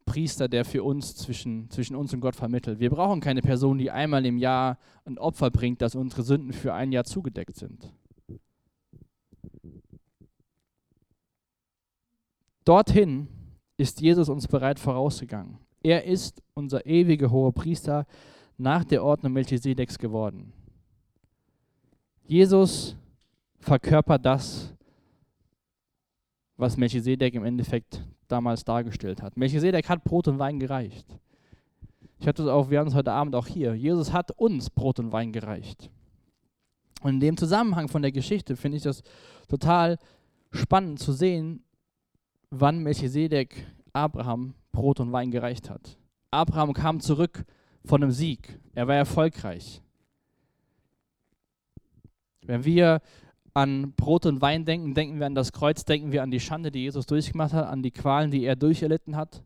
Priester, 0.04 0.48
der 0.48 0.64
für 0.64 0.82
uns 0.82 1.14
zwischen, 1.14 1.70
zwischen 1.70 1.94
uns 1.94 2.12
und 2.12 2.20
Gott 2.20 2.36
vermittelt. 2.36 2.80
Wir 2.80 2.90
brauchen 2.90 3.20
keine 3.20 3.42
Person, 3.42 3.78
die 3.78 3.90
einmal 3.90 4.26
im 4.26 4.38
Jahr 4.38 4.78
ein 5.04 5.18
Opfer 5.18 5.50
bringt, 5.50 5.82
dass 5.82 5.94
unsere 5.94 6.22
Sünden 6.22 6.52
für 6.52 6.74
ein 6.74 6.90
Jahr 6.92 7.04
zugedeckt 7.04 7.56
sind. 7.56 7.92
Dorthin 12.64 13.28
ist 13.80 14.02
Jesus 14.02 14.28
uns 14.28 14.46
bereit 14.46 14.78
vorausgegangen. 14.78 15.56
Er 15.82 16.04
ist 16.04 16.42
unser 16.52 16.84
ewiger 16.84 17.30
hoher 17.30 17.52
Priester 17.52 18.06
nach 18.58 18.84
der 18.84 19.02
Ordnung 19.02 19.32
Melchisedeks 19.32 19.98
geworden. 19.98 20.52
Jesus 22.24 22.94
verkörpert 23.58 24.24
das, 24.24 24.74
was 26.58 26.76
Melchisedek 26.76 27.34
im 27.34 27.44
Endeffekt 27.44 28.04
damals 28.28 28.64
dargestellt 28.64 29.22
hat. 29.22 29.38
Melchisedek 29.38 29.88
hat 29.88 30.04
Brot 30.04 30.28
und 30.28 30.38
Wein 30.38 30.60
gereicht. 30.60 31.06
Ich 32.18 32.28
hatte 32.28 32.42
das 32.42 32.52
auch, 32.52 32.68
wir 32.68 32.80
haben 32.80 32.88
es 32.88 32.94
heute 32.94 33.12
Abend 33.12 33.34
auch 33.34 33.46
hier. 33.46 33.74
Jesus 33.74 34.12
hat 34.12 34.30
uns 34.32 34.68
Brot 34.68 34.98
und 34.98 35.10
Wein 35.10 35.32
gereicht. 35.32 35.90
Und 37.00 37.14
in 37.14 37.20
dem 37.20 37.36
Zusammenhang 37.38 37.88
von 37.88 38.02
der 38.02 38.12
Geschichte 38.12 38.56
finde 38.56 38.76
ich 38.76 38.82
das 38.82 39.02
total 39.48 39.96
spannend 40.52 40.98
zu 40.98 41.12
sehen, 41.14 41.64
wann 42.50 42.82
Melchisedek 42.82 43.66
Abraham 43.92 44.54
Brot 44.72 45.00
und 45.00 45.12
Wein 45.12 45.30
gereicht 45.30 45.70
hat. 45.70 45.96
Abraham 46.30 46.72
kam 46.72 47.00
zurück 47.00 47.44
von 47.84 48.02
einem 48.02 48.12
Sieg. 48.12 48.58
Er 48.74 48.86
war 48.86 48.94
erfolgreich. 48.94 49.82
Wenn 52.42 52.64
wir 52.64 53.00
an 53.54 53.92
Brot 53.92 54.26
und 54.26 54.40
Wein 54.40 54.64
denken, 54.64 54.94
denken 54.94 55.18
wir 55.18 55.26
an 55.26 55.34
das 55.34 55.52
Kreuz, 55.52 55.84
denken 55.84 56.12
wir 56.12 56.22
an 56.22 56.30
die 56.30 56.40
Schande, 56.40 56.70
die 56.70 56.80
Jesus 56.80 57.06
durchgemacht 57.06 57.52
hat, 57.52 57.66
an 57.66 57.82
die 57.82 57.90
Qualen, 57.90 58.30
die 58.30 58.44
er 58.44 58.56
durcherlitten 58.56 59.16
hat, 59.16 59.42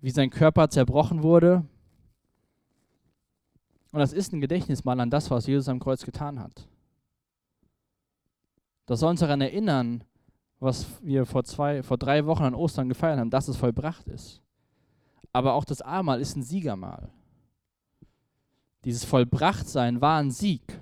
wie 0.00 0.10
sein 0.10 0.30
Körper 0.30 0.68
zerbrochen 0.68 1.22
wurde. 1.22 1.64
Und 3.92 3.98
das 3.98 4.12
ist 4.12 4.32
ein 4.32 4.40
Gedächtnismal 4.40 5.00
an 5.00 5.10
das, 5.10 5.30
was 5.30 5.46
Jesus 5.46 5.68
am 5.68 5.80
Kreuz 5.80 6.04
getan 6.04 6.40
hat. 6.40 6.68
Das 8.86 9.00
soll 9.00 9.10
uns 9.10 9.20
daran 9.20 9.40
erinnern, 9.40 10.04
was 10.62 10.86
wir 11.02 11.26
vor, 11.26 11.42
zwei, 11.42 11.82
vor 11.82 11.98
drei 11.98 12.24
Wochen 12.24 12.44
an 12.44 12.54
Ostern 12.54 12.88
gefeiert 12.88 13.18
haben, 13.18 13.30
dass 13.30 13.48
es 13.48 13.56
vollbracht 13.56 14.06
ist. 14.06 14.40
Aber 15.32 15.54
auch 15.54 15.64
das 15.64 15.82
Abendmahl 15.82 16.20
ist 16.20 16.36
ein 16.36 16.42
Siegermahl. 16.44 17.10
Dieses 18.84 19.04
Vollbrachtsein 19.04 20.00
war 20.00 20.20
ein 20.20 20.30
Sieg. 20.30 20.80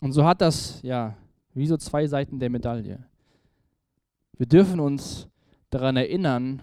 Und 0.00 0.12
so 0.12 0.24
hat 0.24 0.42
das, 0.42 0.82
ja, 0.82 1.16
wie 1.54 1.66
so 1.66 1.78
zwei 1.78 2.06
Seiten 2.06 2.38
der 2.38 2.50
Medaille. 2.50 3.04
Wir 4.36 4.46
dürfen 4.46 4.78
uns 4.78 5.28
daran 5.70 5.96
erinnern, 5.96 6.60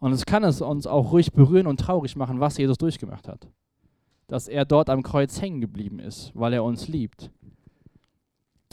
und 0.00 0.12
es 0.12 0.26
kann 0.26 0.44
es 0.44 0.60
uns 0.60 0.86
auch 0.86 1.12
ruhig 1.12 1.32
berühren 1.32 1.66
und 1.66 1.80
traurig 1.80 2.16
machen, 2.16 2.40
was 2.40 2.58
Jesus 2.58 2.76
durchgemacht 2.76 3.26
hat. 3.26 3.48
Dass 4.26 4.48
er 4.48 4.64
dort 4.64 4.90
am 4.90 5.02
Kreuz 5.02 5.40
hängen 5.40 5.60
geblieben 5.60 5.98
ist, 5.98 6.32
weil 6.34 6.52
er 6.52 6.64
uns 6.64 6.88
liebt. 6.88 7.30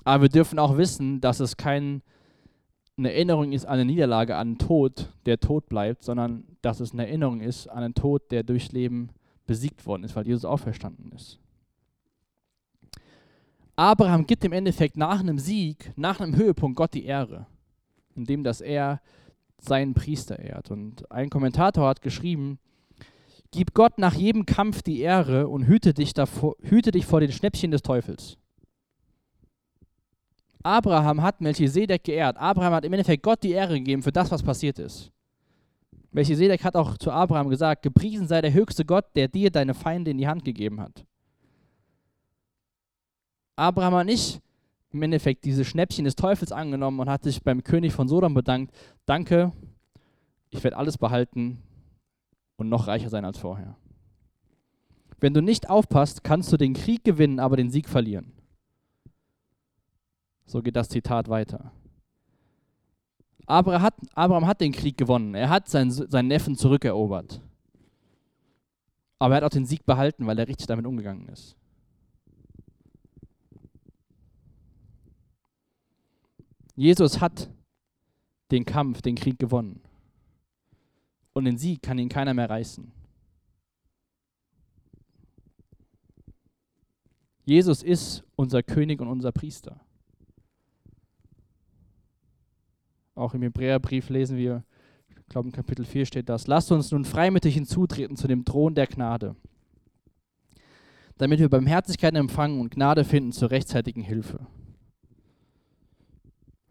Aber 0.09 0.23
wir 0.23 0.29
dürfen 0.29 0.57
auch 0.57 0.75
wissen, 0.75 1.21
dass 1.21 1.39
es 1.39 1.55
keine 1.55 2.01
Erinnerung 2.97 3.51
ist 3.51 3.65
an 3.65 3.73
eine 3.73 3.85
Niederlage, 3.85 4.37
an 4.37 4.47
einen 4.47 4.57
Tod, 4.57 5.13
der 5.27 5.39
tot 5.39 5.69
bleibt, 5.69 6.03
sondern 6.03 6.45
dass 6.63 6.79
es 6.79 6.93
eine 6.93 7.05
Erinnerung 7.05 7.41
ist 7.41 7.67
an 7.67 7.83
einen 7.83 7.93
Tod, 7.93 8.31
der 8.31 8.41
durchs 8.41 8.71
Leben 8.71 9.09
besiegt 9.45 9.85
worden 9.85 10.03
ist, 10.03 10.15
weil 10.15 10.25
Jesus 10.25 10.45
auferstanden 10.45 11.11
ist. 11.11 11.37
Abraham 13.75 14.25
gibt 14.25 14.43
im 14.43 14.51
Endeffekt 14.51 14.97
nach 14.97 15.19
einem 15.19 15.37
Sieg, 15.37 15.93
nach 15.95 16.19
einem 16.19 16.35
Höhepunkt 16.35 16.75
Gott 16.75 16.95
die 16.95 17.05
Ehre, 17.05 17.45
indem 18.15 18.43
dass 18.43 18.61
er 18.61 19.01
seinen 19.59 19.93
Priester 19.93 20.39
ehrt. 20.39 20.71
Und 20.71 21.11
ein 21.11 21.29
Kommentator 21.29 21.87
hat 21.87 22.01
geschrieben, 22.01 22.57
Gib 23.51 23.75
Gott 23.75 23.99
nach 23.99 24.15
jedem 24.15 24.47
Kampf 24.47 24.81
die 24.81 25.01
Ehre 25.01 25.49
und 25.49 25.67
hüte 25.67 25.93
dich, 25.93 26.15
davor, 26.15 26.55
hüte 26.63 26.89
dich 26.89 27.05
vor 27.05 27.19
den 27.19 27.31
Schnäppchen 27.31 27.69
des 27.69 27.83
Teufels. 27.83 28.39
Abraham 30.69 31.23
hat 31.23 31.41
Melchisedek 31.41 32.03
geehrt. 32.03 32.37
Abraham 32.37 32.73
hat 32.73 32.85
im 32.85 32.93
Endeffekt 32.93 33.23
Gott 33.23 33.41
die 33.41 33.53
Ehre 33.53 33.73
gegeben 33.73 34.03
für 34.03 34.11
das, 34.11 34.29
was 34.29 34.43
passiert 34.43 34.77
ist. 34.77 35.11
Melchisedek 36.11 36.63
hat 36.63 36.75
auch 36.75 36.95
zu 36.97 37.11
Abraham 37.11 37.49
gesagt: 37.49 37.81
Gepriesen 37.81 38.27
sei 38.27 38.41
der 38.41 38.53
höchste 38.53 38.85
Gott, 38.85 39.05
der 39.15 39.27
dir 39.27 39.49
deine 39.49 39.73
Feinde 39.73 40.11
in 40.11 40.19
die 40.19 40.27
Hand 40.27 40.45
gegeben 40.45 40.79
hat. 40.79 41.05
Abraham 43.55 43.95
hat 43.95 44.05
nicht 44.05 44.41
im 44.91 45.01
Endeffekt 45.01 45.43
diese 45.43 45.65
Schnäppchen 45.65 46.05
des 46.05 46.15
Teufels 46.15 46.51
angenommen 46.51 46.99
und 46.99 47.09
hat 47.09 47.23
sich 47.23 47.41
beim 47.41 47.63
König 47.63 47.93
von 47.93 48.07
Sodom 48.07 48.35
bedankt: 48.35 48.71
Danke, 49.07 49.51
ich 50.51 50.63
werde 50.63 50.77
alles 50.77 50.99
behalten 50.99 51.63
und 52.57 52.69
noch 52.69 52.85
reicher 52.85 53.09
sein 53.09 53.25
als 53.25 53.39
vorher. 53.39 53.75
Wenn 55.19 55.33
du 55.33 55.41
nicht 55.41 55.67
aufpasst, 55.67 56.23
kannst 56.23 56.53
du 56.53 56.57
den 56.57 56.75
Krieg 56.75 57.03
gewinnen, 57.03 57.39
aber 57.39 57.57
den 57.57 57.71
Sieg 57.71 57.89
verlieren. 57.89 58.38
So 60.49 60.63
geht 60.63 60.75
das 60.75 60.89
Zitat 60.89 61.29
weiter. 61.29 61.71
Abraham 63.45 63.83
hat, 63.83 63.93
Abraham 64.15 64.47
hat 64.47 64.61
den 64.61 64.71
Krieg 64.71 64.97
gewonnen. 64.97 65.35
Er 65.35 65.47
hat 65.47 65.69
seinen, 65.69 65.91
seinen 65.91 66.27
Neffen 66.27 66.55
zurückerobert. 66.55 67.39
Aber 69.19 69.35
er 69.35 69.37
hat 69.37 69.43
auch 69.43 69.55
den 69.55 69.67
Sieg 69.67 69.85
behalten, 69.85 70.25
weil 70.25 70.39
er 70.39 70.47
richtig 70.47 70.65
damit 70.65 70.87
umgegangen 70.87 71.27
ist. 71.27 71.55
Jesus 76.75 77.21
hat 77.21 77.47
den 78.49 78.65
Kampf, 78.65 79.03
den 79.03 79.17
Krieg 79.17 79.37
gewonnen. 79.37 79.83
Und 81.33 81.45
den 81.45 81.59
Sieg 81.59 81.83
kann 81.83 81.99
ihn 81.99 82.09
keiner 82.09 82.33
mehr 82.33 82.49
reißen. 82.49 82.91
Jesus 87.45 87.83
ist 87.83 88.23
unser 88.35 88.63
König 88.63 88.99
und 88.99 89.09
unser 89.09 89.31
Priester. 89.31 89.79
Auch 93.19 93.33
im 93.33 93.41
Hebräerbrief 93.41 94.07
lesen 94.07 94.37
wir, 94.37 94.63
ich 95.09 95.25
glaube 95.27 95.49
in 95.49 95.51
Kapitel 95.51 95.83
4 95.83 96.05
steht 96.05 96.29
das, 96.29 96.47
lasst 96.47 96.71
uns 96.71 96.91
nun 96.91 97.03
freimütig 97.03 97.53
hinzutreten 97.53 98.15
zu 98.15 98.29
dem 98.29 98.45
Thron 98.45 98.75
der 98.75 98.87
Gnade, 98.87 99.35
damit 101.17 101.41
wir 101.41 101.49
Barmherzigkeit 101.49 102.15
empfangen 102.15 102.61
und 102.61 102.71
Gnade 102.71 103.03
finden 103.03 103.33
zur 103.33 103.51
rechtzeitigen 103.51 104.01
Hilfe. 104.01 104.47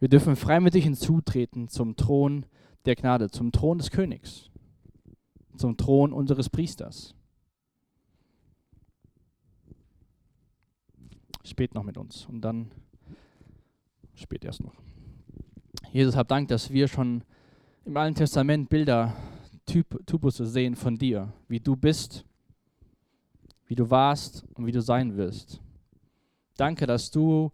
Wir 0.01 0.09
dürfen 0.09 0.37
freimütig 0.37 0.85
hinzutreten 0.85 1.69
zum 1.69 1.97
Thron 1.97 2.47
der 2.87 2.97
Gnade, 2.97 3.29
zum 3.29 3.53
Thron 3.53 3.77
des 3.77 3.91
Königs, 3.91 4.51
zum 5.55 5.77
Thron 5.77 6.15
unseres 6.15 6.49
Priesters. 6.49 7.15
Spät 11.45 11.75
noch 11.75 11.85
mit 11.85 11.99
uns 11.99 12.25
und 12.25 12.41
dann 12.41 12.71
spät 14.15 14.47
erst 14.47 14.63
noch. 14.63 14.88
Jesus, 15.93 16.17
hab 16.17 16.29
Dank, 16.29 16.49
dass 16.49 16.71
wir 16.71 16.87
schon 16.87 17.25
im 17.87 17.97
Alten 17.97 18.15
Testament 18.15 18.69
Bilder, 18.69 19.17
Typ, 19.65 20.07
Typusse 20.07 20.45
sehen 20.45 20.77
von 20.77 20.97
dir, 20.97 21.33
wie 21.49 21.61
du 21.61 21.77
bist, 21.77 22.25
wie 23.67 23.75
du 23.75 23.89
warst 23.89 24.45
und 24.55 24.67
wie 24.67 24.73
du 24.73 24.83
sein 24.83 25.17
wirst. 25.17 25.61
Danke, 26.57 26.87
dass 26.87 27.11
du 27.11 27.53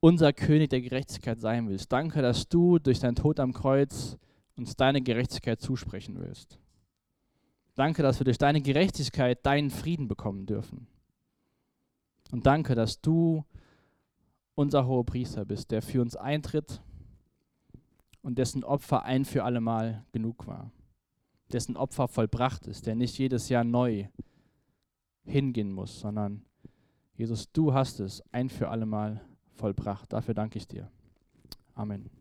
unser 0.00 0.32
König 0.32 0.70
der 0.70 0.80
Gerechtigkeit 0.80 1.38
sein 1.38 1.68
willst. 1.68 1.92
Danke, 1.92 2.22
dass 2.22 2.48
du 2.48 2.78
durch 2.78 2.98
deinen 2.98 3.14
Tod 3.14 3.38
am 3.38 3.52
Kreuz 3.52 4.16
uns 4.56 4.74
deine 4.74 5.00
Gerechtigkeit 5.00 5.60
zusprechen 5.60 6.16
willst. 6.18 6.58
Danke, 7.76 8.02
dass 8.02 8.18
wir 8.18 8.24
durch 8.24 8.38
deine 8.38 8.60
Gerechtigkeit 8.60 9.44
deinen 9.46 9.70
Frieden 9.70 10.08
bekommen 10.08 10.46
dürfen. 10.46 10.86
Und 12.32 12.46
danke, 12.46 12.74
dass 12.74 13.00
du 13.00 13.44
unser 14.60 14.86
hoher 14.86 15.06
Priester 15.06 15.46
bist, 15.46 15.70
der 15.70 15.80
für 15.80 16.02
uns 16.02 16.16
eintritt 16.16 16.82
und 18.20 18.36
dessen 18.36 18.62
Opfer 18.62 19.04
ein 19.04 19.24
für 19.24 19.42
allemal 19.42 20.04
genug 20.12 20.46
war. 20.46 20.70
Dessen 21.50 21.78
Opfer 21.78 22.08
vollbracht 22.08 22.66
ist, 22.66 22.86
der 22.86 22.94
nicht 22.94 23.16
jedes 23.18 23.48
Jahr 23.48 23.64
neu 23.64 24.08
hingehen 25.24 25.72
muss, 25.72 26.00
sondern 26.00 26.44
Jesus, 27.14 27.50
du 27.52 27.72
hast 27.72 28.00
es 28.00 28.22
ein 28.32 28.50
für 28.50 28.68
allemal 28.68 29.22
vollbracht. 29.54 30.12
Dafür 30.12 30.34
danke 30.34 30.58
ich 30.58 30.68
dir. 30.68 30.90
Amen. 31.74 32.19